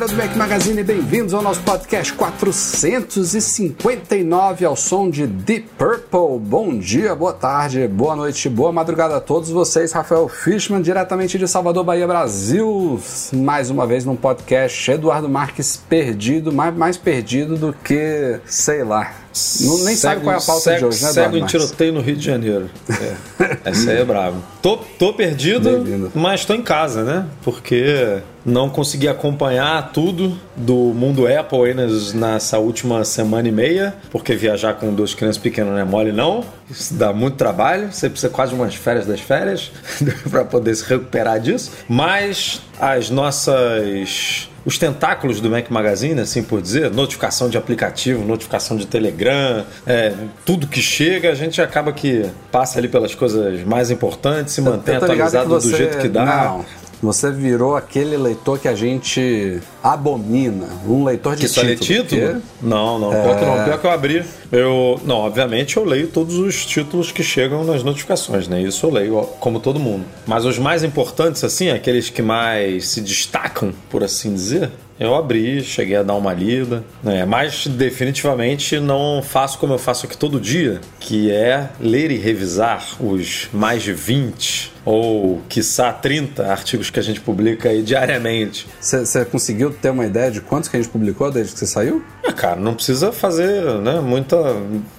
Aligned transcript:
Galera 0.00 0.06
do 0.06 0.16
Mac 0.16 0.36
Magazine, 0.36 0.82
bem-vindos 0.82 1.34
ao 1.34 1.42
nosso 1.42 1.60
podcast 1.60 2.14
459 2.14 4.64
ao 4.64 4.74
som 4.74 5.10
de 5.10 5.26
Deep 5.26 5.68
Purple. 5.76 6.38
Bom 6.40 6.78
dia, 6.78 7.14
boa 7.14 7.34
tarde, 7.34 7.86
boa 7.86 8.16
noite, 8.16 8.48
boa 8.48 8.72
madrugada 8.72 9.16
a 9.16 9.20
todos 9.20 9.50
vocês. 9.50 9.92
Rafael 9.92 10.26
Fishman, 10.26 10.80
diretamente 10.80 11.38
de 11.38 11.46
Salvador, 11.46 11.84
Bahia, 11.84 12.06
Brasil. 12.06 12.98
Mais 13.34 13.68
uma 13.68 13.86
vez 13.86 14.06
num 14.06 14.16
podcast 14.16 14.90
Eduardo 14.90 15.28
Marques 15.28 15.76
perdido, 15.76 16.50
mais, 16.50 16.74
mais 16.74 16.96
perdido 16.96 17.56
do 17.56 17.74
que, 17.74 18.40
sei 18.46 18.82
lá. 18.82 19.12
Não, 19.60 19.84
nem 19.84 19.94
sabe 19.94 20.22
qual 20.22 20.34
é 20.34 20.38
a 20.38 20.40
pauta 20.40 20.62
cego, 20.62 20.78
de 20.78 20.84
hoje, 20.86 21.04
né, 21.04 21.12
Cego 21.12 21.36
em 21.36 21.46
tiroteio 21.46 21.92
no 21.92 22.00
Rio 22.00 22.16
de 22.16 22.24
Janeiro. 22.24 22.68
É. 22.88 23.70
Essa 23.70 23.90
aí 23.90 23.98
é 23.98 24.04
bravo. 24.04 24.42
Tô, 24.60 24.78
tô 24.98 25.12
perdido, 25.12 26.10
mas 26.14 26.44
tô 26.44 26.54
em 26.54 26.62
casa, 26.62 27.04
né? 27.04 27.26
Porque 27.42 28.20
não 28.50 28.68
consegui 28.68 29.08
acompanhar 29.08 29.92
tudo 29.92 30.38
do 30.56 30.74
mundo 30.74 31.26
Apple 31.26 31.64
aí 31.66 31.74
nessa 32.14 32.58
última 32.58 33.04
semana 33.04 33.48
e 33.48 33.52
meia, 33.52 33.94
porque 34.10 34.34
viajar 34.34 34.74
com 34.74 34.92
duas 34.92 35.14
crianças 35.14 35.40
pequenas 35.40 35.72
não 35.72 35.78
é 35.78 35.84
mole, 35.84 36.12
não. 36.12 36.44
Isso 36.68 36.94
dá 36.94 37.12
muito 37.12 37.36
trabalho. 37.36 37.92
Você 37.92 38.08
precisa 38.10 38.32
quase 38.32 38.52
de 38.52 38.60
umas 38.60 38.74
férias 38.74 39.06
das 39.06 39.20
férias 39.20 39.70
para 40.30 40.44
poder 40.44 40.74
se 40.74 40.84
recuperar 40.84 41.40
disso. 41.40 41.70
Mas 41.88 42.60
as 42.78 43.10
nossas 43.10 44.50
os 44.64 44.76
tentáculos 44.76 45.40
do 45.40 45.48
Mac 45.48 45.70
Magazine, 45.70 46.20
assim 46.20 46.42
por 46.42 46.60
dizer, 46.60 46.90
notificação 46.90 47.48
de 47.48 47.56
aplicativo, 47.56 48.24
notificação 48.24 48.76
de 48.76 48.86
Telegram, 48.86 49.64
é, 49.86 50.12
tudo 50.44 50.66
que 50.66 50.82
chega, 50.82 51.30
a 51.30 51.34
gente 51.34 51.62
acaba 51.62 51.92
que 51.92 52.26
passa 52.52 52.78
ali 52.78 52.88
pelas 52.88 53.14
coisas 53.14 53.62
mais 53.64 53.90
importantes, 53.90 54.52
se 54.52 54.60
mantém 54.60 54.96
atualizado 54.96 55.58
do 55.58 55.76
jeito 55.76 55.98
que 55.98 56.08
dá. 56.08 56.24
Não, 56.24 56.64
você 57.02 57.30
virou 57.30 57.76
aquele 57.76 58.16
leitor 58.16 58.58
que 58.58 58.68
a 58.68 58.74
gente 58.74 59.60
abomina, 59.82 60.66
um 60.86 61.04
leitor 61.04 61.34
de 61.34 61.42
Que 61.42 61.48
só 61.48 61.62
lê 61.62 61.74
título. 61.76 62.06
título? 62.08 62.20
porque- 62.32 62.46
Não, 62.62 62.98
não. 62.98 63.10
Pior 63.10 63.38
que 63.38 63.44
não. 63.44 63.64
Pior 63.64 63.78
que 63.80 63.86
eu 63.86 63.90
abri. 63.90 64.24
Eu, 64.52 65.00
não, 65.04 65.16
obviamente 65.18 65.76
eu 65.76 65.84
leio 65.84 66.08
todos 66.08 66.36
os 66.36 66.66
títulos 66.66 67.10
que 67.12 67.22
chegam 67.22 67.64
nas 67.64 67.82
notificações, 67.82 68.48
né? 68.48 68.60
Isso 68.62 68.84
eu 68.86 68.90
leio, 68.90 69.22
como 69.38 69.60
todo 69.60 69.78
mundo. 69.80 70.04
Mas 70.26 70.44
os 70.44 70.58
mais 70.58 70.82
importantes, 70.84 71.42
assim, 71.44 71.70
aqueles 71.70 72.10
que 72.10 72.20
mais 72.22 72.88
se 72.88 73.00
destacam, 73.00 73.72
por 73.88 74.02
assim 74.02 74.34
dizer, 74.34 74.70
eu 74.98 75.14
abri, 75.14 75.62
cheguei 75.62 75.96
a 75.96 76.02
dar 76.02 76.14
uma 76.14 76.32
lida, 76.34 76.84
né? 77.02 77.24
Mas 77.24 77.66
definitivamente 77.66 78.78
não 78.80 79.22
faço 79.22 79.58
como 79.58 79.72
eu 79.72 79.78
faço 79.78 80.04
aqui 80.06 80.16
todo 80.16 80.40
dia, 80.40 80.80
que 80.98 81.30
é 81.30 81.68
ler 81.80 82.10
e 82.10 82.18
revisar 82.18 82.84
os 83.00 83.48
mais 83.52 83.82
de 83.82 83.92
20 83.92 84.72
ou, 84.84 85.40
quiçá, 85.48 85.92
30 85.92 86.46
artigos 86.46 86.90
que 86.90 86.98
a 86.98 87.02
gente 87.02 87.20
publica 87.20 87.68
aí 87.68 87.82
diariamente. 87.82 88.66
Você 88.80 89.24
conseguiu 89.24 89.70
ter 89.70 89.90
uma 89.90 90.06
ideia 90.06 90.30
de 90.30 90.40
quantos 90.40 90.68
que 90.68 90.76
a 90.76 90.80
gente 90.80 90.90
publicou 90.90 91.30
desde 91.30 91.52
que 91.52 91.58
você 91.58 91.66
saiu? 91.66 92.02
Ah, 92.24 92.32
cara, 92.32 92.56
não 92.56 92.74
precisa 92.74 93.12
fazer, 93.12 93.62
né? 93.80 94.00
Muita. 94.00 94.36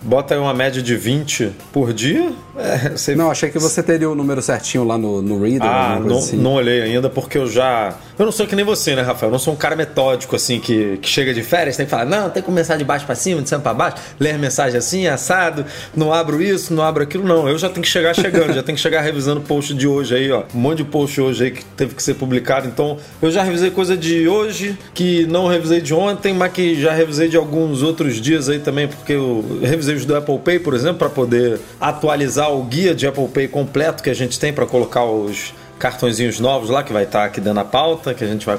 Bota 0.02 0.34
aí 0.34 0.40
uma 0.40 0.54
média 0.54 0.82
de 0.82 0.96
20 0.96 1.52
por 1.72 1.94
dia. 1.94 2.32
É, 2.58 2.90
você... 2.90 3.16
Não, 3.16 3.32
achei 3.32 3.50
que 3.50 3.60
você 3.60 3.82
teria 3.82 4.10
o 4.10 4.16
número 4.16 4.42
certinho 4.42 4.84
lá 4.84 4.98
no, 4.98 5.22
no 5.22 5.42
Reader. 5.42 5.64
Ah, 5.64 6.00
não, 6.00 6.18
assim. 6.18 6.38
não 6.38 6.54
olhei 6.54 6.82
ainda 6.82 7.10
porque 7.10 7.38
eu 7.38 7.48
já. 7.48 7.96
Eu 8.18 8.26
não 8.26 8.32
sou 8.32 8.46
que 8.46 8.56
nem 8.56 8.66
você, 8.66 8.96
né, 8.96 9.02
Rafael? 9.02 9.30
Eu 9.30 9.32
não 9.32 9.40
sou 9.40 9.54
um 9.54 9.58
cara 9.58 9.76
metódico, 9.76 10.36
assim, 10.36 10.60
que, 10.60 10.98
que 10.98 11.08
chega 11.08 11.34
de 11.34 11.42
férias, 11.42 11.78
tem 11.78 11.86
que 11.86 11.90
falar, 11.90 12.06
não, 12.06 12.30
tem 12.30 12.42
que 12.42 12.46
começar 12.46 12.76
de 12.76 12.84
baixo 12.84 13.06
pra 13.06 13.16
cima, 13.16 13.42
de 13.42 13.50
cima 13.50 13.62
pra 13.62 13.74
baixo, 13.74 13.98
ler 14.20 14.38
mensagem 14.38 14.78
assim, 14.78 15.08
assado, 15.08 15.66
não 15.96 16.14
abro 16.14 16.42
isso, 16.42 16.74
não 16.74 16.84
abro 16.84 17.04
aquilo, 17.04 17.24
não. 17.24 17.48
Eu 17.48 17.58
já 17.58 17.70
tenho 17.70 17.82
que 17.82 17.90
chegar 17.90 18.14
chegando, 18.14 18.54
já 18.54 18.62
tenho 18.62 18.76
que 18.76 18.82
chegar 18.82 19.02
revisando 19.02 19.40
o 19.40 19.44
post 19.72 19.74
de 19.74 19.88
hoje 19.88 20.16
aí, 20.16 20.32
ó. 20.32 20.44
Um 20.54 20.60
monte 20.60 20.78
de 20.78 20.84
post 20.86 21.20
hoje 21.22 21.46
aí 21.46 21.52
que 21.52 21.64
teve 21.64 21.96
que 21.96 22.04
ser 22.04 22.16
publicado. 22.16 22.68
Então, 22.68 22.98
eu 23.22 23.32
já 23.32 23.44
revisei 23.44 23.72
coisa 23.72 23.96
de 23.98 24.28
hoje, 24.28 24.78
que 24.94 25.26
não 25.28 25.48
revisei 25.48 25.82
de 25.82 25.94
ontem, 25.94 26.34
mas 26.34 26.52
que 26.52 26.80
já 26.80 26.94
revisei 26.94 27.28
de 27.28 27.38
alguns 27.38 27.82
outros 27.82 28.16
dias 28.16 28.50
aí 28.50 28.60
também, 28.60 28.88
porque 28.88 29.14
eu 29.14 29.44
revisei 29.62 29.96
os 29.96 30.06
do 30.06 30.16
Apple 30.16 30.40
Pay, 30.40 30.60
por 30.60 30.74
exemplo, 30.74 30.98
para 31.00 31.10
poder 31.10 31.60
atualizar 31.80 32.52
o 32.52 32.64
guia 32.64 32.94
de 32.94 33.08
Apple 33.08 33.28
Pay 33.28 33.48
completo 33.48 34.04
que 34.04 34.10
a 34.10 34.16
gente 34.16 34.40
tem 34.40 34.54
para 34.54 34.66
colocar 34.66 35.06
os 35.06 35.54
cartõezinhos 35.80 36.40
novos 36.40 36.70
lá 36.70 36.84
que 36.84 36.94
vai 36.94 37.04
estar 37.04 37.26
aqui 37.26 37.42
dando 37.42 37.60
a 37.60 37.66
pauta, 37.66 38.14
que 38.14 38.24
a 38.24 38.28
gente 38.28 38.46
vai, 38.46 38.58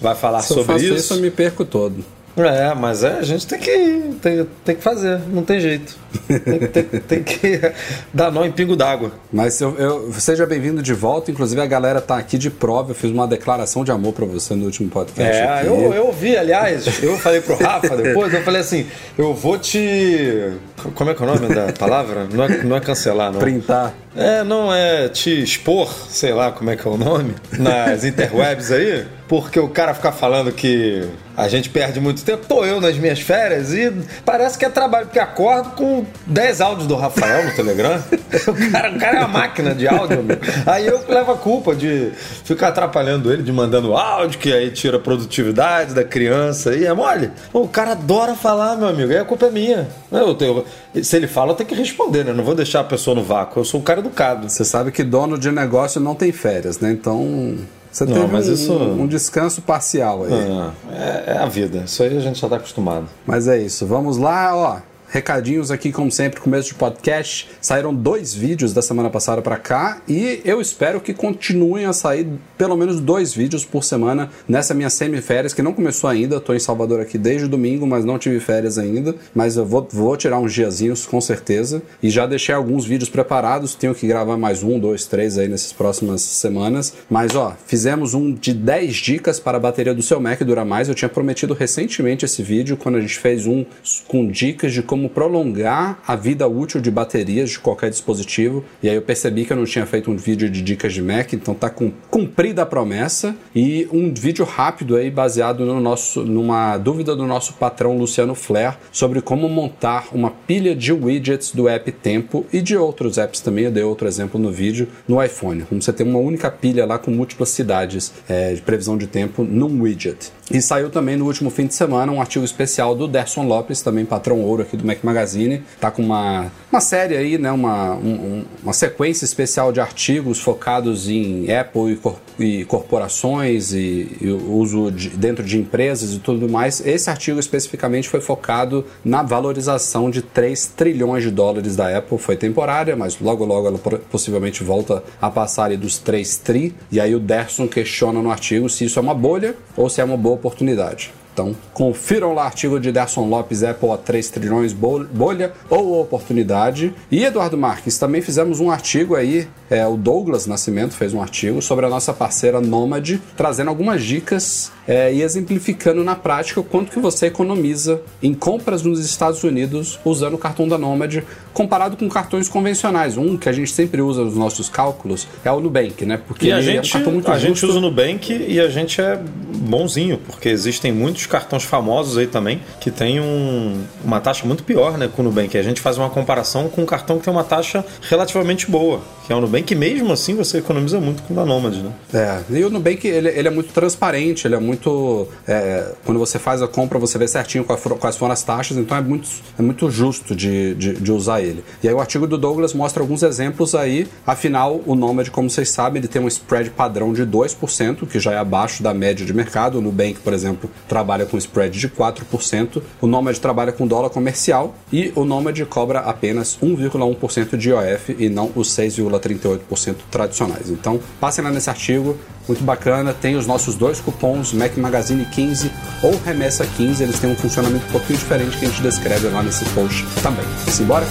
vai 0.00 0.14
falar 0.16 0.40
Se 0.40 0.52
eu 0.52 0.56
sobre 0.58 0.72
faço 0.72 0.84
isso. 0.84 0.94
isso, 0.94 1.14
eu 1.14 1.18
me 1.18 1.30
perco 1.30 1.64
todo. 1.64 2.04
É, 2.36 2.74
mas 2.74 3.02
é, 3.02 3.18
a 3.18 3.22
gente 3.22 3.46
tem 3.46 3.58
que, 3.58 4.10
tem, 4.20 4.46
tem 4.64 4.76
que 4.76 4.82
fazer, 4.82 5.20
não 5.28 5.42
tem 5.42 5.58
jeito. 5.58 5.96
Tem, 6.28 6.58
que- 6.58 6.66
tem, 6.68 6.82
tem 7.00 7.22
que 7.22 7.60
dar 8.12 8.30
nó 8.30 8.44
em 8.44 8.52
pingo 8.52 8.76
d'água. 8.76 9.12
Mas 9.32 9.58
eu, 9.60 9.74
eu- 9.78 10.12
seja 10.12 10.44
bem-vindo 10.46 10.82
de 10.82 10.92
volta. 10.92 11.30
Inclusive, 11.30 11.60
a 11.62 11.66
galera 11.66 12.00
tá 12.00 12.18
aqui 12.18 12.36
de 12.36 12.50
prova. 12.50 12.90
Eu 12.90 12.94
fiz 12.94 13.10
uma 13.10 13.26
declaração 13.26 13.84
de 13.84 13.90
amor 13.90 14.12
pra 14.12 14.26
você 14.26 14.54
no 14.54 14.66
último 14.66 14.88
podcast. 14.90 15.34
É, 15.36 15.44
aqui. 15.60 15.66
eu, 15.66 15.94
eu 15.94 16.06
ouvi, 16.06 16.36
aliás, 16.36 17.02
eu 17.02 17.16
falei 17.18 17.40
pro 17.40 17.56
Rafa 17.56 17.96
depois, 17.96 18.32
eu 18.34 18.42
falei 18.42 18.60
assim, 18.60 18.86
eu 19.16 19.32
vou 19.32 19.58
te. 19.58 20.52
Como 20.94 21.10
é 21.10 21.14
que 21.14 21.22
é 21.22 21.26
o 21.26 21.28
nome 21.34 21.54
da 21.54 21.72
palavra? 21.72 22.26
Não 22.30 22.44
é, 22.44 22.62
não 22.64 22.76
é 22.76 22.80
cancelar, 22.80 23.32
não. 23.32 23.38
Printar. 23.40 23.94
É, 24.16 24.42
não 24.42 24.72
é 24.72 25.08
te 25.08 25.42
expor, 25.42 25.92
sei 26.08 26.32
lá 26.32 26.50
como 26.50 26.70
é 26.70 26.76
que 26.76 26.86
é 26.86 26.90
o 26.90 26.96
nome, 26.96 27.34
nas 27.58 28.02
interwebs 28.02 28.72
aí, 28.72 29.04
porque 29.28 29.60
o 29.60 29.68
cara 29.68 29.92
fica 29.92 30.10
falando 30.10 30.50
que 30.52 31.06
a 31.36 31.48
gente 31.48 31.68
perde 31.68 32.00
muito 32.00 32.24
tempo. 32.24 32.46
Tô 32.46 32.64
eu 32.64 32.80
nas 32.80 32.96
minhas 32.96 33.20
férias 33.20 33.74
e 33.74 33.92
parece 34.24 34.56
que 34.56 34.64
é 34.64 34.70
trabalho, 34.70 35.06
porque 35.06 35.18
acordo 35.18 35.70
com 35.72 36.06
10 36.26 36.60
áudios 36.62 36.86
do 36.86 36.94
Rafael 36.96 37.44
no 37.44 37.54
Telegram. 37.54 38.02
O 38.46 38.70
cara, 38.70 38.90
o 38.92 38.98
cara 38.98 39.16
é 39.16 39.18
uma 39.20 39.28
máquina 39.28 39.74
de 39.74 39.88
áudio, 39.88 40.20
amigo. 40.20 40.40
Aí 40.66 40.86
eu 40.86 41.00
levo 41.08 41.32
a 41.32 41.36
culpa 41.36 41.74
de 41.74 42.10
ficar 42.44 42.68
atrapalhando 42.68 43.32
ele, 43.32 43.42
de 43.42 43.50
mandando 43.52 43.96
áudio, 43.96 44.38
que 44.38 44.52
aí 44.52 44.70
tira 44.70 44.98
a 44.98 45.00
produtividade 45.00 45.94
da 45.94 46.04
criança. 46.04 46.74
E 46.74 46.84
é 46.84 46.92
mole. 46.92 47.30
O 47.52 47.66
cara 47.66 47.92
adora 47.92 48.34
falar, 48.34 48.76
meu 48.76 48.88
amigo. 48.88 49.10
Aí 49.10 49.18
a 49.18 49.24
culpa 49.24 49.46
é 49.46 49.50
minha. 49.50 49.88
Eu 50.12 50.34
tenho- 50.34 50.64
se 51.02 51.16
ele 51.16 51.26
fala, 51.26 51.52
eu 51.52 51.56
tenho 51.56 51.68
que 51.68 51.74
responder, 51.74 52.24
né? 52.24 52.32
Não 52.32 52.44
vou 52.44 52.54
deixar 52.54 52.80
a 52.80 52.84
pessoa 52.84 53.14
no 53.14 53.22
vácuo. 53.24 53.60
Eu 53.60 53.64
sou 53.64 53.80
um 53.80 53.82
cara 53.82 54.02
educado. 54.06 54.48
Você 54.48 54.64
sabe 54.64 54.90
que 54.90 55.02
dono 55.04 55.38
de 55.38 55.50
negócio 55.52 56.00
não 56.00 56.14
tem 56.14 56.32
férias, 56.32 56.78
né? 56.80 56.90
Então. 56.92 57.56
Você 57.90 58.04
Não, 58.04 58.12
teve 58.12 58.26
mas 58.32 58.48
um, 58.48 58.52
isso- 58.52 58.72
um 58.74 59.06
descanso 59.06 59.62
parcial 59.62 60.24
aí. 60.24 60.32
Ah, 60.32 60.70
é, 60.92 61.32
é 61.34 61.38
a 61.38 61.46
vida. 61.46 61.82
Isso 61.86 62.02
aí 62.02 62.14
a 62.16 62.20
gente 62.20 62.38
já 62.38 62.46
tá 62.48 62.56
acostumado. 62.56 63.06
Mas 63.26 63.48
é 63.48 63.58
isso. 63.58 63.86
Vamos 63.86 64.18
lá, 64.18 64.54
ó. 64.54 64.78
Recadinhos 65.08 65.70
aqui, 65.70 65.92
como 65.92 66.10
sempre, 66.10 66.40
começo 66.40 66.68
de 66.68 66.74
podcast. 66.74 67.48
Saíram 67.60 67.94
dois 67.94 68.34
vídeos 68.34 68.72
da 68.72 68.82
semana 68.82 69.08
passada 69.08 69.40
pra 69.40 69.56
cá 69.56 70.02
e 70.08 70.40
eu 70.44 70.60
espero 70.60 71.00
que 71.00 71.14
continuem 71.14 71.84
a 71.84 71.92
sair 71.92 72.26
pelo 72.58 72.76
menos 72.76 73.00
dois 73.00 73.32
vídeos 73.32 73.64
por 73.64 73.84
semana 73.84 74.30
nessa 74.48 74.74
minha 74.74 74.90
semiférias, 74.90 75.54
que 75.54 75.62
não 75.62 75.72
começou 75.72 76.10
ainda. 76.10 76.40
Tô 76.40 76.52
em 76.54 76.58
Salvador 76.58 77.00
aqui 77.00 77.16
desde 77.16 77.46
domingo, 77.46 77.86
mas 77.86 78.04
não 78.04 78.18
tive 78.18 78.40
férias 78.40 78.78
ainda. 78.78 79.14
Mas 79.32 79.56
eu 79.56 79.64
vou, 79.64 79.86
vou 79.90 80.16
tirar 80.16 80.40
uns 80.40 80.52
diazinhos 80.52 81.06
com 81.06 81.20
certeza. 81.20 81.82
E 82.02 82.10
já 82.10 82.26
deixei 82.26 82.54
alguns 82.54 82.84
vídeos 82.84 83.08
preparados. 83.08 83.74
Tenho 83.76 83.94
que 83.94 84.06
gravar 84.08 84.36
mais 84.36 84.64
um, 84.64 84.78
dois, 84.78 85.06
três 85.06 85.38
aí 85.38 85.46
nessas 85.46 85.72
próximas 85.72 86.20
semanas. 86.20 86.92
Mas 87.08 87.34
ó, 87.36 87.56
fizemos 87.66 88.12
um 88.12 88.32
de 88.32 88.52
10 88.52 88.96
dicas 88.96 89.38
para 89.38 89.56
a 89.56 89.60
bateria 89.60 89.94
do 89.94 90.02
seu 90.02 90.20
Mac 90.20 90.40
durar 90.42 90.64
mais. 90.64 90.88
Eu 90.88 90.94
tinha 90.94 91.08
prometido 91.08 91.54
recentemente 91.54 92.24
esse 92.24 92.42
vídeo 92.42 92.76
quando 92.76 92.96
a 92.96 93.00
gente 93.00 93.18
fez 93.18 93.46
um 93.46 93.64
com 94.08 94.26
dicas 94.26 94.72
de 94.72 94.82
como 94.82 94.95
como 94.96 95.10
prolongar 95.10 95.98
a 96.06 96.16
vida 96.16 96.48
útil 96.48 96.80
de 96.80 96.90
baterias 96.90 97.50
de 97.50 97.58
qualquer 97.58 97.90
dispositivo. 97.90 98.64
E 98.82 98.88
aí 98.88 98.94
eu 98.94 99.02
percebi 99.02 99.44
que 99.44 99.52
eu 99.52 99.56
não 99.58 99.66
tinha 99.66 99.84
feito 99.84 100.10
um 100.10 100.16
vídeo 100.16 100.48
de 100.48 100.62
dicas 100.62 100.94
de 100.94 101.02
Mac, 101.02 101.34
então 101.34 101.52
tá 101.52 101.70
cumprida 102.10 102.62
a 102.62 102.66
promessa. 102.66 103.36
E 103.54 103.86
um 103.92 104.12
vídeo 104.14 104.46
rápido 104.46 104.96
aí 104.96 105.10
baseado 105.10 105.66
no 105.66 105.78
nosso, 105.78 106.22
numa 106.22 106.78
dúvida 106.78 107.14
do 107.14 107.26
nosso 107.26 107.52
patrão 107.54 107.98
Luciano 107.98 108.34
Flair 108.34 108.78
sobre 108.90 109.20
como 109.20 109.50
montar 109.50 110.08
uma 110.12 110.30
pilha 110.30 110.74
de 110.74 110.94
widgets 110.94 111.50
do 111.50 111.68
app 111.68 111.92
Tempo 111.92 112.46
e 112.50 112.62
de 112.62 112.74
outros 112.74 113.18
apps 113.18 113.40
também. 113.40 113.64
Eu 113.64 113.70
dei 113.70 113.82
outro 113.82 114.08
exemplo 114.08 114.40
no 114.40 114.50
vídeo 114.50 114.88
no 115.06 115.22
iPhone. 115.22 115.64
Como 115.64 115.82
você 115.82 115.92
tem 115.92 116.06
uma 116.06 116.18
única 116.18 116.50
pilha 116.50 116.86
lá 116.86 116.98
com 116.98 117.10
múltiplas 117.10 117.50
cidades 117.50 118.14
é, 118.26 118.54
de 118.54 118.62
previsão 118.62 118.96
de 118.96 119.06
tempo 119.06 119.44
num 119.44 119.82
widget. 119.82 120.32
E 120.50 120.62
saiu 120.62 120.90
também 120.90 121.16
no 121.16 121.26
último 121.26 121.50
fim 121.50 121.66
de 121.66 121.74
semana 121.74 122.12
um 122.12 122.20
artigo 122.20 122.44
especial 122.44 122.94
do 122.94 123.08
Derson 123.08 123.42
Lopes, 123.42 123.82
também 123.82 124.04
patrão 124.04 124.40
ouro 124.40 124.62
aqui 124.62 124.76
do 124.76 124.85
Mac 124.86 125.02
Magazine. 125.02 125.62
Tá 125.80 125.90
com 125.90 126.02
uma, 126.02 126.50
uma 126.70 126.80
série 126.80 127.16
aí, 127.16 127.38
né? 127.38 127.50
Uma, 127.52 127.94
um, 127.94 128.44
uma 128.62 128.72
sequência 128.72 129.24
especial 129.24 129.72
de 129.72 129.80
artigos 129.80 130.40
focados 130.40 131.08
em 131.08 131.52
Apple 131.52 131.92
e, 131.92 131.96
cor, 131.96 132.20
e 132.38 132.64
corporações 132.64 133.72
e, 133.72 134.16
e 134.20 134.30
uso 134.30 134.90
de, 134.90 135.10
dentro 135.10 135.44
de 135.44 135.58
empresas 135.58 136.14
e 136.14 136.18
tudo 136.18 136.48
mais. 136.48 136.84
Esse 136.86 137.10
artigo 137.10 137.38
especificamente 137.38 138.08
foi 138.08 138.20
focado 138.20 138.84
na 139.04 139.22
valorização 139.22 140.10
de 140.10 140.22
3 140.22 140.66
trilhões 140.76 141.22
de 141.22 141.30
dólares 141.30 141.76
da 141.76 141.96
Apple. 141.96 142.18
Foi 142.18 142.36
temporária, 142.36 142.96
mas 142.96 143.18
logo 143.20 143.44
logo 143.44 143.68
ela 143.68 143.78
possivelmente 144.10 144.62
volta 144.62 145.02
a 145.20 145.30
passar 145.30 145.64
ali 145.64 145.76
dos 145.76 145.98
3 145.98 146.36
tri. 146.38 146.74
E 146.90 147.00
aí 147.00 147.14
o 147.14 147.20
Derson 147.20 147.66
questiona 147.66 148.22
no 148.22 148.30
artigo 148.30 148.68
se 148.68 148.84
isso 148.84 148.98
é 148.98 149.02
uma 149.02 149.14
bolha 149.14 149.54
ou 149.76 149.88
se 149.88 150.00
é 150.00 150.04
uma 150.04 150.16
boa 150.16 150.34
oportunidade. 150.34 151.12
Então, 151.36 151.54
confiram 151.74 152.32
lá 152.32 152.44
o 152.44 152.46
artigo 152.46 152.80
de 152.80 152.90
Derson 152.90 153.28
Lopes, 153.28 153.62
Apple 153.62 153.90
a 153.90 153.98
3 153.98 154.30
trilhões, 154.30 154.72
bolha 154.72 155.52
ou 155.68 156.00
oportunidade. 156.00 156.94
E 157.10 157.22
Eduardo 157.22 157.58
Marques, 157.58 157.98
também 157.98 158.22
fizemos 158.22 158.58
um 158.58 158.70
artigo 158.70 159.14
aí, 159.14 159.46
é, 159.68 159.86
o 159.86 159.98
Douglas 159.98 160.46
Nascimento 160.46 160.94
fez 160.94 161.12
um 161.12 161.20
artigo 161.20 161.60
sobre 161.60 161.84
a 161.84 161.90
nossa 161.90 162.14
parceira 162.14 162.58
Nomad, 162.58 163.18
trazendo 163.36 163.68
algumas 163.68 164.02
dicas 164.02 164.72
é, 164.88 165.12
e 165.12 165.20
exemplificando 165.20 166.02
na 166.02 166.14
prática 166.14 166.60
o 166.60 166.64
quanto 166.64 166.90
que 166.90 166.98
você 166.98 167.26
economiza 167.26 168.00
em 168.22 168.32
compras 168.32 168.82
nos 168.82 169.04
Estados 169.04 169.44
Unidos 169.44 169.98
usando 170.06 170.34
o 170.34 170.38
cartão 170.38 170.66
da 170.66 170.78
Nomad, 170.78 171.22
comparado 171.52 171.98
com 171.98 172.08
cartões 172.08 172.48
convencionais. 172.48 173.18
Um 173.18 173.36
que 173.36 173.48
a 173.48 173.52
gente 173.52 173.72
sempre 173.72 174.00
usa 174.00 174.24
nos 174.24 174.36
nossos 174.36 174.70
cálculos 174.70 175.28
é 175.44 175.52
o 175.52 175.60
Nubank, 175.60 176.06
né? 176.06 176.18
Porque 176.26 176.46
e 176.46 176.52
a 176.52 176.62
gente, 176.62 176.76
é 176.76 176.80
um 176.80 176.92
cartão 176.92 177.12
muito 177.12 177.30
a 177.30 177.38
gente 177.38 177.66
usa 177.66 177.78
o 177.78 177.80
Nubank 177.80 178.32
e 178.32 178.58
a 178.58 178.68
gente 178.68 179.00
é 179.00 179.20
bonzinho, 179.66 180.18
porque 180.18 180.48
existem 180.48 180.92
muitos 180.92 181.25
cartões 181.26 181.64
famosos 181.64 182.18
aí 182.18 182.26
também 182.26 182.60
que 182.80 182.90
tem 182.90 183.20
um, 183.20 183.84
uma 184.04 184.20
taxa 184.20 184.46
muito 184.46 184.62
pior, 184.62 184.96
né, 184.98 185.08
com 185.14 185.22
o 185.22 185.24
Nubank. 185.24 185.56
A 185.56 185.62
gente 185.62 185.80
faz 185.80 185.98
uma 185.98 186.10
comparação 186.10 186.68
com 186.68 186.82
um 186.82 186.86
cartão 186.86 187.18
que 187.18 187.24
tem 187.24 187.32
uma 187.32 187.44
taxa 187.44 187.84
relativamente 188.08 188.70
boa, 188.70 189.00
que 189.26 189.32
é 189.32 189.36
o 189.36 189.40
Nubank, 189.40 189.74
mesmo 189.74 190.12
assim 190.12 190.34
você 190.34 190.58
economiza 190.58 191.00
muito 191.00 191.22
com 191.22 191.32
o 191.32 191.36
da 191.36 191.44
Nomad, 191.44 191.74
né? 191.76 191.92
É, 192.12 192.40
e 192.50 192.64
o 192.64 192.70
Nubank 192.70 193.06
ele, 193.06 193.28
ele 193.28 193.48
é 193.48 193.50
muito 193.50 193.72
transparente, 193.72 194.46
ele 194.46 194.54
é 194.54 194.60
muito. 194.60 195.28
É, 195.46 195.92
quando 196.04 196.18
você 196.18 196.38
faz 196.38 196.62
a 196.62 196.68
compra, 196.68 196.98
você 196.98 197.18
vê 197.18 197.26
certinho 197.26 197.64
quais 197.64 198.16
foram 198.16 198.32
as 198.32 198.42
taxas, 198.42 198.76
então 198.76 198.96
é 198.96 199.00
muito, 199.00 199.28
é 199.58 199.62
muito 199.62 199.90
justo 199.90 200.34
de, 200.34 200.74
de, 200.74 200.94
de 200.94 201.12
usar 201.12 201.40
ele. 201.40 201.64
E 201.82 201.88
aí 201.88 201.94
o 201.94 202.00
artigo 202.00 202.26
do 202.26 202.38
Douglas 202.38 202.72
mostra 202.72 203.02
alguns 203.02 203.22
exemplos 203.22 203.74
aí, 203.74 204.06
afinal, 204.26 204.80
o 204.86 204.94
Nomad, 204.94 205.28
como 205.30 205.48
vocês 205.50 205.70
sabem, 205.70 206.00
ele 206.00 206.08
tem 206.08 206.22
um 206.22 206.28
spread 206.28 206.70
padrão 206.70 207.12
de 207.12 207.26
2%, 207.26 208.06
que 208.06 208.20
já 208.20 208.32
é 208.32 208.38
abaixo 208.38 208.82
da 208.82 208.92
média 208.94 209.24
de 209.24 209.32
mercado. 209.32 209.78
O 209.78 209.80
Nubank, 209.80 210.20
por 210.20 210.32
exemplo, 210.32 210.70
trabalha 210.88 211.15
com 211.24 211.38
spread 211.38 211.78
de 211.78 211.88
4%, 211.88 212.82
o 213.00 213.06
Nomad 213.06 213.38
trabalha 213.38 213.72
com 213.72 213.86
dólar 213.86 214.10
comercial 214.10 214.74
e 214.92 215.12
o 215.14 215.24
Nomad 215.24 215.58
cobra 215.66 216.00
apenas 216.00 216.58
1,1% 216.62 217.56
de 217.56 217.70
IOF 217.70 218.16
e 218.18 218.28
não 218.28 218.50
os 218.54 218.68
6,5%. 218.76 219.06
0,38% 219.10 219.96
tradicionais. 220.10 220.70
Então, 220.70 221.00
passem 221.20 221.44
lá 221.44 221.50
nesse 221.50 221.70
artigo, 221.70 222.16
muito 222.46 222.62
bacana. 222.62 223.14
Tem 223.14 223.36
os 223.36 223.46
nossos 223.46 223.74
dois 223.74 224.00
cupons, 224.00 224.52
Mac 224.52 224.76
Magazine 224.76 225.24
15 225.24 225.70
ou 226.02 226.16
Remessa 226.24 226.66
15. 226.66 227.02
Eles 227.02 227.18
têm 227.18 227.30
um 227.30 227.36
funcionamento 227.36 227.86
um 227.86 227.92
pouquinho 227.92 228.18
diferente 228.18 228.56
que 228.58 228.64
a 228.64 228.68
gente 228.68 228.82
descreve 228.82 229.28
lá 229.28 229.42
nesse 229.42 229.64
post 229.66 230.04
também. 230.22 230.44
Simbora? 230.68 231.06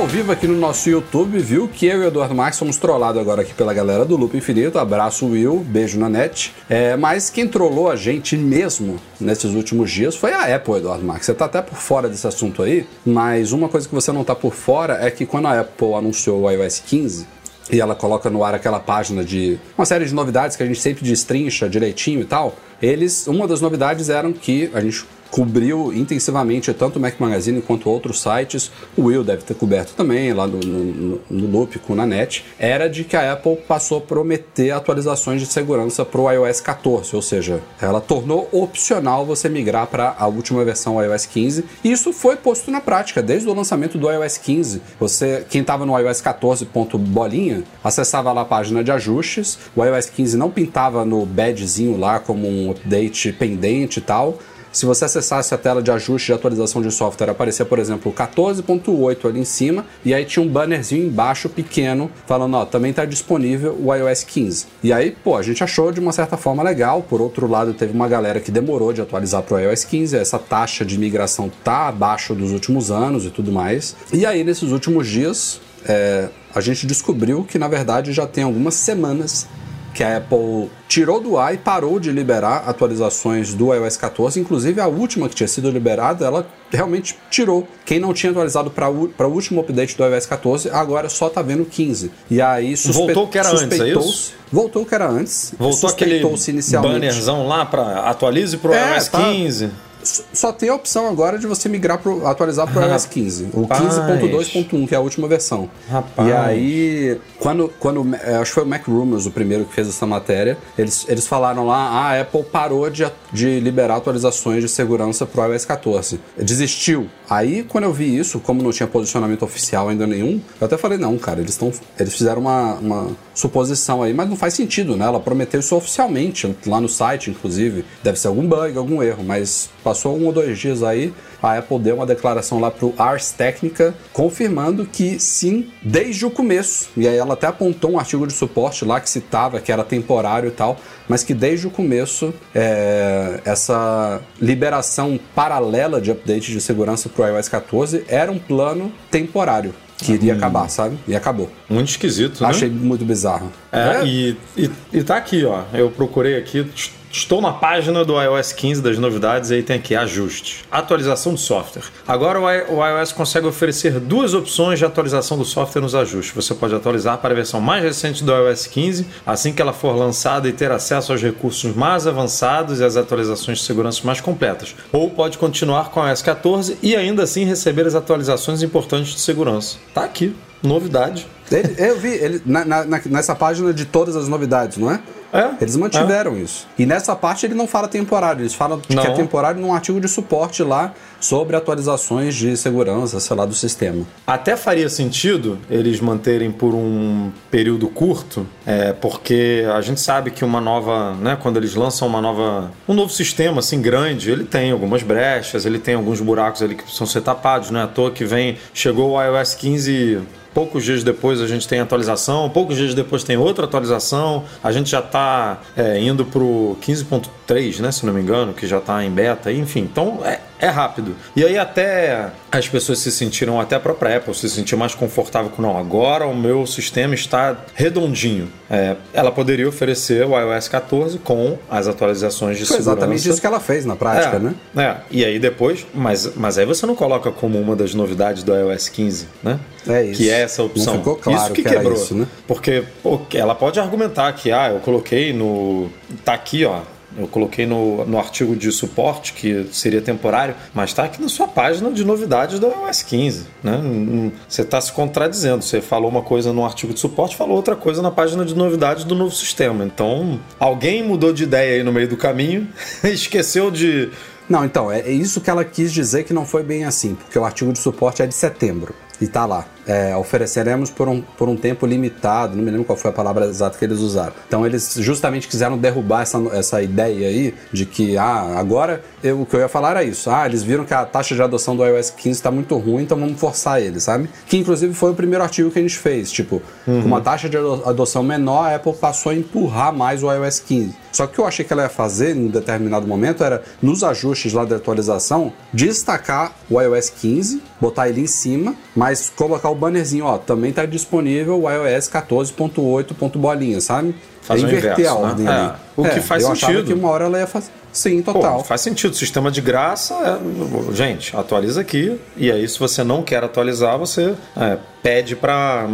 Ao 0.00 0.06
vivo 0.06 0.32
aqui 0.32 0.46
no 0.46 0.56
nosso 0.56 0.88
YouTube 0.88 1.38
viu 1.40 1.68
que 1.68 1.84
eu 1.84 2.00
e 2.00 2.04
o 2.06 2.08
Eduardo 2.08 2.34
Marques 2.34 2.58
somos 2.58 2.78
trollados 2.78 3.20
agora 3.20 3.42
aqui 3.42 3.52
pela 3.52 3.74
galera 3.74 4.02
do 4.02 4.16
Loop 4.16 4.34
Infinito. 4.34 4.78
Abraço, 4.78 5.26
Will, 5.26 5.58
beijo 5.58 5.98
na 5.98 6.08
net. 6.08 6.54
É, 6.70 6.96
mas 6.96 7.28
quem 7.28 7.46
trollou 7.46 7.90
a 7.90 7.96
gente 7.96 8.34
mesmo 8.34 8.98
nesses 9.20 9.52
últimos 9.52 9.90
dias 9.90 10.16
foi 10.16 10.32
a 10.32 10.56
Apple, 10.56 10.76
Eduardo 10.76 11.04
Marques. 11.04 11.26
Você 11.26 11.34
tá 11.34 11.44
até 11.44 11.60
por 11.60 11.76
fora 11.76 12.08
desse 12.08 12.26
assunto 12.26 12.62
aí, 12.62 12.86
mas 13.04 13.52
uma 13.52 13.68
coisa 13.68 13.86
que 13.86 13.94
você 13.94 14.10
não 14.10 14.24
tá 14.24 14.34
por 14.34 14.54
fora 14.54 15.04
é 15.04 15.10
que 15.10 15.26
quando 15.26 15.48
a 15.48 15.60
Apple 15.60 15.92
anunciou 15.92 16.44
o 16.44 16.50
iOS 16.50 16.82
15, 16.86 17.26
e 17.70 17.80
ela 17.80 17.94
coloca 17.94 18.28
no 18.28 18.42
ar 18.42 18.54
aquela 18.54 18.80
página 18.80 19.22
de 19.22 19.58
uma 19.76 19.84
série 19.84 20.04
de 20.04 20.14
novidades 20.14 20.56
que 20.56 20.62
a 20.62 20.66
gente 20.66 20.80
sempre 20.80 21.04
destrincha 21.04 21.68
direitinho 21.68 22.20
e 22.20 22.24
tal. 22.24 22.56
Eles, 22.80 23.26
uma 23.26 23.46
das 23.46 23.60
novidades 23.60 24.08
eram 24.08 24.32
que 24.32 24.70
a 24.72 24.80
gente 24.80 25.04
cobriu 25.30 25.92
intensivamente 25.94 26.72
tanto 26.74 26.98
o 26.98 27.00
Mac 27.00 27.14
Magazine 27.18 27.62
quanto 27.62 27.88
outros 27.88 28.20
sites, 28.20 28.70
o 28.96 29.04
Will 29.04 29.22
deve 29.22 29.42
ter 29.42 29.54
coberto 29.54 29.94
também 29.94 30.32
lá 30.32 30.46
no, 30.46 30.58
no, 30.58 31.20
no 31.30 31.46
Loop 31.46 31.78
com 31.78 31.94
na 31.94 32.04
net, 32.04 32.44
era 32.58 32.88
de 32.88 33.04
que 33.04 33.16
a 33.16 33.32
Apple 33.32 33.56
passou 33.68 33.98
a 33.98 34.00
prometer 34.00 34.72
atualizações 34.72 35.40
de 35.40 35.46
segurança 35.46 36.04
para 36.04 36.20
o 36.20 36.30
iOS 36.30 36.60
14, 36.60 37.14
ou 37.14 37.22
seja, 37.22 37.60
ela 37.80 38.00
tornou 38.00 38.48
opcional 38.50 39.24
você 39.24 39.48
migrar 39.48 39.86
para 39.86 40.14
a 40.18 40.26
última 40.26 40.64
versão 40.64 41.02
iOS 41.02 41.26
15, 41.26 41.64
e 41.84 41.92
isso 41.92 42.12
foi 42.12 42.36
posto 42.36 42.70
na 42.70 42.80
prática 42.80 43.22
desde 43.22 43.48
o 43.48 43.54
lançamento 43.54 43.98
do 43.98 44.10
iOS 44.10 44.38
15. 44.38 44.82
Você, 44.98 45.46
quem 45.48 45.60
estava 45.60 45.86
no 45.86 45.96
iOS 45.98 46.20
14. 46.20 46.66
bolinha, 46.98 47.62
acessava 47.84 48.32
lá 48.32 48.42
a 48.42 48.44
página 48.44 48.82
de 48.82 48.90
ajustes, 48.90 49.58
o 49.76 49.84
iOS 49.84 50.06
15 50.06 50.36
não 50.36 50.50
pintava 50.50 51.04
no 51.04 51.24
badgezinho 51.24 51.98
lá 51.98 52.18
como 52.18 52.48
um 52.48 52.69
update 52.70 53.32
pendente 53.32 53.98
e 53.98 54.02
tal, 54.02 54.38
se 54.72 54.86
você 54.86 55.04
acessasse 55.04 55.52
a 55.52 55.58
tela 55.58 55.82
de 55.82 55.90
ajuste 55.90 56.26
de 56.26 56.32
atualização 56.32 56.80
de 56.80 56.92
software, 56.92 57.30
aparecia, 57.30 57.64
por 57.64 57.78
exemplo, 57.78 58.12
14.8 58.12 59.28
ali 59.28 59.40
em 59.40 59.44
cima, 59.44 59.84
e 60.04 60.14
aí 60.14 60.24
tinha 60.24 60.44
um 60.44 60.48
bannerzinho 60.48 61.06
embaixo 61.06 61.48
pequeno 61.48 62.08
falando, 62.24 62.54
ó, 62.54 62.64
também 62.64 62.90
está 62.92 63.04
disponível 63.04 63.76
o 63.82 63.92
iOS 63.92 64.22
15. 64.22 64.66
E 64.82 64.92
aí, 64.92 65.10
pô, 65.10 65.36
a 65.36 65.42
gente 65.42 65.64
achou 65.64 65.90
de 65.90 65.98
uma 65.98 66.12
certa 66.12 66.36
forma 66.36 66.62
legal. 66.62 67.02
Por 67.02 67.20
outro 67.20 67.48
lado, 67.48 67.74
teve 67.74 67.92
uma 67.92 68.06
galera 68.06 68.38
que 68.38 68.52
demorou 68.52 68.92
de 68.92 69.00
atualizar 69.00 69.42
para 69.42 69.56
o 69.56 69.60
iOS 69.60 69.84
15, 69.84 70.16
essa 70.16 70.38
taxa 70.38 70.84
de 70.84 70.96
migração 70.96 71.50
tá 71.64 71.88
abaixo 71.88 72.32
dos 72.32 72.52
últimos 72.52 72.92
anos 72.92 73.24
e 73.24 73.30
tudo 73.30 73.50
mais. 73.50 73.96
E 74.12 74.24
aí, 74.24 74.44
nesses 74.44 74.70
últimos 74.70 75.08
dias, 75.08 75.60
é, 75.84 76.28
a 76.54 76.60
gente 76.60 76.86
descobriu 76.86 77.42
que 77.42 77.58
na 77.58 77.66
verdade 77.66 78.12
já 78.12 78.26
tem 78.26 78.44
algumas 78.44 78.74
semanas 78.74 79.48
que 79.94 80.02
a 80.02 80.18
Apple 80.18 80.70
tirou 80.88 81.20
do 81.20 81.38
ar 81.38 81.54
e 81.54 81.58
parou 81.58 82.00
de 82.00 82.10
liberar 82.10 82.64
atualizações 82.66 83.54
do 83.54 83.72
iOS 83.74 83.96
14. 83.96 84.40
Inclusive, 84.40 84.80
a 84.80 84.86
última 84.86 85.28
que 85.28 85.34
tinha 85.34 85.48
sido 85.48 85.70
liberada, 85.70 86.24
ela 86.26 86.46
realmente 86.70 87.16
tirou. 87.30 87.66
Quem 87.84 87.98
não 87.98 88.12
tinha 88.12 88.30
atualizado 88.30 88.70
para 88.70 88.88
o 88.88 89.32
último 89.32 89.60
update 89.60 89.96
do 89.96 90.04
iOS 90.04 90.26
14, 90.26 90.70
agora 90.70 91.08
só 91.08 91.28
tá 91.28 91.42
vendo 91.42 91.64
15. 91.64 92.10
E 92.30 92.40
aí 92.40 92.76
suspe... 92.76 93.04
Voltou 93.04 93.24
o 93.24 93.28
que 93.28 93.38
era 93.38 93.50
antes, 93.50 93.80
é 93.80 93.88
isso? 93.88 94.32
Voltou 94.52 94.82
o 94.82 94.86
que 94.86 94.94
era 94.94 95.08
antes. 95.08 95.54
Voltou 95.58 95.88
aquele 95.88 96.20
inicialmente. 96.48 96.94
bannerzão 96.94 97.46
lá 97.46 97.64
para 97.64 98.00
atualize 98.00 98.56
para 98.56 98.70
o 98.70 98.74
é, 98.74 98.96
iOS 98.96 99.08
15. 99.08 99.70
Só 100.02 100.52
tem 100.52 100.68
a 100.68 100.74
opção 100.74 101.08
agora 101.08 101.38
de 101.38 101.46
você 101.46 101.68
migrar 101.68 101.98
pro, 101.98 102.26
atualizar 102.26 102.70
para 102.70 102.86
o 102.86 102.90
iOS 102.90 103.06
15, 103.06 103.44
o 103.52 103.66
15.2.1, 103.66 104.88
que 104.88 104.94
é 104.94 104.98
a 104.98 105.00
última 105.00 105.28
versão. 105.28 105.70
Rapaz. 105.88 106.28
E 106.28 106.32
aí, 106.32 107.20
quando, 107.38 107.72
quando 107.78 108.14
é, 108.14 108.36
acho 108.36 108.50
que 108.50 108.54
foi 108.54 108.64
o 108.64 108.66
Mac 108.66 108.86
Rumors 108.86 109.26
o 109.26 109.30
primeiro 109.30 109.64
que 109.64 109.74
fez 109.74 109.88
essa 109.88 110.06
matéria, 110.06 110.58
eles, 110.76 111.04
eles 111.08 111.26
falaram 111.26 111.66
lá, 111.66 111.76
ah, 111.76 112.10
a 112.10 112.20
Apple 112.20 112.42
parou 112.44 112.88
de, 112.90 113.06
de 113.32 113.60
liberar 113.60 113.96
atualizações 113.96 114.62
de 114.62 114.68
segurança 114.68 115.26
para 115.26 115.48
o 115.48 115.52
iOS 115.52 115.64
14. 115.64 116.20
Desistiu. 116.36 117.08
Aí, 117.28 117.62
quando 117.62 117.84
eu 117.84 117.92
vi 117.92 118.18
isso, 118.18 118.40
como 118.40 118.62
não 118.62 118.72
tinha 118.72 118.86
posicionamento 118.86 119.44
oficial 119.44 119.88
ainda 119.88 120.06
nenhum, 120.06 120.40
eu 120.60 120.64
até 120.66 120.76
falei, 120.76 120.98
não, 120.98 121.16
cara, 121.16 121.40
eles, 121.40 121.56
tão, 121.56 121.72
eles 121.98 122.14
fizeram 122.14 122.40
uma, 122.40 122.74
uma 122.74 123.10
suposição 123.34 124.02
aí, 124.02 124.12
mas 124.12 124.28
não 124.28 124.36
faz 124.36 124.54
sentido, 124.54 124.96
né? 124.96 125.04
Ela 125.04 125.20
prometeu 125.20 125.60
isso 125.60 125.76
oficialmente, 125.76 126.54
lá 126.66 126.80
no 126.80 126.88
site, 126.88 127.30
inclusive. 127.30 127.84
Deve 128.02 128.18
ser 128.18 128.28
algum 128.28 128.46
bug, 128.46 128.76
algum 128.76 129.02
erro, 129.02 129.22
mas 129.24 129.70
passou 129.90 130.16
um 130.16 130.26
ou 130.26 130.32
dois 130.32 130.56
dias 130.56 130.84
aí, 130.84 131.12
a 131.42 131.58
Apple 131.58 131.80
deu 131.80 131.96
uma 131.96 132.06
declaração 132.06 132.60
lá 132.60 132.70
pro 132.70 132.94
Ars 132.96 133.32
Technica, 133.32 133.92
confirmando 134.12 134.86
que 134.86 135.18
sim, 135.18 135.68
desde 135.82 136.24
o 136.24 136.30
começo. 136.30 136.90
E 136.96 137.08
aí 137.08 137.16
ela 137.16 137.34
até 137.34 137.48
apontou 137.48 137.92
um 137.92 137.98
artigo 137.98 138.24
de 138.24 138.32
suporte 138.32 138.84
lá 138.84 139.00
que 139.00 139.10
citava 139.10 139.60
que 139.60 139.72
era 139.72 139.82
temporário 139.82 140.48
e 140.48 140.52
tal, 140.52 140.78
mas 141.08 141.24
que 141.24 141.34
desde 141.34 141.66
o 141.66 141.70
começo 141.70 142.32
é, 142.54 143.40
essa 143.44 144.20
liberação 144.40 145.18
paralela 145.34 146.00
de 146.00 146.12
update 146.12 146.52
de 146.52 146.60
segurança 146.60 147.08
pro 147.08 147.26
iOS 147.26 147.48
14 147.48 148.04
era 148.06 148.30
um 148.30 148.38
plano 148.38 148.92
temporário 149.10 149.74
que 149.98 150.12
iria 150.12 150.34
hum. 150.34 150.36
acabar, 150.36 150.68
sabe? 150.68 150.96
E 151.06 151.16
acabou. 151.16 151.50
Muito 151.68 151.88
esquisito, 151.88 152.44
Achei 152.46 152.68
né? 152.68 152.78
muito 152.80 153.04
bizarro. 153.04 153.52
É, 153.72 153.78
é, 153.78 154.06
E, 154.06 154.36
e, 154.56 154.70
e 154.92 155.02
tá 155.02 155.16
aqui, 155.16 155.44
ó. 155.44 155.64
Eu 155.74 155.90
procurei 155.90 156.38
aqui, 156.38 156.64
Estou 157.12 157.40
na 157.40 157.52
página 157.52 158.04
do 158.04 158.22
iOS 158.22 158.52
15 158.52 158.80
das 158.80 158.96
novidades 158.96 159.50
e 159.50 159.54
aí 159.54 159.62
tem 159.64 159.74
aqui 159.74 159.96
ajustes. 159.96 160.64
Atualização 160.70 161.34
do 161.34 161.40
software. 161.40 161.82
Agora 162.06 162.38
o 162.38 162.86
iOS 162.86 163.10
consegue 163.10 163.48
oferecer 163.48 163.98
duas 163.98 164.32
opções 164.32 164.78
de 164.78 164.84
atualização 164.84 165.36
do 165.36 165.44
software 165.44 165.82
nos 165.82 165.92
ajustes. 165.92 166.32
Você 166.32 166.54
pode 166.54 166.72
atualizar 166.72 167.18
para 167.18 167.32
a 167.32 167.34
versão 167.34 167.60
mais 167.60 167.82
recente 167.82 168.22
do 168.22 168.32
iOS 168.32 168.68
15 168.68 169.06
assim 169.26 169.52
que 169.52 169.60
ela 169.60 169.72
for 169.72 169.92
lançada 169.96 170.48
e 170.48 170.52
ter 170.52 170.70
acesso 170.70 171.10
aos 171.10 171.20
recursos 171.20 171.74
mais 171.74 172.06
avançados 172.06 172.78
e 172.78 172.84
às 172.84 172.96
atualizações 172.96 173.58
de 173.58 173.64
segurança 173.64 174.02
mais 174.04 174.20
completas. 174.20 174.76
Ou 174.92 175.10
pode 175.10 175.36
continuar 175.36 175.90
com 175.90 175.98
o 175.98 176.08
iOS 176.08 176.22
14 176.22 176.78
e 176.80 176.94
ainda 176.94 177.24
assim 177.24 177.44
receber 177.44 177.88
as 177.88 177.96
atualizações 177.96 178.62
importantes 178.62 179.14
de 179.14 179.20
segurança. 179.20 179.78
Tá 179.92 180.04
aqui, 180.04 180.32
novidade. 180.62 181.26
Ele, 181.50 181.74
eu 181.76 181.98
vi 181.98 182.10
ele, 182.10 182.40
na, 182.46 182.64
na, 182.64 182.84
nessa 183.06 183.34
página 183.34 183.74
de 183.74 183.84
todas 183.84 184.14
as 184.14 184.28
novidades, 184.28 184.78
não 184.78 184.92
é? 184.92 185.00
É, 185.32 185.50
Eles 185.60 185.76
mantiveram 185.76 186.34
é. 186.34 186.40
isso. 186.40 186.66
E 186.78 186.84
nessa 186.84 187.14
parte 187.14 187.46
ele 187.46 187.54
não 187.54 187.66
fala 187.66 187.88
temporário, 187.88 188.42
eles 188.42 188.54
falam 188.54 188.80
que 188.80 188.98
é 188.98 189.10
temporário 189.12 189.60
num 189.60 189.72
artigo 189.72 190.00
de 190.00 190.08
suporte 190.08 190.62
lá 190.62 190.92
sobre 191.20 191.54
atualizações 191.54 192.34
de 192.34 192.56
segurança, 192.56 193.20
sei 193.20 193.36
lá, 193.36 193.44
do 193.44 193.54
sistema. 193.54 194.04
Até 194.26 194.56
faria 194.56 194.88
sentido 194.88 195.58
eles 195.70 196.00
manterem 196.00 196.50
por 196.50 196.74
um 196.74 197.30
período 197.50 197.88
curto, 197.88 198.46
é, 198.66 198.92
porque 198.92 199.64
a 199.72 199.80
gente 199.80 200.00
sabe 200.00 200.30
que 200.30 200.44
uma 200.44 200.60
nova, 200.60 201.14
né, 201.14 201.36
quando 201.40 201.58
eles 201.58 201.74
lançam 201.74 202.08
uma 202.08 202.20
nova, 202.20 202.70
um 202.88 202.94
novo 202.94 203.12
sistema 203.12 203.60
assim 203.60 203.80
grande, 203.80 204.30
ele 204.30 204.44
tem 204.44 204.70
algumas 204.70 205.02
brechas, 205.02 205.66
ele 205.66 205.78
tem 205.78 205.94
alguns 205.94 206.20
buracos 206.20 206.62
ali 206.62 206.74
que 206.74 206.82
precisam 206.82 207.06
ser 207.06 207.20
tapados, 207.20 207.70
não 207.70 207.80
é 207.80 207.84
à 207.84 207.86
toa 207.86 208.10
que 208.10 208.24
vem, 208.24 208.56
chegou 208.72 209.12
o 209.12 209.22
iOS 209.22 209.54
15 209.54 210.20
Poucos 210.52 210.84
dias 210.84 211.04
depois 211.04 211.40
a 211.40 211.46
gente 211.46 211.68
tem 211.68 211.80
atualização, 211.80 212.50
poucos 212.50 212.76
dias 212.76 212.94
depois 212.94 213.22
tem 213.22 213.36
outra 213.36 213.64
atualização. 213.64 214.44
A 214.62 214.72
gente 214.72 214.90
já 214.90 215.00
está 215.00 215.60
é, 215.76 216.00
indo 216.00 216.24
para 216.24 216.42
o 216.42 216.76
15.3, 216.82 217.80
né, 217.80 217.92
se 217.92 218.04
não 218.04 218.12
me 218.12 218.20
engano, 218.20 218.52
que 218.52 218.66
já 218.66 218.78
está 218.78 219.04
em 219.04 219.10
beta. 219.10 219.52
Enfim, 219.52 219.80
então 219.80 220.20
é, 220.24 220.40
é 220.60 220.68
rápido. 220.68 221.16
E 221.34 221.44
aí 221.44 221.58
até 221.58 222.30
as 222.52 222.68
pessoas 222.68 222.98
se 222.98 223.10
sentiram, 223.10 223.60
até 223.60 223.76
a 223.76 223.80
própria 223.80 224.18
Apple 224.18 224.34
se 224.34 224.48
sentiu 224.48 224.76
mais 224.76 224.94
confortável 224.94 225.50
com 225.50 225.62
não, 225.62 225.76
agora 225.76 226.26
o 226.26 226.36
meu 226.36 226.66
sistema 226.66 227.14
está 227.14 227.56
redondinho. 227.74 228.50
É, 228.68 228.96
ela 229.12 229.32
poderia 229.32 229.68
oferecer 229.68 230.24
o 230.24 230.38
iOS 230.38 230.68
14 230.68 231.18
com 231.18 231.58
as 231.68 231.88
atualizações 231.88 232.58
de 232.58 232.64
Foi 232.64 232.76
segurança. 232.76 232.98
exatamente 232.98 233.28
isso 233.28 233.40
que 233.40 233.46
ela 233.46 233.60
fez 233.60 233.84
na 233.84 233.96
prática, 233.96 234.36
é, 234.36 234.38
né? 234.38 234.54
É, 234.76 234.96
e 235.10 235.24
aí 235.24 235.38
depois, 235.38 235.86
mas, 235.94 236.34
mas 236.36 236.58
aí 236.58 236.66
você 236.66 236.86
não 236.86 236.94
coloca 236.94 237.30
como 237.30 237.58
uma 237.58 237.74
das 237.74 237.94
novidades 237.94 238.42
do 238.42 238.54
iOS 238.54 238.88
15, 238.88 239.28
né? 239.42 239.58
É 239.88 240.04
isso. 240.04 240.20
Que 240.20 240.30
é 240.30 240.42
essa 240.42 240.62
opção. 240.62 240.94
Não 240.94 241.00
ficou 241.00 241.16
claro 241.16 241.38
isso 241.38 241.52
que, 241.52 241.62
que 241.62 241.68
quebrou. 241.68 241.94
Isso, 241.94 242.14
né? 242.14 242.26
Porque 242.46 242.84
pô, 243.02 243.20
ela 243.34 243.54
pode 243.54 243.80
argumentar 243.80 244.32
que, 244.34 244.52
ah, 244.52 244.70
eu 244.70 244.80
coloquei 244.80 245.32
no. 245.32 245.90
tá 246.24 246.34
aqui, 246.34 246.64
ó 246.64 246.80
eu 247.16 247.26
coloquei 247.26 247.66
no, 247.66 248.04
no 248.04 248.18
artigo 248.18 248.54
de 248.54 248.70
suporte, 248.70 249.32
que 249.32 249.66
seria 249.72 250.00
temporário, 250.00 250.54
mas 250.72 250.90
está 250.90 251.04
aqui 251.04 251.20
na 251.20 251.28
sua 251.28 251.48
página 251.48 251.90
de 251.90 252.04
novidades 252.04 252.58
do 252.58 252.66
iOS 252.66 253.02
15. 253.02 253.46
Né? 253.62 254.32
Você 254.48 254.62
está 254.62 254.80
se 254.80 254.92
contradizendo. 254.92 255.62
Você 255.62 255.80
falou 255.80 256.10
uma 256.10 256.22
coisa 256.22 256.52
no 256.52 256.64
artigo 256.64 256.94
de 256.94 257.00
suporte, 257.00 257.36
falou 257.36 257.56
outra 257.56 257.74
coisa 257.74 258.00
na 258.00 258.10
página 258.10 258.44
de 258.44 258.54
novidades 258.54 259.04
do 259.04 259.14
novo 259.14 259.34
sistema. 259.34 259.84
Então, 259.84 260.38
alguém 260.58 261.02
mudou 261.02 261.32
de 261.32 261.44
ideia 261.44 261.76
aí 261.76 261.82
no 261.82 261.92
meio 261.92 262.08
do 262.08 262.16
caminho, 262.16 262.68
esqueceu 263.04 263.70
de. 263.70 264.10
Não, 264.48 264.64
então, 264.64 264.90
é 264.90 265.08
isso 265.08 265.40
que 265.40 265.48
ela 265.48 265.64
quis 265.64 265.92
dizer 265.92 266.24
que 266.24 266.32
não 266.32 266.44
foi 266.44 266.64
bem 266.64 266.84
assim, 266.84 267.14
porque 267.14 267.38
o 267.38 267.44
artigo 267.44 267.72
de 267.72 267.78
suporte 267.78 268.20
é 268.20 268.26
de 268.26 268.34
setembro 268.34 268.94
e 269.20 269.26
tá 269.26 269.46
lá. 269.46 269.66
É, 269.86 270.14
ofereceremos 270.16 270.90
por 270.90 271.08
um, 271.08 271.20
por 271.20 271.48
um 271.48 271.56
tempo 271.56 271.86
limitado, 271.86 272.56
não 272.56 272.62
me 272.62 272.70
lembro 272.70 272.84
qual 272.84 272.96
foi 272.96 273.10
a 273.10 273.14
palavra 273.14 273.46
exata 273.46 273.78
que 273.78 273.84
eles 273.84 273.98
usaram. 273.98 274.32
Então 274.46 274.64
eles 274.64 274.96
justamente 274.98 275.48
quiseram 275.48 275.76
derrubar 275.78 276.22
essa, 276.22 276.38
essa 276.52 276.82
ideia 276.82 277.28
aí 277.28 277.54
de 277.72 277.86
que, 277.86 278.16
ah, 278.16 278.54
agora 278.56 279.02
eu, 279.22 279.42
o 279.42 279.46
que 279.46 279.56
eu 279.56 279.60
ia 279.60 279.68
falar 279.68 279.90
era 279.90 280.04
isso. 280.04 280.30
Ah, 280.30 280.46
eles 280.46 280.62
viram 280.62 280.84
que 280.84 280.94
a 280.94 281.04
taxa 281.04 281.34
de 281.34 281.42
adoção 281.42 281.76
do 281.76 281.84
iOS 281.84 282.10
15 282.10 282.30
está 282.30 282.50
muito 282.50 282.76
ruim, 282.76 283.02
então 283.02 283.18
vamos 283.18 283.38
forçar 283.40 283.80
eles, 283.80 284.02
sabe? 284.02 284.28
Que 284.46 284.56
inclusive 284.56 284.92
foi 284.94 285.10
o 285.10 285.14
primeiro 285.14 285.42
artigo 285.42 285.70
que 285.70 285.78
a 285.78 285.82
gente 285.82 285.96
fez. 285.96 286.30
Tipo, 286.30 286.62
uhum. 286.86 287.02
com 287.02 287.06
uma 287.06 287.20
taxa 287.20 287.48
de 287.48 287.56
adoção 287.56 288.22
menor, 288.22 288.70
a 288.70 288.76
Apple 288.76 288.92
passou 288.94 289.32
a 289.32 289.34
empurrar 289.34 289.92
mais 289.94 290.22
o 290.22 290.32
iOS 290.32 290.60
15. 290.60 290.94
Só 291.12 291.26
que 291.26 291.32
o 291.32 291.34
que 291.34 291.40
eu 291.40 291.46
achei 291.46 291.64
que 291.64 291.72
ela 291.72 291.82
ia 291.82 291.88
fazer 291.88 292.36
em 292.36 292.46
um 292.46 292.48
determinado 292.48 293.06
momento 293.06 293.42
era, 293.42 293.62
nos 293.82 294.04
ajustes 294.04 294.52
lá 294.52 294.64
da 294.64 294.76
atualização, 294.76 295.52
destacar 295.72 296.52
o 296.68 296.80
iOS 296.80 297.10
15, 297.10 297.62
botar 297.80 298.08
ele 298.08 298.20
em 298.20 298.26
cima, 298.26 298.74
mas 298.94 299.30
colocar 299.34 299.69
o 299.70 299.74
bannerzinho, 299.74 300.24
ó, 300.24 300.38
também 300.38 300.70
está 300.70 300.84
disponível 300.84 301.62
o 301.62 301.70
iOS 301.70 302.08
14.8. 302.08 303.36
bolinha, 303.36 303.80
sabe? 303.80 304.14
Faz 304.42 304.62
é 304.62 304.66
inverter 304.66 304.92
inverso, 304.92 305.10
a 305.10 305.18
ordem 305.18 305.44
né? 305.44 305.52
ali. 305.52 305.68
É, 305.68 305.74
o 305.96 306.02
que 306.02 306.18
é, 306.18 306.20
faz 306.20 306.42
eu 306.42 306.56
sentido. 306.56 306.84
que 306.84 306.92
uma 306.92 307.08
hora 307.08 307.26
ela 307.26 307.38
ia 307.38 307.46
fazer. 307.46 307.70
Sim, 307.92 308.22
total. 308.22 308.58
Pô, 308.58 308.64
faz 308.64 308.80
sentido. 308.80 309.14
Sistema 309.14 309.50
de 309.50 309.60
graça, 309.60 310.14
é... 310.14 310.94
gente, 310.94 311.36
atualiza 311.36 311.80
aqui. 311.80 312.18
E 312.36 312.50
aí, 312.50 312.66
se 312.68 312.78
você 312.78 313.04
não 313.04 313.22
quer 313.22 313.44
atualizar, 313.44 313.98
você 313.98 314.34
é, 314.56 314.78
pede 315.02 315.36
para 315.36 315.86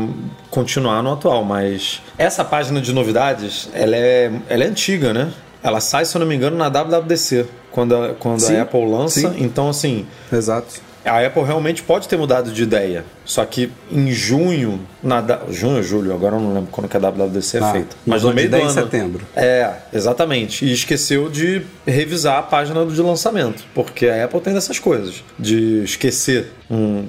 continuar 0.51 1.03
no 1.03 1.13
atual. 1.13 1.45
Mas 1.45 2.03
essa 2.17 2.45
página 2.45 2.81
de 2.81 2.93
novidades, 2.93 3.69
ela 3.75 3.97
é, 3.97 4.31
ela 4.49 4.65
é 4.65 4.67
antiga, 4.67 5.13
né? 5.13 5.33
Ela 5.63 5.81
sai, 5.81 6.05
se 6.05 6.17
eu 6.17 6.21
não 6.21 6.27
me 6.27 6.37
engano, 6.37 6.57
na 6.57 6.69
WWDC, 6.69 7.47
quando 7.73 7.97
a, 7.97 8.15
quando 8.15 8.41
sim, 8.41 8.57
a 8.57 8.63
Apple 8.63 8.89
lança. 8.89 9.21
Sim. 9.21 9.35
Então, 9.39 9.69
assim. 9.69 10.07
Exato 10.33 10.87
a 11.07 11.25
Apple 11.25 11.43
realmente 11.43 11.83
pode 11.83 12.09
ter 12.09 12.17
mudado 12.17 12.51
de 12.51 12.63
ideia. 12.63 13.05
Só 13.25 13.45
que 13.45 13.71
em 13.91 14.11
junho, 14.13 14.81
na 15.03 15.23
junho 15.51 15.77
ou 15.77 15.83
julho, 15.83 16.13
agora 16.13 16.37
eu 16.37 16.41
não 16.41 16.55
lembro 16.55 16.69
quando 16.71 16.89
que 16.89 16.97
a 16.97 17.01
WWDC 17.01 17.57
é 17.57 17.61
ah, 17.61 17.73
feita. 17.73 17.97
Mas 18.05 18.23
no 18.23 18.33
meio 18.33 18.51
do 18.51 18.57
ano. 18.57 18.71
setembro. 18.71 19.27
É, 19.35 19.73
exatamente. 19.93 20.65
E 20.65 20.73
esqueceu 20.73 21.29
de 21.29 21.63
revisar 21.87 22.39
a 22.39 22.43
página 22.43 22.85
de 22.85 23.01
lançamento. 23.01 23.65
Porque 23.75 24.07
a 24.07 24.25
Apple 24.25 24.41
tem 24.41 24.53
dessas 24.53 24.79
coisas. 24.79 25.23
De 25.39 25.83
esquecer 25.85 26.53
um, 26.71 27.07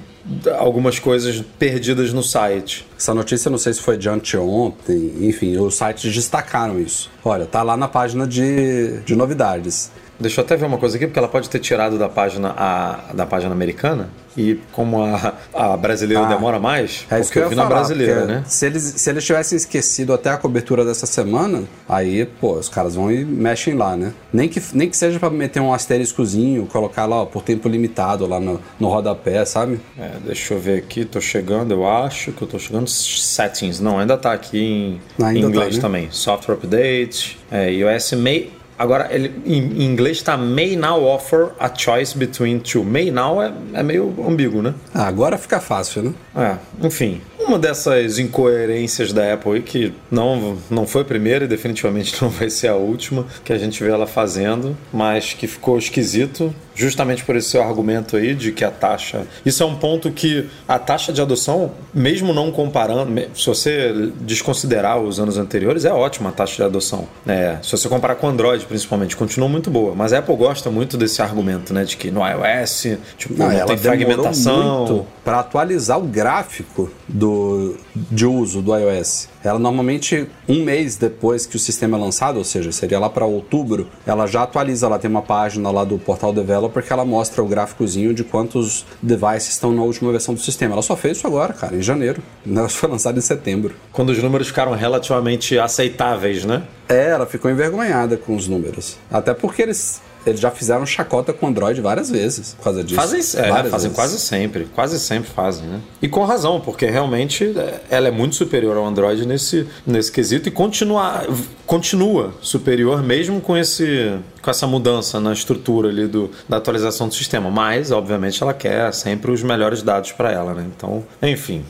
algumas 0.57 1.00
coisas 1.00 1.41
perdidas 1.57 2.13
no 2.13 2.24
site. 2.24 2.86
Essa 2.98 3.13
notícia 3.13 3.50
não 3.50 3.57
sei 3.57 3.74
se 3.74 3.81
foi 3.81 3.98
de 3.98 4.10
anteontem, 4.10 5.13
enfim, 5.22 5.57
os 5.57 5.75
sites 5.75 6.13
destacaram 6.13 6.79
isso. 6.79 7.10
Olha, 7.24 7.46
tá 7.46 7.63
lá 7.63 7.77
na 7.77 7.88
página 7.88 8.27
de, 8.27 9.00
de 9.01 9.15
novidades. 9.15 9.91
Deixa 10.19 10.41
eu 10.41 10.46
até 10.46 10.55
ver 10.55 10.65
uma 10.65 10.77
coisa 10.77 10.98
aqui, 10.98 11.05
porque 11.05 11.19
ela 11.19 11.27
pode 11.27 11.50
ter 11.50 11.60
tirado 11.60 11.98
da 11.98 12.10
página, 12.10 12.53
a, 12.57 13.13
da 13.13 13.25
página 13.25 13.53
americana. 13.53 14.10
E 14.38 14.60
como 14.72 15.01
a, 15.01 15.34
a 15.51 15.75
brasileira 15.75 16.25
ah, 16.25 16.27
demora 16.27 16.60
mais, 16.60 17.08
é 17.10 17.20
isso 17.20 17.32
que 17.32 17.39
eu, 17.39 17.44
eu 17.44 17.50
vi 17.50 17.56
falar, 17.56 17.70
na 17.70 17.75
brasileira, 17.75 18.25
né? 18.25 18.44
Se 18.46 18.67
eles, 18.67 18.84
se 18.84 19.10
eles 19.10 19.25
tivessem 19.25 19.56
esquecido 19.56 20.13
até 20.13 20.29
a 20.29 20.38
cobertura 20.38 20.86
dessa 20.86 21.08
semana, 21.08 21.63
aí, 21.89 22.24
pô, 22.25 22.53
os 22.53 22.70
caras 22.70 22.94
vão 22.94 23.12
e 23.12 23.25
mexem 23.25 23.74
lá, 23.74 23.98
né? 23.98 24.13
Nem 24.32 24.48
que, 24.48 24.62
nem 24.74 24.88
que 24.88 24.96
seja 24.96 25.20
para 25.20 25.32
meter 25.32 25.60
um 25.60 25.74
asteriscozinho, 25.74 26.67
colocar 26.67 27.06
lá, 27.06 27.24
ó, 27.24 27.25
por 27.25 27.41
tempo 27.41 27.67
limitado 27.67 28.27
lá 28.27 28.39
no, 28.39 28.62
no 28.79 28.88
rodapé, 28.88 29.44
sabe? 29.44 29.79
É, 29.98 30.12
deixa 30.24 30.53
eu 30.53 30.60
ver 30.60 30.77
aqui, 30.77 31.03
tô 31.03 31.20
chegando, 31.20 31.74
eu 31.74 31.88
acho 31.88 32.32
que 32.32 32.41
eu 32.41 32.48
tô 32.48 32.60
chegando 32.60 32.88
settings. 32.88 33.79
Não, 33.79 33.98
ainda 33.98 34.17
tá 34.17 34.34
aqui 34.34 34.60
em, 34.60 35.01
em 35.36 35.39
inglês 35.39 35.70
tá, 35.70 35.75
né? 35.75 35.82
também. 35.82 36.08
Software 36.12 36.53
update, 36.53 37.39
é, 37.50 37.72
iOS 37.72 38.13
May 38.13 38.57
Agora, 38.77 39.07
ele, 39.12 39.34
em, 39.46 39.84
inglês 39.84 40.17
está 40.17 40.38
may 40.38 40.75
now 40.75 41.03
offer 41.03 41.50
a 41.60 41.74
choice 41.74 42.15
between 42.15 42.60
two. 42.60 42.84
May 42.84 43.10
now 43.10 43.41
é, 43.41 43.51
é 43.74 43.84
meio 43.84 44.13
ambíguo, 44.27 44.62
né? 44.62 44.74
Ah, 44.93 45.07
agora 45.07 45.38
fica 45.38 45.60
fácil, 45.60 46.03
né? 46.03 46.13
É, 46.36 46.86
enfim. 46.86 47.22
Uma 47.39 47.57
dessas 47.57 48.19
incoerências 48.19 49.13
da 49.13 49.34
Apple 49.34 49.53
aí, 49.53 49.62
que 49.62 49.93
não, 50.12 50.57
não 50.69 50.86
foi 50.86 51.01
a 51.01 51.05
primeira 51.05 51.46
e 51.46 51.48
definitivamente 51.48 52.15
não 52.22 52.29
vai 52.29 52.50
ser 52.50 52.67
a 52.67 52.75
última 52.75 53.25
que 53.43 53.53
a 53.53 53.57
gente 53.57 53.81
vê 53.84 53.89
ela 53.89 54.05
fazendo, 54.05 54.77
mas 54.91 55.34
que 55.34 55.48
ficou 55.48 55.77
esquisito 55.77 56.53
justamente 56.77 57.24
por 57.24 57.36
esse 57.36 57.50
seu 57.50 57.62
argumento 57.62 58.15
aí 58.15 58.34
de 58.34 58.51
que 58.51 58.63
a 58.63 58.72
taxa. 58.72 59.27
Isso 59.46 59.63
é 59.63 59.65
um 59.65 59.75
ponto 59.75 60.12
que 60.12 60.48
a 60.67 60.79
taxa 60.79 61.12
de 61.12 61.22
adoção, 61.22 61.72
mesmo 61.93 62.34
não 62.34 62.51
comparando, 62.51 63.12
se 63.36 63.46
você 63.46 64.12
desconsiderar 64.22 65.00
os 65.00 65.19
anos 65.19 65.38
anteriores, 65.38 65.84
é 65.84 65.91
ótima 65.91 66.29
a 66.29 66.31
taxa 66.31 66.55
de 66.55 66.63
adoção. 66.63 67.07
É, 67.27 67.57
se 67.62 67.72
você 67.72 67.89
comparar 67.89 68.15
com 68.15 68.27
o 68.27 68.29
Android, 68.29 68.65
principalmente, 68.65 69.15
continua 69.17 69.50
muito 69.50 69.69
boa. 69.69 69.93
Mas 69.96 70.13
a 70.13 70.19
Apple 70.19 70.36
gosta 70.36 70.69
muito 70.69 70.98
desse 70.98 71.22
argumento, 71.22 71.74
né? 71.74 71.84
De 71.84 71.98
que 71.98 72.10
no 72.12 72.22
iOS, 72.25 72.98
tipo, 73.17 73.34
não, 73.38 73.51
não 73.51 73.65
tem 73.65 73.77
fragmentação. 73.77 75.05
Para 75.24 75.39
atualizar 75.39 76.00
o 76.00 76.03
gráfico 76.03 76.89
do 77.07 77.27
do, 77.27 77.75
de 77.96 78.25
uso 78.25 78.62
do 78.62 78.75
iOS. 78.75 79.29
Ela 79.44 79.60
normalmente, 79.60 80.27
um 80.48 80.63
mês 80.63 80.96
depois 80.96 81.46
que 81.46 81.56
o 81.56 81.60
sistema 81.60 81.98
é 81.98 82.01
lançado, 82.01 82.38
ou 82.38 82.44
seja, 82.44 82.72
seria 82.72 83.00
lá 83.00 83.10
para 83.10 83.25
outubro, 83.25 83.88
ela 84.06 84.27
já 84.27 84.44
atualiza. 84.44 84.86
Ela 84.86 85.00
tem 85.00 85.10
uma 85.10 85.22
página 85.22 85.70
lá 85.72 85.84
do 85.84 85.98
portal 85.98 86.34
Developer 86.34 86.84
que 86.84 86.91
ela 86.91 87.06
mostra 87.06 87.41
o 87.41 87.48
gráficozinho 87.48 88.13
de 88.13 88.24
quantos 88.24 88.86
devices 89.01 89.50
estão 89.50 89.72
na 89.72 89.82
última 89.82 90.12
versão 90.12 90.34
do 90.34 90.39
sistema. 90.39 90.74
Ela 90.74 90.82
só 90.82 90.96
fez 90.96 91.17
isso 91.17 91.27
agora, 91.27 91.53
cara, 91.53 91.75
em 91.75 91.82
janeiro. 91.82 92.22
Negócio 92.46 92.77
foi 92.77 92.89
lançado 92.89 93.17
em 93.17 93.22
setembro. 93.22 93.75
Quando 93.91 94.10
os 94.10 94.22
números 94.22 94.48
ficaram 94.48 94.74
relativamente 94.74 95.58
aceitáveis, 95.58 96.46
né? 96.46 96.63
É, 96.89 97.10
ela 97.10 97.25
ficou 97.25 97.51
envergonhada 97.51 98.17
com 98.17 98.36
os 98.36 98.48
números. 98.48 98.98
Até 99.12 99.34
porque 99.34 99.62
eles 99.62 100.01
eles 100.29 100.39
já 100.39 100.51
fizeram 100.51 100.86
chacota 100.86 101.34
com 101.34 101.48
Android 101.48 101.81
várias 101.81 102.10
vezes 102.10 102.53
por 102.53 102.63
causa 102.63 102.84
disso. 102.84 103.00
Fazem, 103.00 103.19
é, 103.19 103.24
fazem 103.24 103.72
vezes. 103.72 103.96
quase 103.96 104.19
sempre, 104.19 104.65
quase 104.74 105.00
sempre 105.00 105.29
fazem, 105.29 105.65
né? 105.67 105.79
E 106.01 106.07
com 106.07 106.24
razão, 106.24 106.60
porque 106.60 106.86
realmente 106.86 107.53
é, 107.57 107.81
ela 107.89 108.07
é 108.07 108.12
muito 108.12 108.36
superior 108.36 108.77
ao 108.77 108.86
Android 108.86 109.25
nesse, 109.25 109.67
nesse 109.86 110.12
quesito 110.12 110.48
e 110.50 110.51
continua, 110.51 111.25
continua 111.65 112.34
superior 112.41 113.03
mesmo 113.03 113.41
com 113.41 113.57
esse 113.57 114.17
com 114.41 114.51
essa 114.51 114.65
mudança 114.65 115.19
na 115.19 115.34
estrutura 115.34 115.89
ali 115.89 116.07
do, 116.07 116.31
da 116.48 116.55
atualização 116.55 117.10
do 117.10 117.13
sistema. 117.13 117.51
Mas, 117.51 117.91
obviamente, 117.91 118.41
ela 118.41 118.53
quer 118.53 118.93
sempre 118.93 119.29
os 119.29 119.43
melhores 119.43 119.84
dados 119.84 120.13
para 120.13 120.31
ela, 120.31 120.53
né? 120.53 120.65
Então, 120.74 121.03
enfim, 121.22 121.65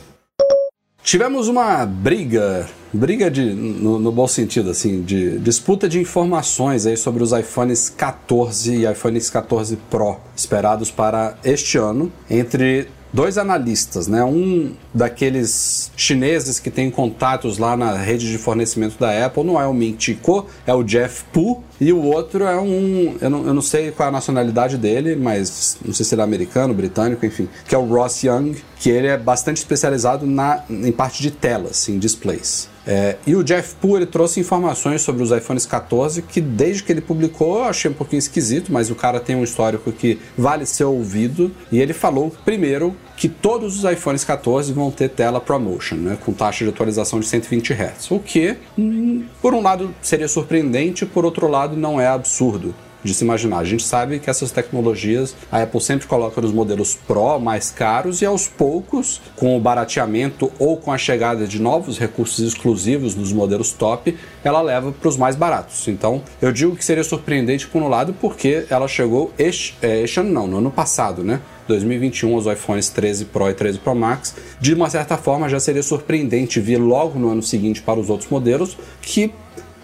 Tivemos 1.08 1.48
uma 1.48 1.86
briga, 1.86 2.68
briga 2.92 3.30
de, 3.30 3.54
no, 3.54 3.98
no, 3.98 4.12
bom 4.12 4.28
sentido, 4.28 4.68
assim, 4.68 5.00
de 5.00 5.38
disputa 5.38 5.88
de 5.88 5.98
informações 5.98 6.84
aí 6.84 6.98
sobre 6.98 7.22
os 7.22 7.32
iPhones 7.32 7.88
14 7.88 8.74
e 8.74 8.92
iPhones 8.92 9.30
14 9.30 9.76
Pro 9.88 10.18
esperados 10.36 10.90
para 10.90 11.38
este 11.42 11.78
ano 11.78 12.12
entre 12.28 12.88
dois 13.10 13.38
analistas, 13.38 14.06
né? 14.06 14.22
Um 14.22 14.74
daqueles 14.92 15.90
chineses 15.96 16.60
que 16.60 16.70
tem 16.70 16.90
contatos 16.90 17.56
lá 17.56 17.74
na 17.74 17.94
rede 17.94 18.30
de 18.30 18.36
fornecimento 18.36 18.98
da 18.98 19.24
Apple, 19.24 19.44
não 19.44 19.58
é 19.58 19.66
o 19.66 19.72
Ming 19.72 19.96
Chi 19.98 20.18
é 20.66 20.74
o 20.74 20.82
Jeff 20.82 21.24
Pu, 21.32 21.62
e 21.80 21.90
o 21.90 22.02
outro 22.02 22.44
é 22.44 22.60
um, 22.60 23.16
eu 23.18 23.30
não, 23.30 23.46
eu 23.46 23.54
não 23.54 23.62
sei 23.62 23.92
qual 23.92 24.08
é 24.08 24.10
a 24.10 24.12
nacionalidade 24.12 24.76
dele, 24.76 25.16
mas 25.16 25.78
não 25.82 25.94
sei 25.94 26.04
se 26.04 26.14
ele 26.14 26.20
é 26.20 26.24
americano, 26.24 26.74
britânico, 26.74 27.24
enfim, 27.24 27.48
que 27.66 27.74
é 27.74 27.78
o 27.78 27.86
Ross 27.86 28.22
Young, 28.24 28.56
que 28.78 28.90
ele 28.90 29.06
é 29.06 29.16
bastante 29.16 29.58
especializado 29.58 30.26
na, 30.26 30.62
em 30.70 30.92
parte 30.92 31.22
de 31.22 31.30
telas, 31.30 31.88
em 31.88 31.98
displays. 31.98 32.68
É, 32.86 33.16
e 33.26 33.36
o 33.36 33.44
Jeff 33.44 33.74
Pu 33.74 33.98
ele 33.98 34.06
trouxe 34.06 34.40
informações 34.40 35.02
sobre 35.02 35.22
os 35.22 35.30
iPhones 35.30 35.66
14 35.66 36.22
que 36.22 36.40
desde 36.40 36.82
que 36.82 36.90
ele 36.90 37.02
publicou 37.02 37.58
eu 37.58 37.64
achei 37.64 37.90
um 37.90 37.94
pouquinho 37.94 38.18
esquisito, 38.18 38.72
mas 38.72 38.90
o 38.90 38.94
cara 38.94 39.20
tem 39.20 39.36
um 39.36 39.44
histórico 39.44 39.92
que 39.92 40.18
vale 40.38 40.64
ser 40.64 40.84
ouvido. 40.84 41.54
E 41.70 41.80
ele 41.80 41.92
falou 41.92 42.32
primeiro 42.46 42.96
que 43.14 43.28
todos 43.28 43.76
os 43.76 43.90
iPhones 43.90 44.24
14 44.24 44.72
vão 44.72 44.90
ter 44.90 45.10
tela 45.10 45.38
ProMotion, 45.38 45.96
né, 45.96 46.18
com 46.24 46.32
taxa 46.32 46.64
de 46.64 46.70
atualização 46.70 47.20
de 47.20 47.26
120 47.26 47.74
Hz. 47.74 48.10
O 48.10 48.20
que, 48.20 48.56
hum, 48.78 49.24
por 49.42 49.52
um 49.52 49.60
lado, 49.60 49.94
seria 50.00 50.28
surpreendente, 50.28 51.04
por 51.04 51.26
outro 51.26 51.46
lado, 51.46 51.76
não 51.76 52.00
é 52.00 52.06
absurdo 52.06 52.74
de 53.02 53.14
se 53.14 53.24
imaginar. 53.24 53.58
A 53.58 53.64
gente 53.64 53.82
sabe 53.82 54.18
que 54.18 54.28
essas 54.28 54.50
tecnologias 54.50 55.34
a 55.50 55.62
Apple 55.62 55.80
sempre 55.80 56.06
coloca 56.06 56.40
nos 56.40 56.52
modelos 56.52 56.94
Pro 57.06 57.38
mais 57.38 57.70
caros 57.70 58.22
e 58.22 58.26
aos 58.26 58.48
poucos, 58.48 59.20
com 59.36 59.56
o 59.56 59.60
barateamento 59.60 60.50
ou 60.58 60.76
com 60.76 60.92
a 60.92 60.98
chegada 60.98 61.46
de 61.46 61.60
novos 61.60 61.98
recursos 61.98 62.38
exclusivos 62.40 63.14
nos 63.14 63.32
modelos 63.32 63.72
top, 63.72 64.16
ela 64.42 64.60
leva 64.60 64.92
para 64.92 65.08
os 65.08 65.16
mais 65.16 65.36
baratos. 65.36 65.86
Então, 65.88 66.22
eu 66.40 66.52
digo 66.52 66.76
que 66.76 66.84
seria 66.84 67.04
surpreendente 67.04 67.66
por 67.66 67.82
um 67.82 67.88
lado 67.88 68.14
porque 68.20 68.66
ela 68.70 68.88
chegou 68.88 69.32
este, 69.38 69.76
é, 69.82 70.02
este 70.02 70.20
ano 70.20 70.30
não, 70.30 70.46
no 70.46 70.58
ano 70.58 70.70
passado, 70.70 71.22
né? 71.22 71.40
2021 71.68 72.34
os 72.34 72.46
iPhones 72.46 72.88
13 72.88 73.26
Pro 73.26 73.48
e 73.48 73.54
13 73.54 73.78
Pro 73.78 73.94
Max, 73.94 74.34
de 74.58 74.74
uma 74.74 74.88
certa 74.88 75.16
forma 75.18 75.48
já 75.48 75.60
seria 75.60 75.82
surpreendente 75.82 76.60
vir 76.60 76.78
logo 76.78 77.18
no 77.18 77.30
ano 77.30 77.42
seguinte 77.42 77.82
para 77.82 78.00
os 78.00 78.08
outros 78.08 78.30
modelos 78.30 78.76
que 79.02 79.32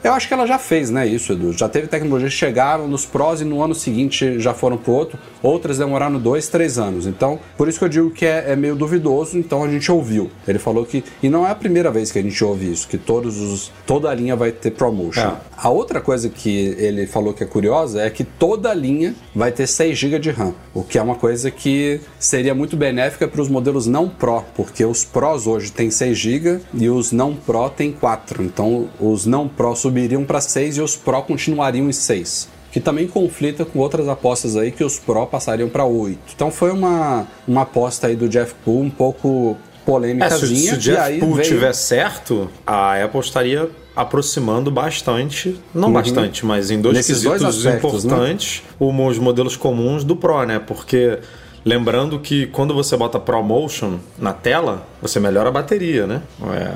eu 0.04 0.12
acho 0.12 0.28
que 0.28 0.34
ela 0.34 0.46
já 0.46 0.58
fez, 0.58 0.90
né, 0.90 1.06
isso, 1.06 1.32
Edu. 1.32 1.52
Já 1.54 1.68
teve 1.68 1.86
tecnologias 1.86 2.32
que 2.32 2.38
chegaram 2.38 2.86
nos 2.86 3.06
prós 3.06 3.40
e 3.40 3.44
no 3.44 3.62
ano 3.62 3.74
seguinte 3.74 4.38
já 4.38 4.52
foram 4.52 4.76
pro 4.76 4.92
outro. 4.92 5.18
Outras 5.42 5.78
demoraram 5.78 6.18
dois, 6.18 6.46
três 6.46 6.78
anos. 6.78 7.06
Então, 7.06 7.40
por 7.56 7.68
isso 7.68 7.78
que 7.78 7.84
eu 7.86 7.88
digo 7.88 8.10
que 8.10 8.26
é, 8.26 8.52
é, 8.52 8.56
meio 8.56 8.76
duvidoso, 8.76 9.38
então 9.38 9.64
a 9.64 9.68
gente 9.68 9.90
ouviu. 9.90 10.30
Ele 10.46 10.58
falou 10.58 10.84
que. 10.84 11.02
E 11.22 11.28
não 11.30 11.46
é 11.46 11.50
a 11.50 11.54
primeira 11.54 11.90
vez 11.90 12.12
que 12.12 12.18
a 12.18 12.22
gente 12.22 12.44
ouve 12.44 12.70
isso, 12.70 12.86
que 12.86 12.98
todos 12.98 13.40
os, 13.40 13.72
toda 13.86 14.10
a 14.10 14.14
linha 14.14 14.36
vai 14.36 14.52
ter 14.52 14.72
promotion. 14.72 15.20
É. 15.20 15.36
A 15.56 15.70
outra 15.70 16.00
coisa 16.00 16.28
que 16.28 16.74
ele 16.78 17.06
falou 17.06 17.32
que 17.32 17.42
é 17.42 17.46
curiosa 17.46 18.02
é 18.02 18.10
que 18.10 18.24
toda 18.24 18.70
a 18.70 18.74
linha 18.74 19.14
vai 19.34 19.50
ter 19.50 19.66
6 19.66 19.96
GB 19.96 20.18
de 20.18 20.30
RAM. 20.30 20.52
O 20.74 20.82
que 20.82 20.98
é 20.98 21.02
uma 21.02 21.14
coisa 21.14 21.50
que 21.50 22.00
seria 22.18 22.54
muito 22.54 22.76
benéfica 22.76 23.26
para 23.26 23.40
os 23.40 23.48
modelos 23.48 23.86
não 23.86 24.08
Pro, 24.08 24.44
porque 24.54 24.84
os 24.84 25.04
Pros 25.04 25.46
hoje 25.46 25.72
têm 25.72 25.90
6 25.90 26.18
GB 26.18 26.60
e 26.74 26.90
os 26.90 27.12
não 27.12 27.34
Pro 27.34 27.70
têm 27.70 27.92
4. 27.92 28.42
Então, 28.42 28.88
os 29.00 29.24
não 29.24 29.48
Pro 29.48 29.74
subiriam 29.94 30.24
para 30.24 30.40
6 30.40 30.78
e 30.78 30.80
os 30.80 30.96
Pro 30.96 31.22
continuariam 31.22 31.88
em 31.88 31.92
6 31.92 32.52
que 32.72 32.80
também 32.80 33.06
conflita 33.06 33.64
com 33.64 33.78
outras 33.78 34.08
apostas 34.08 34.56
aí 34.56 34.72
que 34.72 34.82
os 34.82 34.98
Pro 34.98 35.24
passariam 35.28 35.68
para 35.68 35.84
8. 35.84 36.18
Então 36.34 36.50
foi 36.50 36.72
uma, 36.72 37.24
uma 37.46 37.62
aposta 37.62 38.08
aí 38.08 38.16
do 38.16 38.28
Jeff 38.28 38.52
Poole 38.64 38.88
um 38.88 38.90
pouco 38.90 39.56
polêmicazinha. 39.86 40.72
É, 40.72 40.74
se, 40.74 40.82
se 40.82 40.90
o 40.90 40.96
Jeff 40.96 41.20
Poole 41.20 41.34
veio... 41.34 41.48
tiver 41.48 41.72
certo, 41.72 42.50
a 42.66 43.00
Apple 43.00 43.20
estaria 43.20 43.70
aproximando 43.94 44.72
bastante, 44.72 45.56
não 45.72 45.86
uhum. 45.86 45.94
bastante, 45.94 46.44
mas 46.44 46.72
em 46.72 46.80
dois 46.80 46.96
Nesses 46.96 47.18
quesitos 47.18 47.42
dois 47.42 47.64
aspectos, 47.64 48.04
importantes, 48.04 48.64
né? 48.80 48.86
os 49.08 49.18
modelos 49.18 49.56
comuns 49.56 50.02
do 50.02 50.16
Pro, 50.16 50.44
né? 50.44 50.58
Porque 50.58 51.20
lembrando 51.64 52.18
que 52.18 52.48
quando 52.48 52.74
você 52.74 52.96
bota 52.96 53.20
ProMotion 53.20 54.00
na 54.18 54.32
tela, 54.32 54.84
você 55.00 55.20
melhora 55.20 55.48
a 55.48 55.52
bateria, 55.52 56.08
né? 56.08 56.22
É, 56.52 56.74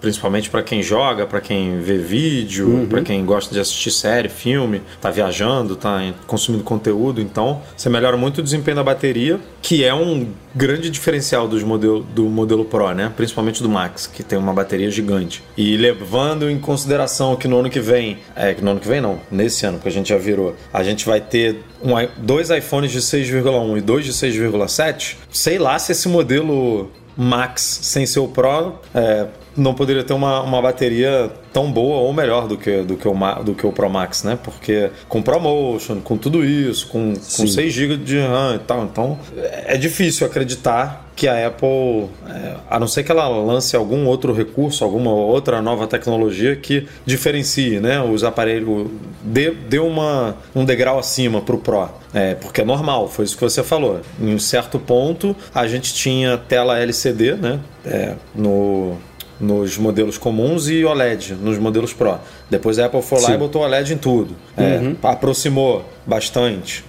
principalmente 0.00 0.48
para 0.48 0.62
quem 0.62 0.82
joga, 0.82 1.26
para 1.26 1.40
quem 1.40 1.80
vê 1.80 1.98
vídeo, 1.98 2.68
uhum. 2.68 2.86
para 2.86 3.02
quem 3.02 3.24
gosta 3.24 3.54
de 3.54 3.60
assistir 3.60 3.90
série, 3.90 4.28
filme, 4.28 4.82
tá 5.00 5.10
viajando, 5.10 5.76
tá 5.76 6.12
consumindo 6.26 6.64
conteúdo, 6.64 7.20
então 7.20 7.60
você 7.76 7.88
melhora 7.88 8.16
muito 8.16 8.38
o 8.38 8.42
desempenho 8.42 8.76
da 8.76 8.82
bateria, 8.84 9.38
que 9.62 9.84
é 9.84 9.94
um 9.94 10.28
grande 10.54 10.90
diferencial 10.90 11.46
dos 11.46 11.62
modelo, 11.62 12.02
do 12.02 12.24
modelo 12.24 12.64
Pro, 12.64 12.92
né? 12.92 13.12
Principalmente 13.16 13.62
do 13.62 13.68
Max, 13.68 14.06
que 14.06 14.22
tem 14.22 14.38
uma 14.38 14.52
bateria 14.52 14.90
gigante. 14.90 15.42
E 15.56 15.76
levando 15.76 16.50
em 16.50 16.58
consideração 16.58 17.36
que 17.36 17.46
no 17.46 17.58
ano 17.58 17.70
que 17.70 17.80
vem, 17.80 18.18
é 18.34 18.54
que 18.54 18.64
no 18.64 18.72
ano 18.72 18.80
que 18.80 18.88
vem 18.88 19.00
não, 19.00 19.20
nesse 19.30 19.66
ano 19.66 19.78
que 19.78 19.88
a 19.88 19.92
gente 19.92 20.08
já 20.08 20.18
virou, 20.18 20.56
a 20.72 20.82
gente 20.82 21.06
vai 21.06 21.20
ter 21.20 21.62
um, 21.82 21.92
dois 22.18 22.50
iPhones 22.50 22.90
de 22.90 23.00
6,1 23.00 23.78
e 23.78 23.80
dois 23.80 24.04
de 24.04 24.12
6,7, 24.12 25.16
sei 25.30 25.58
lá 25.58 25.78
se 25.78 25.92
esse 25.92 26.08
modelo 26.08 26.90
Max 27.16 27.80
sem 27.82 28.06
ser 28.06 28.20
o 28.20 28.28
Pro 28.28 28.78
é, 28.94 29.26
não 29.56 29.74
poderia 29.74 30.04
ter 30.04 30.12
uma, 30.12 30.40
uma 30.42 30.62
bateria 30.62 31.30
tão 31.52 31.70
boa 31.70 32.00
ou 32.00 32.12
melhor 32.12 32.46
do 32.46 32.56
que, 32.56 32.82
do 32.82 32.96
que, 32.96 33.08
o, 33.08 33.14
do 33.42 33.54
que 33.54 33.66
o 33.66 33.72
Pro 33.72 33.90
Max, 33.90 34.22
né? 34.22 34.38
Porque 34.42 34.90
com 35.08 35.20
ProMotion, 35.22 36.00
com 36.00 36.16
tudo 36.16 36.44
isso, 36.44 36.86
com, 36.88 37.14
com 37.14 37.46
6 37.46 37.72
GB 37.72 37.96
de 37.98 38.18
RAM 38.20 38.56
e 38.56 38.58
tal, 38.60 38.84
então 38.84 39.18
é 39.36 39.76
difícil 39.76 40.26
acreditar 40.26 41.10
que 41.20 41.28
a 41.28 41.48
Apple, 41.48 42.08
é, 42.30 42.54
a 42.70 42.80
não 42.80 42.88
ser 42.88 43.02
que 43.02 43.12
ela 43.12 43.28
lance 43.28 43.76
algum 43.76 44.06
outro 44.06 44.32
recurso, 44.32 44.82
alguma 44.82 45.10
outra 45.10 45.60
nova 45.60 45.86
tecnologia 45.86 46.56
que 46.56 46.86
diferencie 47.04 47.78
né, 47.78 48.00
os 48.00 48.24
aparelhos, 48.24 48.90
dê, 49.22 49.50
dê 49.50 49.78
uma, 49.78 50.34
um 50.54 50.64
degrau 50.64 50.98
acima 50.98 51.42
para 51.42 51.54
o 51.54 51.58
Pro. 51.58 51.90
É, 52.14 52.34
porque 52.36 52.62
é 52.62 52.64
normal, 52.64 53.06
foi 53.06 53.26
isso 53.26 53.36
que 53.36 53.42
você 53.42 53.62
falou. 53.62 54.00
Em 54.18 54.34
um 54.34 54.38
certo 54.38 54.78
ponto, 54.78 55.36
a 55.54 55.66
gente 55.66 55.92
tinha 55.92 56.38
tela 56.38 56.78
LCD 56.78 57.34
né, 57.34 57.60
é, 57.84 58.14
no, 58.34 58.96
nos 59.40 59.78
modelos 59.78 60.18
comuns 60.18 60.68
e 60.68 60.84
OLED 60.84 61.34
nos 61.34 61.58
modelos 61.58 61.92
Pro. 61.92 62.18
Depois 62.48 62.78
a 62.78 62.86
Apple 62.86 63.02
foi 63.02 63.20
lá 63.20 63.28
Sim. 63.28 63.34
e 63.34 63.38
botou 63.38 63.62
OLED 63.62 63.94
em 63.94 63.98
tudo. 63.98 64.36
É, 64.56 64.76
uhum. 64.76 64.96
aproximou 65.02 65.84
bastante. 66.06 66.84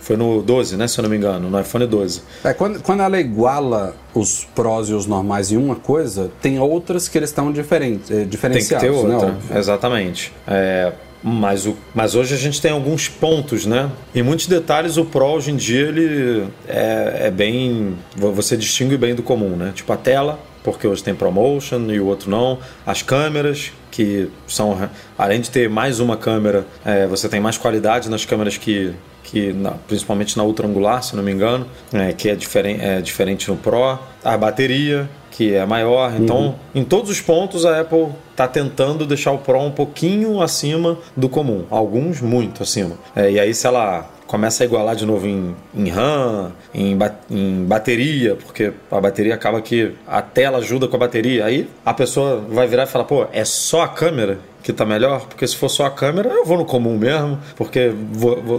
Foi 0.00 0.16
no 0.16 0.42
12, 0.42 0.76
né? 0.76 0.88
Se 0.88 0.98
eu 0.98 1.02
não 1.02 1.10
me 1.10 1.16
engano, 1.16 1.50
no 1.50 1.60
iPhone 1.60 1.86
12. 1.86 2.22
É, 2.42 2.54
quando, 2.54 2.80
quando 2.82 3.02
ela 3.02 3.20
iguala 3.20 3.94
os 4.14 4.46
Pros 4.54 4.88
e 4.88 4.94
os 4.94 5.06
normais 5.06 5.52
em 5.52 5.56
uma 5.56 5.76
coisa, 5.76 6.30
tem 6.40 6.58
outras 6.58 7.08
que 7.08 7.18
eles 7.18 7.28
estão 7.28 7.52
diferentes, 7.52 8.10
eh, 8.10 8.24
diferenciados. 8.24 8.88
Tem 8.88 8.96
que 8.96 9.06
ter 9.06 9.14
outra, 9.14 9.32
né? 9.32 9.58
exatamente. 9.58 10.32
É, 10.46 10.92
mas, 11.22 11.66
o, 11.66 11.76
mas 11.94 12.14
hoje 12.14 12.34
a 12.34 12.36
gente 12.36 12.60
tem 12.60 12.72
alguns 12.72 13.08
pontos, 13.08 13.64
né? 13.66 13.90
Em 14.14 14.22
muitos 14.22 14.46
detalhes, 14.46 14.96
o 14.96 15.04
Pro 15.04 15.26
hoje 15.26 15.50
em 15.50 15.56
dia 15.56 15.88
ele 15.88 16.48
é, 16.66 17.26
é 17.26 17.30
bem. 17.30 17.96
Você 18.16 18.56
distingue 18.56 18.96
bem 18.96 19.14
do 19.14 19.22
comum, 19.22 19.50
né? 19.50 19.72
Tipo 19.74 19.92
a 19.92 19.96
tela, 19.96 20.40
porque 20.62 20.86
hoje 20.86 21.02
tem 21.02 21.14
promotion 21.14 21.90
e 21.90 22.00
o 22.00 22.06
outro 22.06 22.30
não. 22.30 22.58
As 22.86 23.02
câmeras, 23.02 23.72
que 23.90 24.28
são, 24.46 24.88
além 25.18 25.40
de 25.40 25.50
ter 25.50 25.68
mais 25.68 26.00
uma 26.00 26.16
câmera, 26.16 26.66
é, 26.84 27.06
você 27.06 27.28
tem 27.28 27.40
mais 27.40 27.58
qualidade 27.58 28.08
nas 28.08 28.24
câmeras 28.24 28.56
que, 28.56 28.92
que 29.24 29.52
na, 29.52 29.72
principalmente 29.72 30.36
na 30.36 30.44
ultra 30.44 30.66
angular, 30.66 31.02
se 31.02 31.16
não 31.16 31.22
me 31.22 31.32
engano, 31.32 31.66
é, 31.92 32.12
que 32.12 32.28
é, 32.28 32.34
diferen, 32.34 32.78
é 32.80 33.00
diferente 33.00 33.50
no 33.50 33.56
Pro. 33.56 33.98
A 34.24 34.36
bateria, 34.36 35.08
que 35.32 35.54
é 35.54 35.66
maior. 35.66 36.14
Então, 36.18 36.36
uhum. 36.36 36.54
em 36.74 36.84
todos 36.84 37.10
os 37.10 37.20
pontos, 37.20 37.66
a 37.66 37.80
Apple 37.80 38.08
está 38.30 38.46
tentando 38.46 39.04
deixar 39.04 39.32
o 39.32 39.38
Pro 39.38 39.58
um 39.60 39.70
pouquinho 39.70 40.40
acima 40.40 40.98
do 41.16 41.28
comum. 41.28 41.64
Alguns 41.70 42.20
muito 42.20 42.62
acima. 42.62 42.96
É, 43.16 43.30
e 43.30 43.40
aí, 43.40 43.52
se 43.52 43.66
ela 43.66 44.08
começa 44.32 44.62
a 44.62 44.66
igualar 44.66 44.96
de 44.96 45.04
novo 45.04 45.26
em, 45.26 45.54
em 45.74 45.90
RAM, 45.90 46.52
em, 46.72 46.96
em 47.32 47.64
bateria, 47.64 48.36
porque 48.36 48.72
a 48.90 49.00
bateria 49.00 49.34
acaba 49.34 49.60
que 49.60 49.92
a 50.06 50.20
tela 50.20 50.58
ajuda 50.58 50.86
com 50.86 50.96
a 50.96 50.98
bateria. 50.98 51.46
Aí 51.46 51.68
a 51.84 51.94
pessoa 51.94 52.44
vai 52.48 52.66
virar 52.66 52.84
e 52.84 52.86
falar, 52.86 53.04
pô, 53.04 53.26
é 53.32 53.44
só 53.44 53.82
a 53.82 53.88
câmera? 53.88 54.38
que 54.62 54.72
tá 54.72 54.86
melhor, 54.86 55.26
porque 55.26 55.44
se 55.44 55.56
for 55.56 55.68
só 55.68 55.86
a 55.86 55.90
câmera, 55.90 56.28
eu 56.28 56.44
vou 56.44 56.56
no 56.56 56.64
comum 56.64 56.96
mesmo, 56.96 57.36
porque 57.56 57.92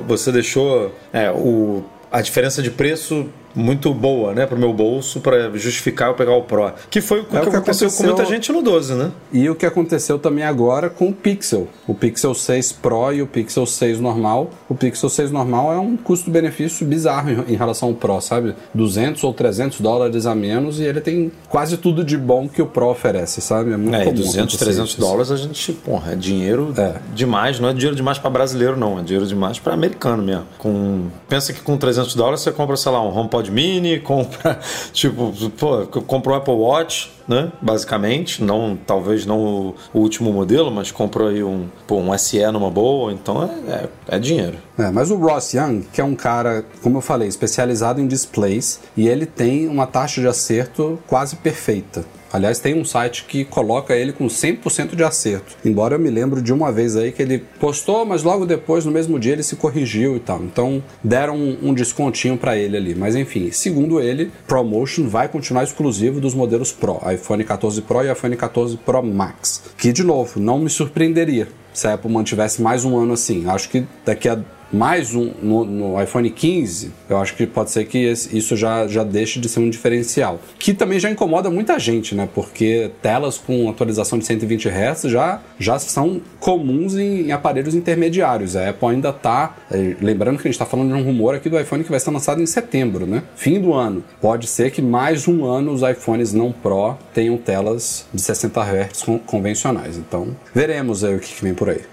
você 0.06 0.34
deixou 0.34 0.94
é, 1.14 1.32
o, 1.32 1.82
a 2.12 2.22
diferença 2.22 2.62
de 2.62 2.70
preço 2.70 3.30
muito 3.56 3.94
boa, 3.94 4.34
né, 4.34 4.46
pro 4.46 4.58
meu 4.58 4.74
bolso 4.74 5.20
para 5.20 5.50
justificar 5.58 6.10
eu 6.10 6.16
pegar 6.16 6.36
o 6.36 6.42
Pro. 6.44 6.72
Que 6.90 7.02
foi 7.02 7.22
o 7.22 7.26
que, 7.26 7.36
é 7.36 7.40
o 7.40 7.44
que 7.44 7.50
aconteceu, 7.50 7.88
aconteceu, 7.88 7.92
com 7.92 8.16
muita 8.16 8.26
gente 8.26 8.52
no 8.52 8.62
12, 8.62 8.94
né? 8.94 9.12
E 9.32 9.50
o 9.50 9.56
que 9.56 9.66
aconteceu 9.66 10.20
também 10.20 10.44
agora 10.44 10.90
com 10.90 11.10
o 11.10 11.14
Pixel. 11.14 11.68
O 11.88 11.94
Pixel 11.94 12.34
6 12.34 12.72
Pro 12.74 13.14
e 13.14 13.22
o 13.22 13.28
Pixel 13.28 13.66
6 13.66 14.00
normal. 14.00 14.50
O 14.70 14.76
Pixel 14.76 15.10
6 15.10 15.32
normal 15.32 15.74
é 15.74 15.80
um 15.80 15.96
custo-benefício 15.98 16.86
bizarro 16.86 17.30
em, 17.30 17.54
em, 17.54 17.56
relação 17.56 17.90
ao 17.90 17.96
Pro, 17.96 18.20
sabe? 18.22 18.56
200 18.74 19.24
ou 19.24 19.34
300 19.34 19.82
dólares 19.82 20.26
a 20.26 20.36
menos 20.36 20.80
e 20.80 20.84
ele 20.84 21.02
tem 21.02 21.32
quase 21.50 21.78
tudo 21.78 22.04
de 22.04 22.18
bom 22.18 22.48
que 22.48 22.62
o 22.62 22.66
Pro 22.66 22.88
oferece, 22.88 23.42
sabe? 23.42 23.74
É 23.74 23.78
muito 23.78 23.96
é, 23.96 24.06
comum 24.06 24.16
200, 24.16 24.56
300 24.56 24.92
isso. 24.92 25.00
dólares 25.00 25.32
a 25.32 25.38
gente, 25.38 25.74
porra, 25.74 26.14
é 26.14 26.16
dinheiro 26.16 26.74
é. 26.78 26.96
demais, 27.14 27.60
não 27.60 27.70
é 27.70 27.74
dinheiro 27.74 27.96
demais 27.96 28.18
para 28.18 28.30
brasileiro 28.30 28.78
não, 28.78 29.00
é 29.00 29.04
dinheiro 29.04 29.28
demais 29.28 29.60
para 29.60 29.74
americano 29.74 30.24
mesmo. 30.24 30.46
Com 30.58 31.08
pensa 31.28 31.54
que 31.54 31.62
com 31.62 31.78
300 31.78 32.16
dólares 32.16 32.42
você 32.42 32.52
compra, 32.52 32.76
sei 32.78 32.92
lá, 32.92 33.02
um 33.02 33.16
HomePod 33.18 33.43
iPod 33.44 33.50
Mini, 33.50 34.00
compra, 34.00 34.60
tipo, 34.94 35.34
pô, 35.58 35.86
compra 36.02 36.34
um 36.34 36.36
Apple 36.36 36.54
Watch, 36.54 37.10
né? 37.28 37.52
Basicamente, 37.62 38.44
não, 38.44 38.78
talvez 38.86 39.26
não 39.26 39.40
o, 39.40 39.76
o 39.94 40.00
último 40.00 40.32
modelo, 40.32 40.72
mas 40.72 40.92
comprou 40.92 41.30
aí 41.30 41.44
um, 41.44 41.68
pô, 41.88 41.98
um 41.98 42.18
SE 42.18 42.40
numa 42.52 42.70
boa, 42.70 43.12
então 43.12 43.44
é, 43.44 43.72
é, 43.72 43.90
é 44.16 44.20
dinheiro. 44.20 44.58
É, 44.78 44.90
mas 44.92 45.12
o 45.12 45.16
Ross 45.16 45.54
Young, 45.54 45.86
que 45.94 46.02
é 46.02 46.04
um 46.04 46.16
cara, 46.16 46.66
como 46.82 46.98
eu 46.98 47.02
falei, 47.02 47.28
especializado 47.28 48.02
em 48.02 48.08
displays, 48.08 48.80
e 48.98 49.08
ele 49.08 49.26
tem 49.26 49.68
uma 49.68 49.86
taxa 49.86 50.22
de 50.22 50.28
acerto 50.28 51.00
quase 51.08 51.36
perfeita. 51.38 52.04
Aliás, 52.34 52.58
tem 52.58 52.74
um 52.74 52.84
site 52.84 53.26
que 53.26 53.46
coloca 53.46 53.96
ele 53.96 54.12
com 54.12 54.26
100% 54.26 54.96
de 54.96 55.04
acerto. 55.04 55.56
Embora 55.64 55.94
eu 55.94 56.00
me 56.00 56.10
lembro 56.10 56.42
de 56.42 56.52
uma 56.52 56.72
vez 56.72 56.96
aí 56.96 57.12
que 57.12 57.22
ele 57.22 57.44
postou, 57.60 58.04
mas 58.08 58.24
logo 58.24 58.44
depois, 58.44 58.84
no 58.86 58.92
mesmo 58.92 59.20
dia, 59.20 59.34
ele 59.34 59.44
se 59.44 59.56
corrigiu 59.56 60.16
e 60.16 60.20
tal. 60.20 60.42
Então, 60.42 60.82
deram 61.04 61.36
um, 61.36 61.60
um 61.62 61.74
descontinho 61.76 62.36
para 62.36 62.58
ele 62.58 62.76
ali. 62.76 62.96
Mas 62.96 63.16
enfim, 63.16 63.52
segundo 63.52 64.02
ele, 64.02 64.32
ProMotion 64.48 65.08
vai 65.08 65.28
continuar 65.28 65.64
exclusivo 65.64 66.20
dos 66.20 66.34
modelos 66.34 66.72
Pro, 66.72 67.00
iPhone 67.14 67.44
14 67.44 67.82
Pro 67.82 68.04
e 68.04 68.12
iPhone 68.12 68.36
14 68.36 68.78
Pro 68.78 69.04
Max. 69.04 69.64
Que, 69.78 69.92
de 69.92 70.04
novo, 70.04 70.40
não 70.40 70.60
me 70.60 70.70
surpreenderia 70.70 71.48
se 71.74 71.88
a 71.88 71.94
Apple 71.94 72.12
mantivesse 72.12 72.62
mais 72.62 72.86
um 72.86 72.98
ano 72.98 73.14
assim. 73.14 73.50
Acho 73.50 73.70
que 73.70 73.86
daqui 74.06 74.30
a 74.30 74.40
mais 74.74 75.14
um 75.14 75.32
no, 75.40 75.64
no, 75.64 76.02
iPhone 76.02 76.28
15, 76.30 76.92
eu 77.08 77.18
acho 77.18 77.36
que 77.36 77.46
pode 77.46 77.70
ser 77.70 77.86
que 77.86 78.00
isso 78.00 78.58
já, 78.58 78.88
já 78.88 79.04
deixe 79.04 79.40
de 79.40 79.48
ser 79.48 79.60
um 79.60 79.70
diferencial. 79.70 80.40
Que 80.58 80.74
também 80.74 81.00
já 81.00 81.12
incomoda 81.12 81.50
muita 81.52 81.78
gente, 81.78 82.16
né? 82.16 82.28
Porque 82.34 82.90
telas 83.02 83.38
com 83.38 83.70
atualização 83.70 84.18
de 84.18 84.26
120 84.26 84.68
Hz 84.68 85.04
já, 85.04 85.42
já 85.60 85.78
são 85.78 86.20
comuns 86.40 86.96
em, 86.96 87.28
em 87.28 87.32
aparelhos 87.32 87.76
intermediários. 87.76 88.56
A 88.56 88.70
Apple 88.70 88.88
ainda 88.90 89.10
está. 89.10 89.56
É, 89.72 89.96
lembrando 90.02 90.38
que 90.38 90.48
a 90.48 90.50
gente 90.50 90.56
está 90.56 90.66
falando 90.66 90.88
de 90.88 90.96
um 90.96 91.04
rumor 91.04 91.36
aqui 91.36 91.50
do 91.50 91.60
iPhone 91.60 91.84
que 91.84 91.92
vai 91.92 92.00
ser 92.00 92.10
lançado 92.10 92.42
em 92.42 92.46
setembro, 92.48 93.06
né? 93.06 93.22
Fim 93.36 93.62
do 93.62 93.74
ano. 93.74 94.04
Pode 94.20 94.48
ser 94.48 94.72
que 94.72 94.82
mais 94.82 95.28
um 95.28 95.46
ano 95.46 95.72
os 95.72 95.84
iPhones 95.84 96.34
não 96.34 96.52
Pro 96.52 96.98
tenham 97.14 97.38
telas 97.38 98.08
de 98.12 98.22
60 98.22 98.60
Hz 98.60 99.06
convencionais. 99.28 99.98
Então, 99.98 100.36
veremos 100.54 101.04
aí 101.04 101.16
o 101.16 101.20
que 101.20 101.44
vem 101.44 101.54
por 101.54 101.70
aí. 101.70 101.93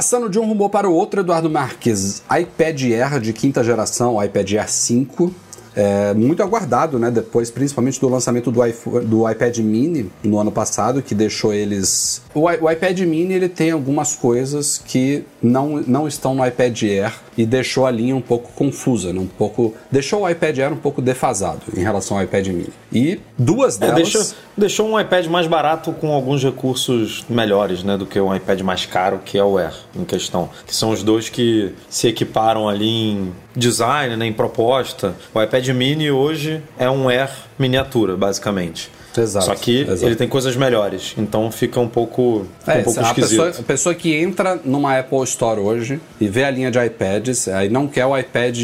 Passando 0.00 0.30
de 0.30 0.38
um 0.38 0.46
rumor 0.46 0.70
para 0.70 0.88
o 0.88 0.94
outro, 0.94 1.20
Eduardo 1.20 1.50
Marques, 1.50 2.22
iPad 2.34 2.84
Air 2.84 3.20
de 3.20 3.34
quinta 3.34 3.62
geração, 3.62 4.24
iPad 4.24 4.50
Air 4.52 4.70
5, 4.70 5.30
é, 5.76 6.14
muito 6.14 6.42
aguardado, 6.42 6.98
né? 6.98 7.10
Depois, 7.10 7.50
principalmente 7.50 8.00
do 8.00 8.08
lançamento 8.08 8.50
do, 8.50 8.64
iPhone, 8.64 9.04
do 9.04 9.30
iPad 9.30 9.58
Mini 9.58 10.10
no 10.24 10.38
ano 10.38 10.50
passado, 10.50 11.02
que 11.02 11.14
deixou 11.14 11.52
eles. 11.52 12.22
O, 12.34 12.44
o, 12.44 12.70
iPad 12.70 12.98
Mini 13.00 13.34
ele 13.34 13.48
tem 13.50 13.72
algumas 13.72 14.16
coisas 14.16 14.78
que 14.78 15.22
não, 15.42 15.82
não 15.86 16.08
estão 16.08 16.34
no 16.34 16.46
iPad 16.46 16.82
Air 16.82 17.12
e 17.36 17.46
deixou 17.46 17.86
a 17.86 17.90
linha 17.90 18.14
um 18.14 18.20
pouco 18.20 18.52
confusa, 18.52 19.12
né? 19.12 19.20
um 19.20 19.26
pouco 19.26 19.74
deixou 19.90 20.22
o 20.22 20.28
iPad 20.28 20.58
Air 20.58 20.72
um 20.72 20.76
pouco 20.76 21.00
defasado 21.00 21.60
em 21.76 21.80
relação 21.80 22.16
ao 22.16 22.24
iPad 22.24 22.46
Mini. 22.48 22.72
E 22.92 23.20
duas 23.38 23.76
é, 23.76 23.80
delas 23.80 23.98
é, 23.98 24.02
deixou, 24.02 24.36
deixou 24.56 24.88
um 24.88 25.00
iPad 25.00 25.26
mais 25.26 25.46
barato 25.46 25.92
com 25.92 26.12
alguns 26.12 26.42
recursos 26.42 27.24
melhores, 27.28 27.82
né, 27.82 27.96
do 27.96 28.06
que 28.06 28.20
um 28.20 28.34
iPad 28.34 28.60
mais 28.60 28.86
caro 28.86 29.20
que 29.24 29.38
é 29.38 29.44
o 29.44 29.58
Air 29.58 29.74
em 29.94 30.04
questão, 30.04 30.50
que 30.66 30.74
são 30.74 30.90
os 30.90 31.02
dois 31.02 31.28
que 31.28 31.72
se 31.88 32.08
equiparam 32.08 32.68
ali 32.68 32.88
em 32.88 33.32
design, 33.54 34.16
né, 34.16 34.26
em 34.26 34.32
proposta. 34.32 35.14
O 35.34 35.42
iPad 35.42 35.68
Mini 35.68 36.10
hoje 36.10 36.62
é 36.78 36.90
um 36.90 37.08
Air 37.08 37.30
miniatura, 37.58 38.16
basicamente. 38.16 38.90
Exato, 39.18 39.46
Só 39.46 39.54
que 39.54 39.82
exato. 39.82 40.06
ele 40.06 40.14
tem 40.14 40.28
coisas 40.28 40.54
melhores, 40.54 41.14
então 41.18 41.50
fica 41.50 41.80
um 41.80 41.88
pouco, 41.88 42.46
fica 42.60 42.72
é, 42.72 42.80
um 42.80 42.84
pouco 42.84 43.00
a 43.00 43.02
esquisito. 43.02 43.30
Pessoa, 43.30 43.48
a 43.48 43.62
pessoa 43.62 43.94
que 43.94 44.14
entra 44.14 44.60
numa 44.64 44.98
Apple 44.98 45.22
Store 45.24 45.60
hoje 45.60 46.00
e 46.20 46.28
vê 46.28 46.44
a 46.44 46.50
linha 46.50 46.70
de 46.70 46.78
iPads, 46.78 47.48
aí 47.48 47.68
não 47.68 47.88
quer 47.88 48.06
o 48.06 48.16
iPad, 48.16 48.56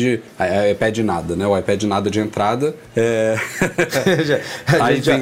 iPad 0.70 0.98
nada, 0.98 1.34
né? 1.34 1.46
O 1.46 1.58
iPad 1.58 1.82
nada 1.84 2.10
de 2.10 2.20
entrada. 2.20 2.74
É... 2.96 3.36
já, 4.24 4.40
aí 4.80 5.02
já, 5.02 5.20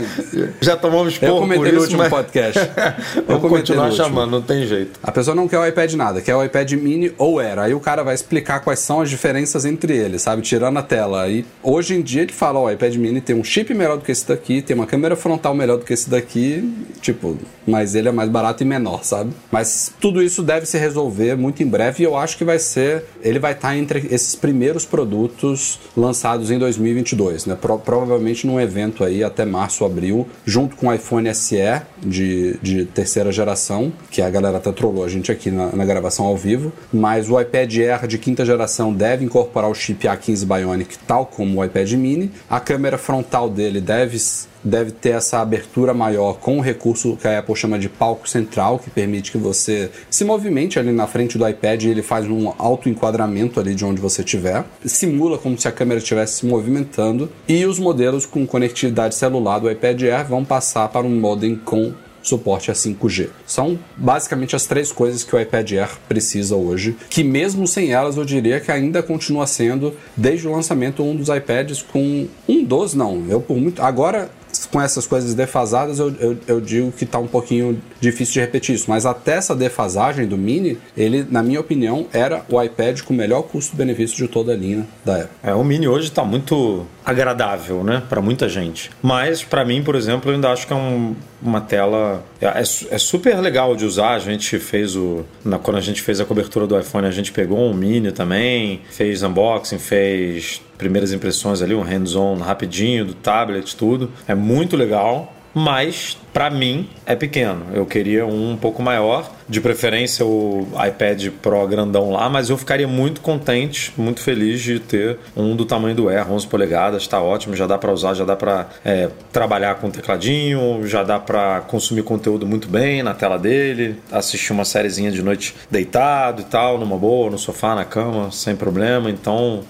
já 0.61 0.77
tomamos 0.77 1.19
Eu 1.21 1.39
comentei 1.39 1.73
no 1.73 1.81
último 1.81 1.99
mas... 1.99 2.11
podcast. 2.11 2.61
Eu 3.17 3.39
Vamos 3.41 3.51
continuar 3.51 3.91
chamando, 3.93 4.31
não 4.31 4.43
tem 4.43 4.67
jeito. 4.67 4.99
A 5.03 5.11
pessoa 5.11 5.35
não 5.35 5.49
quer 5.49 5.59
o 5.59 5.67
iPad 5.67 5.93
nada, 5.95 6.21
quer 6.21 6.35
o 6.35 6.45
iPad 6.45 6.73
mini 6.73 7.13
ou 7.17 7.41
era. 7.41 7.63
Aí 7.63 7.75
o 7.75 7.81
cara 7.81 8.03
vai 8.03 8.15
explicar 8.15 8.61
quais 8.61 8.81
são 8.81 9.01
as 9.01 9.09
diferenças 9.09 9.65
entre 9.65 9.97
eles, 9.97 10.23
sabe? 10.23 10.43
Tirando 10.43 10.79
a 10.79 10.83
tela. 10.83 11.23
Aí 11.23 11.47
hoje 11.63 11.95
em 11.95 12.03
dia 12.03 12.23
ele 12.23 12.33
fala, 12.33 12.59
ó, 12.59 12.65
o 12.65 12.71
iPad 12.71 12.95
mini 12.97 13.21
tem 13.21 13.35
um 13.35 13.45
chip 13.45 13.73
melhor 13.73 13.97
do 13.97 14.05
que 14.05 14.13
esse 14.13 14.27
daqui, 14.27 14.61
tem 14.61 14.75
uma 14.75 14.87
câmera 14.87 15.14
frontal 15.17 15.55
melhor 15.55 15.79
do 15.79 15.85
que 15.85 15.93
esse 15.93 16.09
daqui, 16.09 16.73
tipo, 17.01 17.37
mas 17.67 17.95
ele 17.95 18.09
é 18.09 18.13
mais 18.13 18.29
barato 18.29 18.63
e 18.63 18.67
menor, 18.67 19.05
sabe? 19.05 19.33
Mas 19.51 19.93
tudo 20.01 20.23
isso 20.23 20.43
deve 20.43 20.67
se 20.67 20.79
resolver 20.79 21.37
muito 21.37 21.63
em 21.63 21.67
breve 21.67 22.03
e 22.03 22.07
eu 22.07 22.17
acho 22.17 22.37
que 22.37 22.45
vai 22.45 22.59
ser, 22.59 23.05
ele 23.23 23.39
vai 23.39 23.53
estar 23.53 23.77
entre 23.77 24.07
esses 24.11 24.35
primeiros 24.35 24.85
produtos 24.85 25.79
lançados 25.97 26.51
em 26.51 26.59
2022, 26.59 27.47
né? 27.47 27.57
Pro, 27.61 27.79
provavelmente 27.79 28.47
num 28.47 28.61
evento 28.61 29.05
aí 29.05 29.23
até 29.23 29.45
março, 29.45 29.85
abril, 29.85 30.27
junto 30.45 30.77
com 30.77 30.89
o 30.89 30.95
iPhone 30.95 31.33
SE 31.35 31.57
de, 32.03 32.59
de 32.63 32.85
terceira 32.85 33.33
geração, 33.33 33.93
que 34.11 34.23
a 34.23 34.31
galera 34.31 34.59
até 34.59 34.73
trollou 34.73 35.05
a 35.05 35.09
gente 35.09 35.31
aqui 35.31 35.51
na, 35.51 35.73
na 35.73 35.85
gravação 35.85 36.27
ao 36.27 36.37
vivo, 36.37 36.73
mas 36.93 37.29
o 37.29 37.41
iPad 37.41 37.75
Air 37.77 38.07
de 38.07 38.19
quinta 38.19 38.45
geração 38.45 38.93
deve 38.93 39.25
incorporar 39.25 39.71
o 39.71 39.75
chip 39.75 40.07
A15 40.07 40.45
Bionic, 40.45 40.99
tal 41.07 41.27
como 41.27 41.61
o 41.61 41.65
iPad 41.65 41.93
mini. 41.93 42.31
A 42.49 42.61
câmera 42.61 42.99
frontal 42.99 43.49
dele 43.49 43.81
deve 43.81 44.19
deve 44.65 44.91
ter 44.91 45.11
essa 45.11 45.41
abertura 45.41 45.93
maior 45.93 46.35
com 46.35 46.59
o 46.59 46.61
recurso 46.61 47.17
que 47.17 47.29
a 47.29 47.39
Apple 47.39 47.55
chama 47.55 47.79
de 47.79 47.89
palco 47.89 48.29
central, 48.29 48.79
que 48.79 48.91
permite 48.91 49.31
que 49.31 49.39
você 49.39 49.91
se 50.09 50.25
movimente 50.25 50.79
ali 50.79 50.93
na 50.93 51.07
frente 51.07 51.37
do 51.37 51.47
iPad 51.47 51.83
e 51.83 51.89
ele 51.89 52.03
faz 52.03 52.27
um 52.27 52.53
auto 52.57 52.89
enquadramento 52.89 53.61
ali 53.61 53.75
de 53.75 53.85
onde 53.85 54.01
você 54.01 54.23
estiver. 54.23 54.65
Simula 54.85 55.37
como 55.37 55.59
se 55.59 55.69
a 55.69 55.73
câmera 55.73 55.99
estivesse 55.99 56.39
se 56.39 56.47
movimentando. 56.47 57.31
E 57.47 57.67
os 57.67 57.79
modelos 57.79 58.25
com 58.25 58.47
conectividade 58.47 59.15
celular 59.15 59.59
do 59.59 59.71
iPad 59.71 60.03
Air 60.03 60.27
vão 60.27 60.45
passar 60.45 60.89
para 60.89 61.07
um 61.07 61.21
modem 61.21 61.57
com 61.57 61.93
suporte 62.23 62.71
a 62.71 62.75
5G. 62.75 63.29
São 63.47 63.79
basicamente 63.97 64.57
as 64.57 64.67
três 64.67 64.91
coisas 64.91 65.23
que 65.23 65.37
o 65.37 65.41
iPad 65.41 65.73
Air 65.73 65.91
precisa 66.09 66.57
hoje, 66.57 66.97
que 67.11 67.23
mesmo 67.23 67.67
sem 67.67 67.93
elas 67.93 68.17
eu 68.17 68.25
diria 68.25 68.61
que 68.61 68.73
ainda 68.73 69.03
continua 69.03 69.47
sendo 69.47 69.95
desde 70.17 70.49
o 70.49 70.53
lançamento 70.53 71.03
um 71.03 71.15
dos 71.15 71.29
iPads 71.29 71.83
com 71.83 72.27
um 72.49 72.65
dos 72.65 72.95
não, 72.95 73.27
eu 73.29 73.41
por 73.41 73.57
muito 73.57 73.83
agora 73.83 74.31
com 74.71 74.81
essas 74.81 75.07
coisas 75.07 75.35
defasadas, 75.35 75.99
eu, 75.99 76.15
eu, 76.19 76.37
eu 76.47 76.61
digo 76.61 76.93
que 76.93 77.05
está 77.05 77.19
um 77.19 77.27
pouquinho 77.27 77.81
difícil 78.01 78.35
de 78.35 78.41
repetir 78.41 78.75
isso. 78.75 78.87
Mas 78.89 79.07
até 79.07 79.35
essa 79.35 79.55
defasagem 79.55 80.27
do 80.27 80.37
Mini, 80.37 80.79
ele, 80.97 81.27
na 81.31 81.43
minha 81.43 81.61
opinião, 81.61 82.07
era 82.13 82.45
o 82.49 82.61
iPad 82.63 83.01
com 83.03 83.13
o 83.13 83.17
melhor 83.17 83.43
custo-benefício 83.43 84.17
de 84.17 84.29
toda 84.29 84.53
a 84.53 84.57
linha 84.57 84.87
da 85.05 85.17
Apple. 85.17 85.31
É, 85.43 85.55
o 85.55 85.65
Mini 85.65 85.89
hoje 85.89 86.09
está 86.09 86.25
muito 86.25 86.87
agradável, 87.05 87.85
né, 87.85 88.03
para 88.09 88.21
muita 88.21 88.49
gente. 88.49 88.91
Mas 89.03 89.43
para 89.43 89.65
mim, 89.65 89.83
por 89.83 89.95
exemplo, 89.95 90.31
eu 90.31 90.35
ainda 90.35 90.51
acho 90.51 90.67
que 90.67 90.73
é 90.73 90.77
um, 90.77 91.15
uma 91.43 91.61
tela 91.61 92.25
é, 92.45 92.59
é, 92.59 92.95
é, 92.95 92.99
super 92.99 93.39
legal 93.41 93.75
de 93.75 93.85
usar. 93.85 94.15
A 94.15 94.19
gente 94.19 94.59
fez 94.59 94.95
o 94.97 95.25
na, 95.45 95.59
quando 95.59 95.77
a 95.77 95.81
gente 95.81 96.03
fez 96.03 96.21
a 96.21 96.25
cobertura 96.25 96.67
do 96.67 96.79
iPhone, 96.79 97.07
a 97.07 97.11
gente 97.11 97.33
pegou 97.33 97.59
um 97.59 97.73
Mini 97.73 98.13
também, 98.13 98.81
fez 98.91 99.23
unboxing, 99.23 99.79
fez 99.79 100.61
primeiras 100.77 101.13
impressões 101.13 101.63
ali, 101.63 101.75
um 101.75 101.83
hands-on 101.83 102.37
rapidinho 102.37 103.05
do 103.05 103.15
tablet, 103.15 103.75
tudo. 103.77 104.11
É 104.29 104.35
muito 104.35 104.77
legal 104.77 105.33
mas 105.55 106.17
para 106.33 106.51
mim 106.51 106.89
é 107.07 107.15
pequeno. 107.15 107.67
Eu 107.73 107.87
queria 107.87 108.27
um 108.27 108.55
um 108.55 108.57
pouco 108.57 108.83
maior, 108.83 109.31
de 109.49 109.61
preferência 109.61 110.25
o 110.25 110.67
iPad 110.87 111.29
Pro 111.43 111.67
grandão 111.67 112.11
lá, 112.11 112.29
mas 112.29 112.51
eu 112.51 112.57
ficaria 112.57 112.89
muito 112.89 113.21
contente, 113.21 113.93
muito 113.97 114.21
feliz 114.21 114.63
de 114.63 114.79
ter 114.79 115.19
um 115.37 115.55
do 115.55 115.65
tamanho 115.65 115.95
do 115.95 116.09
Air, 116.09 116.31
11 116.31 116.47
polegadas, 116.47 117.03
está 117.03 117.21
ótimo, 117.21 117.55
já 117.55 117.67
dá 117.67 117.77
para 117.77 117.93
usar, 117.93 118.15
já 118.15 118.25
dá 118.25 118.37
para 118.37 118.69
é, 118.85 119.11
trabalhar 119.33 119.75
com 119.77 119.91
tecladinho, 119.91 120.87
já 120.87 121.03
dá 121.03 121.19
para 121.19 121.61
consumir 121.63 122.03
conteúdo 122.03 122.47
muito 122.47 122.69
bem 122.69 123.03
na 123.03 123.13
tela 123.13 123.39
dele, 123.39 124.01
assistir 124.11 124.53
uma 124.53 124.65
sériezinha 124.65 125.11
de 125.11 125.23
noite 125.23 125.55
deitado 125.71 126.43
e 126.43 126.45
tal, 126.45 126.79
numa 126.79 126.97
boa, 126.97 127.31
no 127.31 127.39
sofá, 127.39 127.75
na 127.75 127.85
cama, 127.85 128.31
sem 128.31 128.57
problema. 128.57 129.11
Então 129.11 129.63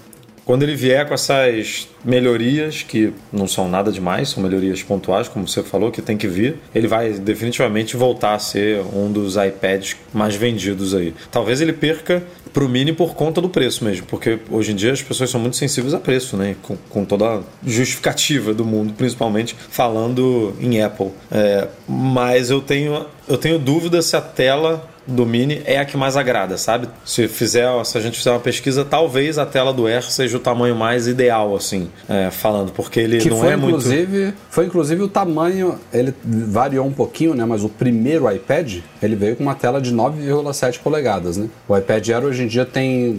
quando 0.45 0.63
ele 0.63 0.75
vier 0.75 1.07
com 1.07 1.13
essas 1.13 1.87
melhorias, 2.03 2.83
que 2.83 3.11
não 3.33 3.47
são 3.47 3.67
nada 3.67 3.91
demais, 3.91 4.29
são 4.29 4.43
melhorias 4.43 4.83
pontuais, 4.83 5.27
como 5.27 5.47
você 5.47 5.63
falou, 5.63 5.91
que 5.91 6.01
tem 6.01 6.15
que 6.15 6.27
vir, 6.27 6.57
ele 6.73 6.87
vai 6.87 7.13
definitivamente 7.13 7.97
voltar 7.97 8.35
a 8.35 8.39
ser 8.39 8.81
um 8.93 9.11
dos 9.11 9.35
iPads 9.35 9.97
mais 10.13 10.35
vendidos 10.35 10.93
aí. 10.93 11.15
Talvez 11.31 11.61
ele 11.61 11.73
perca 11.73 12.23
pro 12.53 12.69
Mini 12.69 12.93
por 12.93 13.15
conta 13.15 13.41
do 13.41 13.49
preço 13.49 13.83
mesmo, 13.83 14.05
porque 14.05 14.39
hoje 14.49 14.71
em 14.71 14.75
dia 14.75 14.93
as 14.93 15.01
pessoas 15.01 15.29
são 15.29 15.41
muito 15.41 15.57
sensíveis 15.57 15.93
a 15.93 15.99
preço, 15.99 16.37
né? 16.37 16.55
Com, 16.61 16.77
com 16.89 17.03
toda 17.03 17.25
a 17.25 17.41
justificativa 17.65 18.53
do 18.53 18.63
mundo, 18.63 18.93
principalmente 18.93 19.55
falando 19.69 20.55
em 20.61 20.81
Apple. 20.81 21.09
É, 21.29 21.67
mas 21.85 22.49
eu 22.49 22.61
tenho, 22.61 23.07
eu 23.27 23.37
tenho 23.37 23.59
dúvida 23.59 24.01
se 24.01 24.15
a 24.15 24.21
tela 24.21 24.89
do 25.07 25.25
Mini 25.25 25.61
é 25.65 25.77
a 25.77 25.85
que 25.85 25.97
mais 25.97 26.17
agrada, 26.17 26.57
sabe? 26.57 26.87
Se 27.05 27.27
fizer, 27.27 27.67
se 27.85 27.97
a 27.97 28.01
gente 28.01 28.17
fizer 28.17 28.31
uma 28.31 28.39
pesquisa, 28.39 28.83
talvez 28.83 29.37
a 29.37 29.45
tela 29.45 29.73
do 29.73 29.87
Air 29.87 30.03
seja 30.03 30.37
o 30.37 30.39
tamanho 30.39 30.75
mais 30.75 31.07
ideal, 31.07 31.55
assim, 31.55 31.89
é, 32.09 32.29
falando, 32.31 32.71
porque 32.71 32.99
ele 32.99 33.19
que 33.19 33.29
não 33.29 33.39
foi, 33.39 33.49
é 33.49 33.55
inclusive, 33.55 34.23
muito. 34.23 34.37
Foi 34.49 34.65
inclusive 34.65 35.01
o 35.01 35.07
tamanho, 35.07 35.79
ele 35.93 36.13
variou 36.23 36.85
um 36.85 36.93
pouquinho, 36.93 37.33
né? 37.33 37.45
Mas 37.45 37.63
o 37.63 37.69
primeiro 37.69 38.29
iPad 38.31 38.79
ele 39.01 39.15
veio 39.15 39.35
com 39.35 39.43
uma 39.43 39.55
tela 39.55 39.81
de 39.81 39.93
9,7 39.93 40.79
polegadas, 40.79 41.37
né? 41.37 41.47
O 41.67 41.77
iPad 41.77 42.09
Air 42.09 42.25
hoje 42.25 42.43
em 42.43 42.47
dia 42.47 42.65
tem 42.65 43.13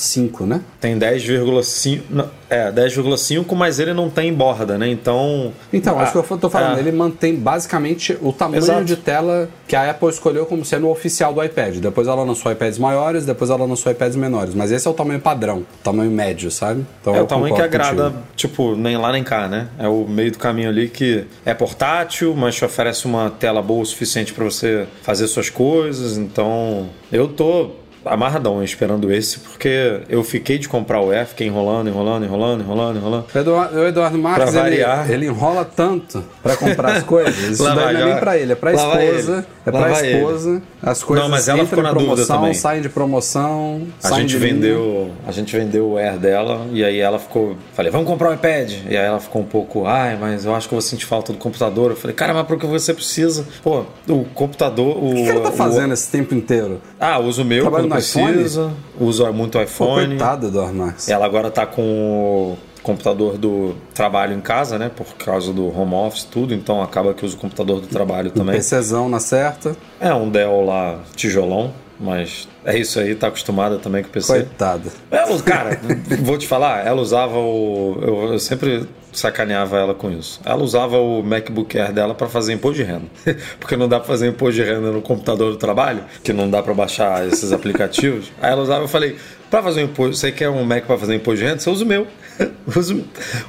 10,5, 0.00 0.46
né? 0.46 0.62
Tem 0.80 0.98
10,5. 0.98 2.26
É, 2.48 2.72
10,5, 2.72 3.54
mas 3.54 3.78
ele 3.78 3.92
não 3.92 4.08
tem 4.10 4.32
borda, 4.32 4.76
né? 4.76 4.88
Então. 4.88 5.52
Então, 5.72 5.98
ah, 5.98 6.02
acho 6.02 6.12
que 6.12 6.32
eu 6.32 6.38
tô 6.38 6.50
falando, 6.50 6.78
é. 6.78 6.80
ele 6.80 6.90
mantém 6.90 7.36
basicamente 7.36 8.18
o 8.20 8.32
tamanho 8.32 8.58
Exato. 8.58 8.84
de 8.84 8.96
tela 8.96 9.48
que 9.68 9.76
a 9.76 9.90
Apple 9.90 10.08
escolheu 10.08 10.46
como 10.46 10.64
sendo 10.64 10.88
o 10.88 10.90
oficial 10.90 11.32
do 11.32 11.44
iPad. 11.44 11.76
Depois 11.76 12.08
ela 12.08 12.24
lançou 12.24 12.50
iPads 12.50 12.78
maiores, 12.78 13.24
depois 13.24 13.50
ela 13.50 13.64
lançou 13.64 13.92
iPads 13.92 14.16
menores. 14.16 14.54
Mas 14.54 14.72
esse 14.72 14.88
é 14.88 14.90
o 14.90 14.94
tamanho 14.94 15.20
padrão, 15.20 15.64
tamanho 15.84 16.10
médio, 16.10 16.50
sabe? 16.50 16.84
Então, 17.00 17.14
É 17.14 17.22
o 17.22 17.26
tamanho 17.26 17.54
que 17.54 17.62
agrada, 17.62 18.04
contigo. 18.04 18.22
tipo, 18.34 18.74
nem 18.74 18.96
lá 18.96 19.12
nem 19.12 19.22
cá, 19.22 19.46
né? 19.46 19.68
É 19.78 19.86
o 19.86 20.06
meio 20.08 20.32
do 20.32 20.38
caminho 20.38 20.70
ali 20.70 20.88
que 20.88 21.24
é 21.44 21.54
portátil, 21.54 22.34
mas 22.34 22.56
te 22.56 22.64
oferece 22.64 23.06
uma 23.06 23.30
tela 23.30 23.62
boa 23.62 23.82
o 23.82 23.86
suficiente 23.86 24.32
para 24.32 24.44
você 24.44 24.86
fazer 25.02 25.26
suas 25.28 25.50
coisas. 25.50 26.16
Então, 26.16 26.88
eu 27.12 27.28
tô 27.28 27.70
amarradão 28.04 28.62
esperando 28.62 29.12
esse, 29.12 29.40
porque 29.40 30.00
eu 30.08 30.22
fiquei 30.24 30.58
de 30.58 30.68
comprar 30.68 31.00
o 31.00 31.12
F, 31.12 31.30
fiquei 31.30 31.46
enrolando, 31.46 31.88
enrolando, 31.88 32.24
enrolando, 32.24 32.60
enrolando, 32.62 32.96
enrolando. 32.98 33.24
O 33.34 33.38
Eduardo, 33.38 33.76
o 33.78 33.86
Eduardo 33.86 34.18
Marques, 34.18 34.54
ele, 34.54 34.78
ele 35.08 35.26
enrola 35.26 35.64
tanto 35.64 36.24
pra 36.42 36.56
comprar 36.56 36.96
as 36.96 37.02
coisas. 37.02 37.36
Isso 37.50 37.64
daí 37.64 37.74
não 37.94 38.00
é 38.02 38.04
nem 38.04 38.16
pra 38.20 38.36
ele, 38.38 38.52
é 38.52 38.56
pra 38.56 38.72
esposa. 38.72 38.98
ele. 39.38 39.44
É 39.66 39.70
pra 39.70 39.80
vai 39.88 40.12
esposa. 40.14 40.62
As 40.82 41.02
coisas 41.02 41.22
Não, 41.24 41.30
mas 41.30 41.46
ela 41.48 41.60
entram 41.62 41.82
na 41.82 41.90
promoção, 41.90 42.54
saem 42.54 42.80
de 42.80 42.88
promoção. 42.88 43.82
A 44.02 44.08
saem 44.08 44.26
gente 44.28 44.38
linha. 44.38 44.54
vendeu, 44.54 45.10
a 45.26 45.32
gente 45.32 45.54
vendeu 45.56 45.90
o 45.90 45.98
Air 45.98 46.16
dela 46.18 46.66
e 46.72 46.82
aí 46.82 46.98
ela 46.98 47.18
ficou, 47.18 47.56
falei, 47.74 47.90
vamos 47.90 48.06
comprar 48.06 48.30
um 48.30 48.34
iPad. 48.34 48.72
E 48.88 48.96
aí 48.96 49.04
ela 49.04 49.20
ficou 49.20 49.42
um 49.42 49.44
pouco, 49.44 49.84
ai, 49.86 50.16
mas 50.18 50.44
eu 50.44 50.54
acho 50.54 50.66
que 50.68 50.74
eu 50.74 50.76
vou 50.80 50.82
sentir 50.82 51.04
falta 51.06 51.32
do 51.32 51.38
computador. 51.38 51.90
Eu 51.90 51.96
falei, 51.96 52.14
cara, 52.16 52.32
mas 52.32 52.46
pro 52.46 52.58
que 52.58 52.66
você 52.66 52.94
precisa? 52.94 53.44
Pô, 53.62 53.84
o 54.08 54.24
computador, 54.34 54.96
o 54.96 55.10
O 55.10 55.14
que 55.14 55.28
ela 55.28 55.40
tá 55.42 55.50
o- 55.50 55.52
fazendo 55.52 55.92
esse 55.92 56.10
tempo 56.10 56.34
inteiro? 56.34 56.80
Ah, 56.98 57.18
uso 57.18 57.42
o 57.42 57.44
meu 57.44 57.62
Trabalha 57.62 57.84
quando 57.90 58.02
no 58.02 58.06
iPhone? 58.06 58.32
precisa, 58.34 58.72
uso 58.98 59.32
muito 59.32 59.58
Pô, 59.58 59.62
iPhone. 59.64 60.06
coitado, 60.08 60.46
Eduardo 60.48 60.74
Marques. 60.74 61.08
Ela 61.08 61.26
agora 61.26 61.50
tá 61.50 61.66
com 61.66 61.82
o 61.82 62.58
computador 62.82 63.36
do 63.36 63.74
trabalho 63.94 64.34
em 64.34 64.40
casa, 64.40 64.78
né? 64.78 64.90
Por 64.94 65.06
causa 65.16 65.52
do 65.52 65.66
home 65.76 65.94
office 65.94 66.24
tudo, 66.24 66.54
então 66.54 66.82
acaba 66.82 67.12
que 67.14 67.24
usa 67.24 67.36
o 67.36 67.38
computador 67.38 67.80
do 67.80 67.86
trabalho 67.86 68.30
também. 68.30 68.56
PCzão 68.56 69.08
na 69.08 69.20
certa. 69.20 69.76
É 70.00 70.12
um 70.14 70.28
Dell 70.30 70.64
lá, 70.64 71.00
tijolão, 71.14 71.72
mas 71.98 72.48
é 72.64 72.78
isso 72.78 72.98
aí, 72.98 73.14
tá 73.14 73.28
acostumada 73.28 73.78
também 73.78 74.02
com 74.02 74.08
o 74.08 74.12
PC. 74.12 74.32
Coitada. 74.32 74.90
Ela, 75.10 75.42
cara, 75.42 75.80
vou 76.22 76.38
te 76.38 76.46
falar, 76.46 76.86
ela 76.86 77.00
usava 77.00 77.36
o. 77.38 77.98
Eu, 78.00 78.32
eu 78.32 78.38
sempre 78.38 78.86
sacaneava 79.12 79.76
ela 79.78 79.94
com 79.94 80.10
isso. 80.10 80.40
Ela 80.44 80.62
usava 80.62 80.96
o 80.98 81.22
MacBook 81.22 81.78
Air 81.78 81.92
dela 81.92 82.14
para 82.14 82.28
fazer 82.28 82.52
imposto 82.52 82.76
de 82.78 82.84
renda. 82.84 83.06
Porque 83.58 83.76
não 83.76 83.88
dá 83.88 83.98
pra 83.98 84.06
fazer 84.08 84.28
imposto 84.28 84.54
de 84.54 84.62
renda 84.62 84.90
no 84.92 85.02
computador 85.02 85.52
do 85.52 85.58
trabalho, 85.58 86.04
que 86.22 86.32
não 86.32 86.48
dá 86.48 86.62
pra 86.62 86.74
baixar 86.74 87.26
esses 87.26 87.52
aplicativos. 87.52 88.30
Aí 88.40 88.50
ela 88.52 88.62
usava, 88.62 88.84
eu 88.84 88.88
falei, 88.88 89.16
pra 89.50 89.62
fazer 89.62 89.80
um 89.82 89.84
imposto, 89.84 90.16
você 90.16 90.30
quer 90.32 90.48
um 90.48 90.64
Mac 90.64 90.84
pra 90.84 90.96
fazer 90.98 91.14
imposto 91.14 91.38
de 91.40 91.44
renda? 91.44 91.58
Você 91.60 91.70
usa 91.70 91.84
o 91.84 91.86
meu. 91.86 92.06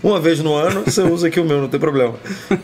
Uma 0.04 0.20
vez 0.20 0.40
no 0.40 0.54
ano, 0.54 0.84
você 0.86 1.02
usa 1.02 1.28
aqui 1.28 1.40
o 1.40 1.46
meu, 1.46 1.62
não 1.62 1.68
tem 1.70 1.80
problema. 1.80 2.16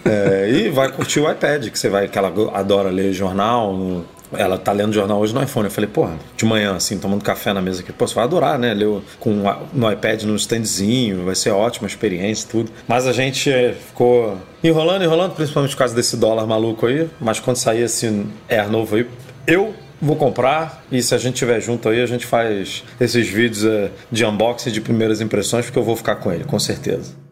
É, 0.03 0.49
e 0.49 0.69
vai 0.69 0.91
curtir 0.91 1.19
o 1.19 1.29
iPad, 1.31 1.69
que 1.69 1.77
você 1.79 1.89
vai, 1.89 2.07
que 2.07 2.17
ela 2.17 2.33
adora 2.53 2.89
ler 2.89 3.13
jornal, 3.13 3.73
no- 3.73 4.05
ela 4.33 4.57
tá 4.57 4.71
lendo 4.71 4.93
jornal 4.93 5.19
hoje 5.19 5.33
no 5.33 5.41
iPhone. 5.41 5.67
Eu 5.67 5.71
falei, 5.71 5.89
porra, 5.89 6.17
de 6.35 6.45
manhã, 6.45 6.75
assim, 6.75 6.97
tomando 6.97 7.23
café 7.23 7.53
na 7.53 7.61
mesa 7.61 7.81
aqui. 7.81 7.91
Pô, 7.93 8.07
você 8.07 8.15
vai 8.15 8.23
adorar, 8.23 8.57
né? 8.59 8.73
Ler 8.73 9.01
com, 9.19 9.43
no 9.73 9.91
iPad, 9.91 10.23
no 10.23 10.35
standzinho, 10.35 11.25
vai 11.25 11.35
ser 11.35 11.51
ótima 11.51 11.87
experiência 11.87 12.47
tudo. 12.49 12.71
Mas 12.87 13.07
a 13.07 13.13
gente 13.13 13.49
eh, 13.51 13.73
ficou 13.73 14.37
enrolando, 14.63 15.03
enrolando, 15.03 15.33
principalmente 15.33 15.71
por 15.71 15.79
causa 15.79 15.95
desse 15.95 16.17
dólar 16.17 16.45
maluco 16.45 16.85
aí. 16.85 17.09
Mas 17.19 17.39
quando 17.39 17.57
sair 17.57 17.83
esse 17.83 18.25
Air 18.49 18.69
novo 18.69 18.95
aí, 18.95 19.07
eu 19.45 19.73
vou 20.01 20.15
comprar 20.15 20.85
e 20.91 21.01
se 21.01 21.15
a 21.15 21.17
gente 21.17 21.35
tiver 21.35 21.59
junto 21.59 21.89
aí, 21.89 22.01
a 22.01 22.05
gente 22.05 22.25
faz 22.25 22.83
esses 22.99 23.27
vídeos 23.27 23.65
eh, 23.65 23.91
de 24.11 24.25
unboxing, 24.25 24.71
de 24.71 24.81
primeiras 24.81 25.21
impressões, 25.21 25.65
porque 25.65 25.79
eu 25.79 25.83
vou 25.83 25.95
ficar 25.95 26.15
com 26.17 26.31
ele, 26.31 26.43
com 26.43 26.59
certeza. 26.59 27.26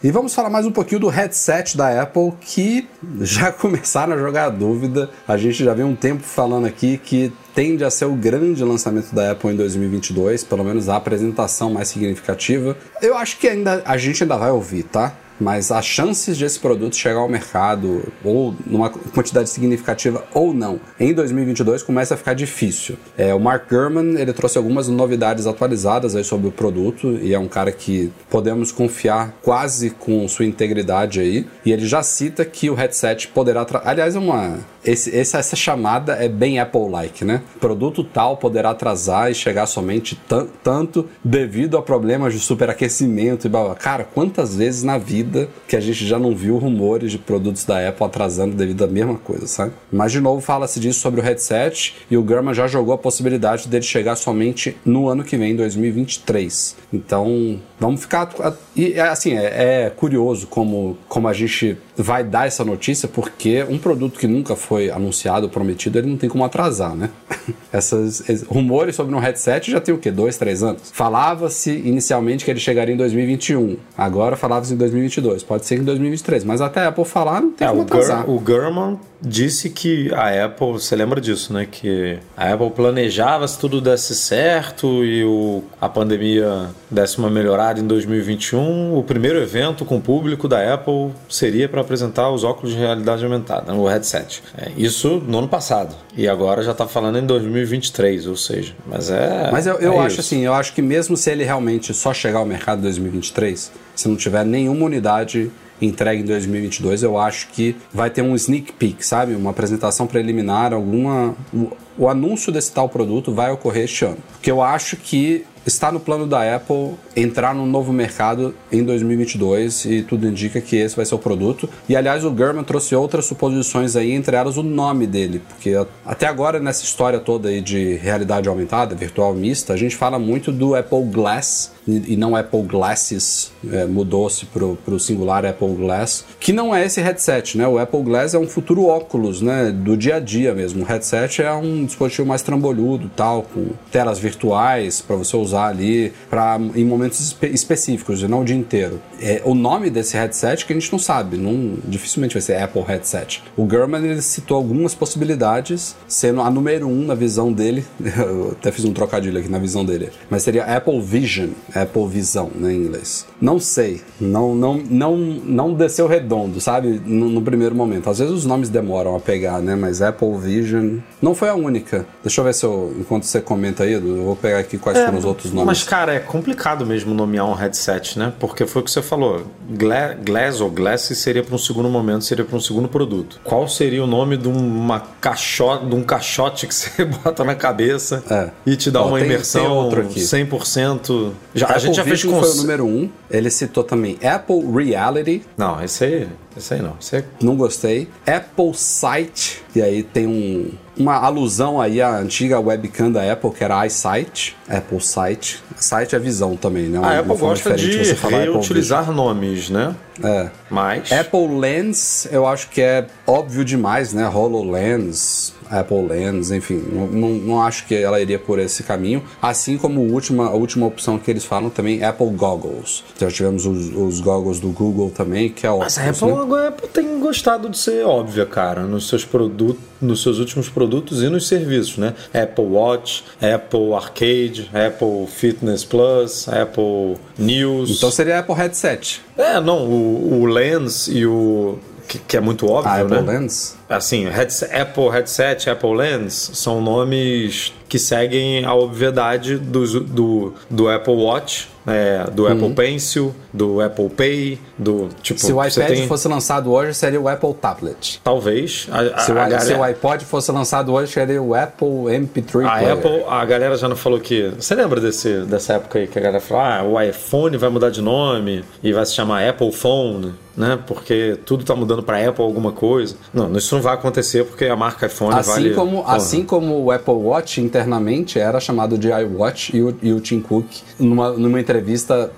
E 0.00 0.12
vamos 0.12 0.32
falar 0.32 0.48
mais 0.48 0.64
um 0.64 0.70
pouquinho 0.70 1.00
do 1.00 1.08
headset 1.08 1.76
da 1.76 2.02
Apple, 2.02 2.32
que 2.40 2.86
já 3.20 3.50
começaram 3.50 4.14
a 4.14 4.16
jogar 4.16 4.44
a 4.44 4.48
dúvida. 4.48 5.10
A 5.26 5.36
gente 5.36 5.64
já 5.64 5.74
vem 5.74 5.84
um 5.84 5.96
tempo 5.96 6.22
falando 6.22 6.68
aqui 6.68 6.98
que 6.98 7.32
tende 7.52 7.82
a 7.82 7.90
ser 7.90 8.04
o 8.04 8.14
grande 8.14 8.62
lançamento 8.62 9.12
da 9.12 9.32
Apple 9.32 9.50
em 9.50 9.56
2022, 9.56 10.44
pelo 10.44 10.62
menos 10.62 10.88
a 10.88 10.94
apresentação 10.94 11.72
mais 11.72 11.88
significativa. 11.88 12.76
Eu 13.02 13.16
acho 13.16 13.38
que 13.38 13.48
ainda 13.48 13.82
a 13.84 13.96
gente 13.96 14.22
ainda 14.22 14.36
vai 14.36 14.52
ouvir, 14.52 14.84
tá? 14.84 15.16
Mas 15.40 15.70
as 15.70 15.84
chances 15.84 16.36
de 16.36 16.44
esse 16.44 16.58
produto 16.58 16.96
chegar 16.96 17.20
ao 17.20 17.28
mercado, 17.28 18.12
ou 18.24 18.54
numa 18.66 18.90
quantidade 18.90 19.48
significativa 19.50 20.24
ou 20.34 20.52
não, 20.52 20.80
em 20.98 21.12
2022 21.12 21.82
começa 21.82 22.14
a 22.14 22.16
ficar 22.16 22.34
difícil. 22.34 22.96
É, 23.16 23.34
o 23.34 23.40
Mark 23.40 23.68
Gurman 23.68 24.18
ele 24.18 24.32
trouxe 24.32 24.58
algumas 24.58 24.88
novidades 24.88 25.46
atualizadas 25.46 26.16
aí 26.16 26.24
sobre 26.24 26.48
o 26.48 26.52
produto 26.52 27.18
e 27.22 27.34
é 27.34 27.38
um 27.38 27.48
cara 27.48 27.70
que 27.72 28.12
podemos 28.30 28.72
confiar 28.72 29.34
quase 29.42 29.90
com 29.90 30.26
sua 30.28 30.44
integridade 30.44 31.20
aí. 31.20 31.46
E 31.64 31.72
ele 31.72 31.86
já 31.86 32.02
cita 32.02 32.44
que 32.44 32.70
o 32.70 32.74
headset 32.74 33.28
poderá. 33.28 33.66
Aliás, 33.84 34.16
é 34.16 34.18
uma. 34.18 34.58
Esse, 34.88 35.14
essa, 35.14 35.38
essa 35.38 35.54
chamada 35.56 36.14
é 36.14 36.28
bem 36.28 36.58
Apple-like, 36.58 37.24
né? 37.24 37.42
Produto 37.60 38.02
tal 38.02 38.36
poderá 38.38 38.70
atrasar 38.70 39.30
e 39.30 39.34
chegar 39.34 39.66
somente 39.66 40.16
tan- 40.16 40.46
tanto 40.64 41.06
devido 41.22 41.76
a 41.76 41.82
problemas 41.82 42.32
de 42.32 42.40
superaquecimento 42.40 43.46
e 43.46 43.50
blá, 43.50 43.64
blá. 43.64 43.74
Cara, 43.74 44.04
quantas 44.04 44.56
vezes 44.56 44.82
na 44.82 44.96
vida 44.96 45.48
que 45.66 45.76
a 45.76 45.80
gente 45.80 46.06
já 46.06 46.18
não 46.18 46.34
viu 46.34 46.56
rumores 46.56 47.12
de 47.12 47.18
produtos 47.18 47.64
da 47.64 47.86
Apple 47.86 48.06
atrasando 48.06 48.56
devido 48.56 48.82
à 48.82 48.86
mesma 48.86 49.16
coisa, 49.18 49.46
sabe? 49.46 49.72
Mas 49.92 50.12
de 50.12 50.20
novo 50.20 50.40
fala-se 50.40 50.80
disso 50.80 51.00
sobre 51.00 51.20
o 51.20 51.22
headset 51.24 51.94
e 52.10 52.16
o 52.16 52.22
Gurman 52.22 52.54
já 52.54 52.66
jogou 52.66 52.94
a 52.94 52.98
possibilidade 52.98 53.68
dele 53.68 53.84
chegar 53.84 54.16
somente 54.16 54.74
no 54.84 55.08
ano 55.08 55.22
que 55.22 55.36
vem, 55.36 55.54
2023. 55.54 56.76
Então, 56.92 57.60
vamos 57.78 58.00
ficar. 58.00 58.30
E 58.74 58.92
é, 58.94 59.00
assim, 59.02 59.34
é, 59.36 59.84
é 59.86 59.90
curioso 59.90 60.46
como, 60.46 60.96
como 61.08 61.28
a 61.28 61.32
gente 61.32 61.76
vai 61.98 62.22
dar 62.24 62.46
essa 62.46 62.64
notícia, 62.64 63.08
porque 63.08 63.64
um 63.68 63.76
produto 63.78 64.18
que 64.18 64.26
nunca 64.26 64.54
foi 64.56 64.90
anunciado, 64.90 65.48
prometido, 65.48 65.98
ele 65.98 66.08
não 66.08 66.16
tem 66.16 66.28
como 66.30 66.44
atrasar, 66.44 66.94
né? 66.94 67.10
Essas 67.72 68.28
es- 68.28 68.42
rumores 68.44 68.94
sobre 68.96 69.14
um 69.14 69.18
headset 69.18 69.70
já 69.70 69.80
tem 69.80 69.94
o 69.94 69.98
quê? 69.98 70.10
Dois, 70.10 70.36
três 70.38 70.62
anos? 70.62 70.82
Falava-se 70.92 71.70
inicialmente 71.72 72.44
que 72.44 72.50
ele 72.50 72.60
chegaria 72.60 72.94
em 72.94 72.98
2021. 72.98 73.76
Agora 73.96 74.36
falava-se 74.36 74.72
em 74.72 74.76
2022. 74.76 75.42
Pode 75.42 75.66
ser 75.66 75.76
que 75.76 75.82
em 75.82 75.84
2023. 75.84 76.44
Mas 76.44 76.60
até 76.60 76.80
a 76.80 76.88
Apple 76.88 77.04
falar, 77.04 77.40
não 77.42 77.50
tem 77.50 77.66
É, 77.66 77.70
como 77.70 77.82
atrasar. 77.82 78.28
o 78.30 78.38
Gurman 78.38 78.98
disse 79.20 79.68
que 79.70 80.12
a 80.14 80.44
Apple, 80.44 80.72
você 80.72 80.94
lembra 80.94 81.20
disso, 81.20 81.52
né? 81.52 81.66
Que 81.70 82.18
a 82.36 82.52
Apple 82.52 82.70
planejava 82.70 83.46
se 83.48 83.58
tudo 83.58 83.80
desse 83.80 84.14
certo 84.14 85.04
e 85.04 85.24
o, 85.24 85.62
a 85.80 85.88
pandemia 85.88 86.68
desse 86.90 87.18
uma 87.18 87.28
melhorada 87.28 87.80
em 87.80 87.86
2021. 87.86 88.96
O 88.96 89.02
primeiro 89.02 89.38
evento 89.40 89.84
com 89.84 89.96
o 89.96 90.00
público 90.00 90.46
da 90.48 90.74
Apple 90.74 91.10
seria 91.28 91.68
para 91.68 91.82
apresentar 91.88 92.30
os 92.30 92.44
óculos 92.44 92.72
de 92.72 92.78
realidade 92.78 93.24
aumentada, 93.24 93.74
o 93.74 93.86
headset. 93.88 94.42
É, 94.56 94.70
isso 94.76 95.22
no 95.26 95.38
ano 95.38 95.48
passado. 95.48 95.96
E 96.14 96.28
agora 96.28 96.62
já 96.62 96.72
está 96.72 96.86
falando 96.86 97.18
em 97.18 97.26
2023, 97.26 98.26
ou 98.26 98.36
seja, 98.36 98.74
mas 98.86 99.10
é. 99.10 99.48
Mas 99.50 99.66
eu, 99.66 99.76
eu 99.76 99.94
é 99.94 99.98
acho 99.98 100.08
isso. 100.08 100.20
assim, 100.20 100.44
eu 100.44 100.52
acho 100.52 100.74
que 100.74 100.82
mesmo 100.82 101.16
se 101.16 101.30
ele 101.30 101.44
realmente 101.44 101.94
só 101.94 102.12
chegar 102.12 102.40
ao 102.40 102.46
mercado 102.46 102.80
em 102.80 102.82
2023, 102.82 103.72
se 103.96 104.08
não 104.08 104.16
tiver 104.16 104.44
nenhuma 104.44 104.84
unidade 104.84 105.50
entregue 105.80 106.22
em 106.22 106.24
2022, 106.24 107.04
eu 107.04 107.16
acho 107.16 107.48
que 107.48 107.76
vai 107.92 108.10
ter 108.10 108.20
um 108.20 108.34
sneak 108.34 108.72
peek, 108.72 109.06
sabe? 109.06 109.34
Uma 109.34 109.50
apresentação 109.50 110.06
preliminar, 110.06 110.72
alguma... 110.72 111.36
O, 111.54 111.70
o 111.96 112.08
anúncio 112.08 112.52
desse 112.52 112.72
tal 112.72 112.88
produto 112.88 113.32
vai 113.32 113.50
ocorrer 113.50 113.84
este 113.84 114.04
ano. 114.04 114.18
Porque 114.32 114.50
eu 114.50 114.60
acho 114.60 114.96
que 114.96 115.44
está 115.68 115.92
no 115.92 116.00
plano 116.00 116.26
da 116.26 116.56
Apple 116.56 116.94
entrar 117.14 117.54
num 117.54 117.66
novo 117.66 117.92
mercado 117.92 118.54
em 118.72 118.82
2022 118.82 119.84
e 119.84 120.02
tudo 120.02 120.26
indica 120.26 120.60
que 120.60 120.76
esse 120.76 120.96
vai 120.96 121.04
ser 121.04 121.14
o 121.14 121.18
produto. 121.18 121.68
E 121.88 121.94
aliás, 121.94 122.24
o 122.24 122.30
Gurman 122.30 122.64
trouxe 122.64 122.94
outras 122.96 123.26
suposições 123.26 123.94
aí, 123.94 124.12
entre 124.12 124.36
elas 124.36 124.56
o 124.56 124.62
nome 124.62 125.06
dele, 125.06 125.40
porque 125.48 125.74
até 126.04 126.26
agora 126.26 126.58
nessa 126.58 126.84
história 126.84 127.20
toda 127.20 127.48
aí 127.48 127.60
de 127.60 127.94
realidade 127.96 128.48
aumentada, 128.48 128.94
virtual 128.94 129.34
mista, 129.34 129.72
a 129.72 129.76
gente 129.76 129.94
fala 129.94 130.18
muito 130.18 130.50
do 130.50 130.74
Apple 130.74 131.04
Glass 131.04 131.77
e 131.88 132.16
não 132.16 132.36
Apple 132.36 132.62
Glasses, 132.62 133.50
é, 133.72 133.86
mudou-se 133.86 134.46
para 134.46 134.64
o 134.64 134.98
singular 135.00 135.44
Apple 135.44 135.74
Glass, 135.74 136.24
que 136.38 136.52
não 136.52 136.74
é 136.74 136.84
esse 136.84 137.00
headset, 137.00 137.56
né? 137.56 137.66
O 137.66 137.78
Apple 137.78 138.02
Glass 138.02 138.34
é 138.34 138.38
um 138.38 138.46
futuro 138.46 138.86
óculos, 138.86 139.40
né? 139.40 139.70
Do 139.70 139.96
dia 139.96 140.16
a 140.16 140.20
dia 140.20 140.54
mesmo. 140.54 140.82
O 140.82 140.86
headset 140.86 141.42
é 141.42 141.52
um 141.52 141.84
dispositivo 141.84 142.28
mais 142.28 142.42
trambolhudo, 142.42 143.10
tal, 143.16 143.42
com 143.42 143.70
telas 143.90 144.18
virtuais 144.18 145.00
para 145.00 145.16
você 145.16 145.36
usar 145.36 145.68
ali 145.68 146.12
para 146.28 146.58
em 146.74 146.84
momentos 146.84 147.20
espe 147.20 147.46
específicos 147.46 148.22
e 148.22 148.28
não 148.28 148.42
o 148.42 148.44
dia 148.44 148.56
inteiro. 148.56 149.00
É, 149.20 149.42
o 149.44 149.54
nome 149.54 149.90
desse 149.90 150.16
headset 150.16 150.66
que 150.66 150.72
a 150.72 150.76
gente 150.76 150.90
não 150.92 150.98
sabe, 150.98 151.36
não, 151.36 151.78
dificilmente 151.84 152.34
vai 152.34 152.42
ser 152.42 152.56
Apple 152.60 152.82
Headset. 152.82 153.42
O 153.56 153.68
German 153.68 154.04
ele 154.04 154.22
citou 154.22 154.56
algumas 154.56 154.94
possibilidades, 154.94 155.96
sendo 156.06 156.40
a 156.40 156.50
número 156.50 156.86
um 156.86 157.04
na 157.04 157.14
visão 157.14 157.52
dele. 157.52 157.84
Eu 158.18 158.52
até 158.52 158.70
fiz 158.70 158.84
um 158.84 158.92
trocadilho 158.92 159.38
aqui 159.38 159.48
na 159.48 159.58
visão 159.58 159.84
dele, 159.84 160.10
mas 160.28 160.42
seria 160.42 160.64
Apple 160.64 161.00
Vision, 161.00 161.50
Apple 161.82 162.06
Visão, 162.08 162.50
né, 162.54 162.72
em 162.72 162.76
inglês. 162.76 163.26
Não 163.40 163.58
sei, 163.58 164.02
não, 164.20 164.54
não, 164.54 164.76
não, 164.76 165.16
não 165.16 165.74
desceu 165.74 166.06
redondo, 166.06 166.60
sabe? 166.60 167.00
No, 167.04 167.28
no 167.28 167.42
primeiro 167.42 167.74
momento. 167.74 168.10
Às 168.10 168.18
vezes 168.18 168.32
os 168.32 168.44
nomes 168.44 168.68
demoram 168.68 169.14
a 169.16 169.20
pegar, 169.20 169.60
né? 169.60 169.76
Mas 169.76 170.02
Apple 170.02 170.36
Vision 170.38 170.98
não 171.20 171.34
foi 171.34 171.48
a 171.48 171.54
única. 171.54 172.06
Deixa 172.22 172.40
eu 172.40 172.44
ver 172.44 172.54
se 172.54 172.64
eu, 172.64 172.94
enquanto 172.98 173.24
você 173.24 173.40
comenta 173.40 173.84
aí, 173.84 173.92
eu 173.92 174.24
vou 174.24 174.36
pegar 174.36 174.58
aqui 174.58 174.78
quais 174.78 174.98
é, 174.98 175.04
foram 175.04 175.18
os 175.18 175.24
outros 175.24 175.52
nomes. 175.52 175.66
Mas, 175.66 175.82
cara, 175.82 176.14
é 176.14 176.18
complicado 176.18 176.84
mesmo 176.84 177.14
nomear 177.14 177.46
um 177.46 177.54
headset, 177.54 178.18
né? 178.18 178.32
Porque 178.38 178.66
foi 178.66 178.82
o 178.82 178.84
que 178.84 178.90
você 178.90 179.02
falou. 179.02 179.42
Gla 179.70 180.14
Glass 180.14 180.60
ou 180.60 180.70
Glass 180.70 181.02
seria 181.14 181.42
para 181.42 181.54
um 181.54 181.58
segundo 181.58 181.88
momento, 181.88 182.24
seria 182.24 182.44
para 182.44 182.56
um 182.56 182.60
segundo 182.60 182.88
produto. 182.88 183.40
Qual 183.44 183.68
seria 183.68 184.02
o 184.02 184.06
nome 184.06 184.36
de 184.36 184.48
uma 184.48 185.00
caixote, 185.20 185.86
de 185.86 185.94
um 185.94 186.02
caixote 186.02 186.66
que 186.66 186.74
você 186.74 187.04
bota 187.04 187.44
na 187.44 187.54
cabeça 187.54 188.22
é. 188.30 188.50
e 188.66 188.76
te 188.76 188.90
dá 188.90 189.02
Ó, 189.02 189.08
uma 189.08 189.18
tem, 189.18 189.26
imersão 189.26 189.62
tem 189.62 189.70
outro 189.70 190.00
aqui. 190.02 190.20
100%? 190.20 191.32
Já, 191.54 191.67
a 191.74 191.78
gente 191.78 191.96
já 191.96 192.04
fez 192.04 192.24
com... 192.24 192.40
foi 192.40 192.50
o 192.50 192.54
número 192.54 192.86
um. 192.86 193.08
Ele 193.30 193.50
citou 193.50 193.84
também 193.84 194.18
Apple 194.24 194.62
Reality. 194.72 195.42
Não, 195.56 195.82
esse 195.82 196.04
aí, 196.04 196.28
esse 196.56 196.74
aí 196.74 196.82
não. 196.82 196.96
Não 197.40 197.56
gostei. 197.56 198.08
Apple 198.26 198.74
Sight, 198.74 199.62
e 199.74 199.82
aí 199.82 200.02
tem 200.02 200.26
um, 200.26 200.70
uma 200.96 201.14
alusão 201.16 201.80
aí 201.80 202.02
à 202.02 202.16
antiga 202.16 202.58
webcam 202.58 203.10
da 203.10 203.32
Apple, 203.32 203.50
que 203.52 203.62
era 203.62 203.86
iSight, 203.86 204.56
Apple 204.68 205.00
Sight. 205.00 205.62
Sight 205.76 206.14
é 206.14 206.18
visão 206.18 206.56
também, 206.56 206.88
né? 206.88 206.98
Uma, 206.98 207.08
a 207.08 207.18
Apple 207.20 207.36
gosta 207.36 207.74
de 207.74 208.02
reutilizar 208.02 209.12
nomes, 209.12 209.70
né? 209.70 209.94
É. 210.22 210.50
Mas... 210.68 211.12
Apple 211.12 211.58
Lens, 211.58 212.26
eu 212.30 212.46
acho 212.46 212.68
que 212.70 212.80
é 212.80 213.06
óbvio 213.26 213.64
demais, 213.64 214.12
né? 214.12 214.28
HoloLens, 214.28 215.54
Apple 215.70 216.06
Lens, 216.08 216.50
enfim, 216.50 216.82
não, 216.92 217.06
não, 217.28 217.62
acho 217.62 217.86
que 217.86 217.94
ela 217.94 218.20
iria 218.20 218.38
por 218.38 218.58
esse 218.58 218.82
caminho. 218.82 219.22
Assim 219.40 219.76
como 219.76 220.00
a 220.00 220.04
última, 220.04 220.46
a 220.46 220.54
última 220.54 220.86
opção 220.86 221.18
que 221.18 221.30
eles 221.30 221.44
falam 221.44 221.70
também, 221.70 222.02
Apple 222.02 222.30
Goggles. 222.30 223.04
Já 223.18 223.30
tivemos 223.30 223.66
os, 223.66 223.94
os 223.94 224.20
goggles 224.20 224.58
do 224.58 224.68
Google 224.68 225.10
também, 225.10 225.50
que 225.50 225.66
é 225.66 225.70
óbvio. 225.70 225.84
Mas 225.84 225.98
a 225.98 226.08
Apple, 226.08 226.32
né? 226.32 226.47
A 226.54 226.68
Apple 226.68 226.88
tem 226.88 227.18
gostado 227.20 227.68
de 227.68 227.78
ser 227.78 228.04
óbvia, 228.04 228.46
cara, 228.46 228.82
nos 228.82 229.08
seus 229.08 229.24
produtos, 229.24 229.82
nos 230.00 230.22
seus 230.22 230.38
últimos 230.38 230.68
produtos 230.68 231.22
e 231.22 231.28
nos 231.28 231.46
serviços, 231.48 231.98
né? 231.98 232.14
Apple 232.32 232.64
Watch, 232.64 233.24
Apple 233.40 233.94
Arcade, 233.94 234.70
Apple 234.72 235.26
Fitness 235.26 235.84
Plus, 235.84 236.48
Apple 236.48 237.16
News. 237.38 237.90
Então 237.90 238.10
seria 238.10 238.38
Apple 238.38 238.54
Headset. 238.54 239.20
É, 239.36 239.60
não, 239.60 239.86
o, 239.86 240.42
o 240.42 240.46
Lens 240.46 241.08
e 241.08 241.26
o 241.26 241.78
que, 242.08 242.18
que, 242.18 242.36
é 242.36 242.40
muito 242.40 242.66
óbvio, 242.66 242.90
ah, 242.90 243.00
Apple 243.00 243.20
né? 243.22 243.38
Lens? 243.38 243.76
Assim, 243.88 244.24
headset, 244.28 244.74
Apple 244.74 245.08
Headset, 245.10 245.68
Apple 245.68 245.94
Lens 245.94 246.50
são 246.54 246.80
nomes 246.80 247.72
que 247.88 247.98
seguem 247.98 248.64
a 248.64 248.74
obviedade 248.74 249.56
do, 249.56 250.00
do, 250.00 250.54
do 250.70 250.88
Apple 250.88 251.14
Watch, 251.14 251.68
é, 251.88 252.30
do 252.30 252.44
uhum. 252.44 252.52
Apple 252.52 252.74
Pencil, 252.74 253.34
do 253.52 253.80
Apple 253.80 254.08
Pay, 254.10 254.58
do 254.76 255.08
tipo. 255.22 255.40
Se 255.40 255.52
o 255.52 255.64
iPad 255.64 255.88
tem... 255.88 256.06
fosse 256.06 256.28
lançado 256.28 256.70
hoje, 256.70 256.94
seria 256.94 257.20
o 257.20 257.28
Apple 257.28 257.54
Tablet. 257.54 258.20
Talvez. 258.22 258.88
A, 258.90 259.20
se, 259.20 259.32
o, 259.32 259.34
galera... 259.34 259.60
se, 259.60 259.72
o, 259.72 259.82
iPod 259.82 260.24
fosse 260.24 260.52
lançado 260.52 260.92
hoje, 260.92 261.12
seria 261.12 261.42
o 261.42 261.54
Apple 261.54 261.88
MP3 261.88 262.66
a 262.66 262.78
player. 262.78 262.92
Apple, 262.92 263.24
a 263.28 263.44
galera 263.44 263.76
já 263.76 263.88
não 263.88 263.96
falou 263.96 264.20
que. 264.20 264.52
Você 264.58 264.74
lembra 264.74 265.00
desse, 265.00 265.40
dessa 265.40 265.74
época 265.74 265.98
aí 265.98 266.06
que 266.06 266.18
a 266.18 266.22
galera 266.22 266.40
falou: 266.40 266.62
ah, 266.62 266.82
o 266.84 267.00
iPhone 267.00 267.56
vai 267.56 267.70
mudar 267.70 267.90
de 267.90 268.02
nome 268.02 268.64
e 268.82 268.92
vai 268.92 269.04
se 269.06 269.14
chamar 269.14 269.48
Apple 269.48 269.72
Phone? 269.72 270.34
Né? 270.56 270.76
Porque 270.88 271.38
tudo 271.46 271.60
está 271.60 271.76
mudando 271.76 272.02
para 272.02 272.28
Apple 272.28 272.44
alguma 272.44 272.72
coisa. 272.72 273.14
Não, 273.32 273.52
isso 273.56 273.76
não 273.76 273.80
vai 273.80 273.94
acontecer 273.94 274.44
porque 274.44 274.64
a 274.64 274.74
marca 274.74 275.06
iPhone 275.06 275.32
assim 275.38 275.50
vale. 275.50 275.74
Como, 275.74 276.04
assim 276.04 276.44
como 276.44 276.82
o 276.82 276.90
Apple 276.90 277.14
Watch 277.14 277.60
internamente 277.60 278.40
era 278.40 278.58
chamado 278.58 278.98
de 278.98 279.08
iWatch 279.08 279.70
e 279.72 279.82
o, 279.82 279.96
e 280.02 280.12
o 280.12 280.20
Tim 280.20 280.40
Cook, 280.40 280.66
numa, 280.98 281.30
numa 281.30 281.60
entrevista 281.60 281.77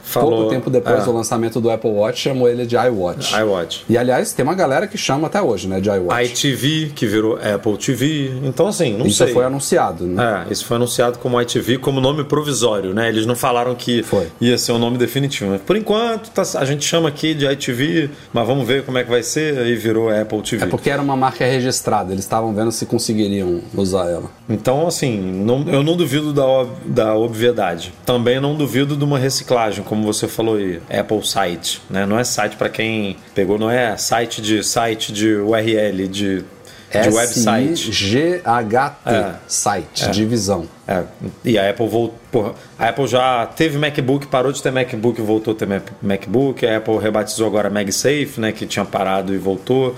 Falou, 0.02 0.30
pouco 0.30 0.50
tempo 0.50 0.70
depois 0.70 1.02
é. 1.02 1.04
do 1.04 1.12
lançamento 1.12 1.60
do 1.60 1.70
Apple 1.70 1.90
Watch, 1.90 2.20
chamou 2.20 2.48
ele 2.48 2.66
de 2.66 2.76
iWatch. 2.76 3.32
iWatch. 3.32 3.84
E 3.88 3.96
aliás, 3.96 4.32
tem 4.32 4.44
uma 4.44 4.54
galera 4.54 4.86
que 4.86 4.98
chama 4.98 5.26
até 5.26 5.40
hoje, 5.40 5.68
né, 5.68 5.80
de 5.80 5.88
iWatch. 5.88 6.30
iTV, 6.30 6.92
que 6.94 7.06
virou 7.06 7.36
Apple 7.36 7.76
TV. 7.76 8.32
Então, 8.44 8.66
assim, 8.66 8.96
não 8.96 9.06
isso 9.06 9.18
sei. 9.18 9.26
Isso 9.26 9.34
foi 9.34 9.44
anunciado, 9.44 10.06
né? 10.06 10.46
É, 10.48 10.52
isso 10.52 10.64
foi 10.64 10.76
anunciado 10.76 11.18
como 11.18 11.40
iTV, 11.40 11.78
como 11.78 12.00
nome 12.00 12.24
provisório, 12.24 12.94
né? 12.94 13.08
Eles 13.08 13.26
não 13.26 13.36
falaram 13.36 13.74
que 13.74 14.02
foi. 14.02 14.28
ia 14.40 14.56
ser 14.58 14.72
o 14.72 14.76
um 14.76 14.78
nome 14.78 14.98
definitivo. 14.98 15.58
Por 15.60 15.76
enquanto, 15.76 16.30
tá, 16.30 16.42
a 16.58 16.64
gente 16.64 16.84
chama 16.84 17.08
aqui 17.08 17.34
de 17.34 17.46
iTV, 17.46 18.10
mas 18.32 18.46
vamos 18.46 18.66
ver 18.66 18.84
como 18.84 18.98
é 18.98 19.04
que 19.04 19.10
vai 19.10 19.22
ser, 19.22 19.58
aí 19.58 19.74
virou 19.74 20.10
Apple 20.10 20.42
TV. 20.42 20.64
É 20.64 20.66
porque 20.66 20.90
era 20.90 21.00
uma 21.00 21.16
marca 21.16 21.44
registrada, 21.44 22.12
eles 22.12 22.24
estavam 22.24 22.54
vendo 22.54 22.72
se 22.72 22.86
conseguiriam 22.86 23.60
usar 23.74 24.08
ela. 24.08 24.30
Então, 24.48 24.86
assim, 24.86 25.18
não, 25.18 25.64
eu 25.68 25.82
não 25.82 25.96
duvido 25.96 26.32
da, 26.32 26.66
da 26.84 27.14
obviedade. 27.14 27.92
Também 28.04 28.40
não 28.40 28.54
duvido 28.54 28.96
de 28.96 29.04
uma 29.04 29.18
reciclagem, 29.30 29.84
como 29.84 30.04
você 30.04 30.28
falou 30.28 30.56
aí, 30.56 30.82
Apple 30.90 31.26
Site, 31.26 31.80
né? 31.88 32.04
Não 32.04 32.18
é 32.18 32.24
site 32.24 32.56
para 32.56 32.68
quem 32.68 33.16
pegou, 33.34 33.58
não 33.58 33.70
é 33.70 33.96
site 33.96 34.42
de 34.42 34.62
site 34.62 35.12
de 35.12 35.34
URL 35.34 36.08
de 36.08 36.44
de 36.90 37.08
website. 37.08 37.92
G-H-T, 37.92 39.10
é, 39.10 39.34
site, 39.46 40.06
é, 40.06 40.08
divisão. 40.08 40.66
É. 40.88 41.04
E 41.44 41.56
a 41.56 41.70
Apple 41.70 41.86
voltou. 41.86 42.54
A 42.76 42.88
Apple 42.88 43.06
já 43.06 43.46
teve 43.46 43.78
MacBook, 43.78 44.26
parou 44.26 44.50
de 44.50 44.60
ter 44.60 44.72
MacBook 44.72 45.20
e 45.20 45.24
voltou 45.24 45.54
a 45.54 45.56
ter 45.56 45.68
MacBook. 46.02 46.66
A 46.66 46.78
Apple 46.78 46.98
rebatizou 46.98 47.46
agora 47.46 47.70
MagSafe, 47.70 48.34
né? 48.38 48.50
Que 48.50 48.66
tinha 48.66 48.84
parado 48.84 49.32
e 49.32 49.38
voltou. 49.38 49.94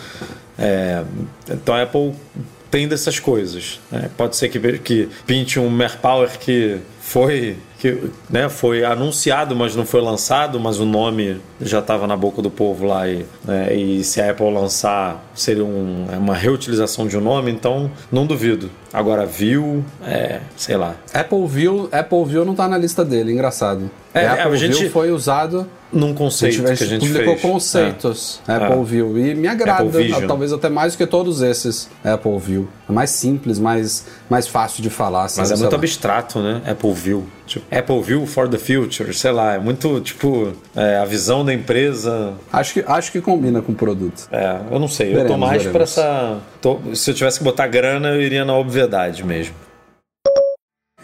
É, 0.59 1.03
então 1.51 1.75
a 1.75 1.83
Apple 1.83 2.13
tem 2.71 2.87
dessas 2.87 3.19
coisas. 3.19 3.81
Né? 3.91 4.11
Pode 4.17 4.37
ser 4.37 4.49
que, 4.49 4.79
que 4.79 5.09
pinte 5.27 5.59
um 5.59 5.71
Power 6.01 6.39
que 6.39 6.79
foi 7.01 7.57
que 7.83 7.99
né, 8.31 8.49
foi 8.49 8.85
anunciado, 8.85 9.57
mas 9.57 9.75
não 9.75 9.85
foi 9.85 10.01
lançado, 10.01 10.61
mas 10.61 10.79
o 10.79 10.87
nome 10.87 11.41
já 11.61 11.81
estava 11.81 12.07
na 12.07 12.17
boca 12.17 12.41
do 12.41 12.49
povo 12.49 12.87
lá 12.87 13.09
e, 13.09 13.27
né, 13.45 13.75
e 13.75 14.05
se 14.05 14.21
a 14.21 14.31
Apple 14.31 14.53
lançar 14.53 15.21
seria 15.35 15.65
um, 15.65 16.07
é 16.13 16.17
uma 16.17 16.37
reutilização 16.37 17.09
de 17.09 17.19
um 17.19 17.21
nome, 17.21 17.51
então 17.51 17.91
não 18.13 18.25
duvido. 18.25 18.71
Agora 18.93 19.27
View, 19.27 19.85
é, 20.07 20.43
sei 20.57 20.77
lá. 20.77 20.95
Apple 21.13 21.45
View, 21.49 21.89
Apple 21.91 22.25
View 22.25 22.45
não 22.45 22.53
está 22.53 22.69
na 22.69 22.79
lista 22.79 23.05
dele, 23.05 23.33
engraçado. 23.33 23.91
É, 24.15 24.29
Apple 24.29 24.53
a 24.53 24.57
gente 24.57 24.79
View 24.79 24.91
foi 24.91 25.11
usado 25.11 25.67
num 25.93 26.15
conceito 26.15 26.65
a 26.65 26.69
gente, 26.69 26.79
que 26.79 26.85
a 26.85 26.87
gente 26.87 27.07
publicou 27.07 27.37
fez. 27.37 27.53
conceitos 27.53 28.41
é. 28.47 28.55
Apple 28.55 28.81
é. 28.81 28.85
View 28.85 29.19
e 29.19 29.35
me 29.35 29.49
agrada, 29.49 29.91
talvez 30.29 30.53
até 30.53 30.69
mais 30.69 30.93
do 30.93 30.99
que 30.99 31.07
todos 31.07 31.43
esses 31.43 31.89
Apple 32.05 32.39
View. 32.39 32.69
É 32.89 32.93
mais 32.93 33.11
simples, 33.11 33.59
mais, 33.59 34.07
mais 34.29 34.47
fácil 34.47 34.83
de 34.83 34.91
falar. 34.91 35.29
Mas 35.37 35.51
é 35.51 35.57
muito 35.57 35.73
lá. 35.73 35.79
abstrato, 35.79 36.39
né? 36.41 36.63
Apple 36.67 36.93
View. 36.93 37.27
Tipo, 37.53 37.77
Apple 37.77 38.03
View 38.03 38.27
for 38.27 38.49
the 38.49 38.57
Future, 38.57 39.13
sei 39.13 39.31
lá, 39.31 39.55
é 39.55 39.59
muito 39.59 40.01
tipo 40.01 40.53
é, 40.75 40.97
a 40.97 41.05
visão 41.05 41.45
da 41.45 41.53
empresa. 41.53 42.33
Acho 42.51 42.75
que, 42.75 42.85
acho 42.87 43.13
que 43.13 43.21
combina 43.21 43.61
com 43.61 43.73
o 43.73 43.75
produto. 43.75 44.27
É, 44.33 44.59
eu 44.71 44.79
não 44.79 44.89
sei, 44.89 45.09
veremos, 45.09 45.31
eu 45.31 45.35
tô 45.35 45.39
mais 45.39 45.67
para 45.67 45.83
essa. 45.83 46.41
Tô, 46.63 46.81
se 46.95 47.11
eu 47.11 47.15
tivesse 47.15 47.39
que 47.39 47.45
botar 47.45 47.67
grana, 47.67 48.09
eu 48.09 48.23
iria 48.23 48.45
na 48.45 48.57
obviedade 48.57 49.23
mesmo. 49.23 49.55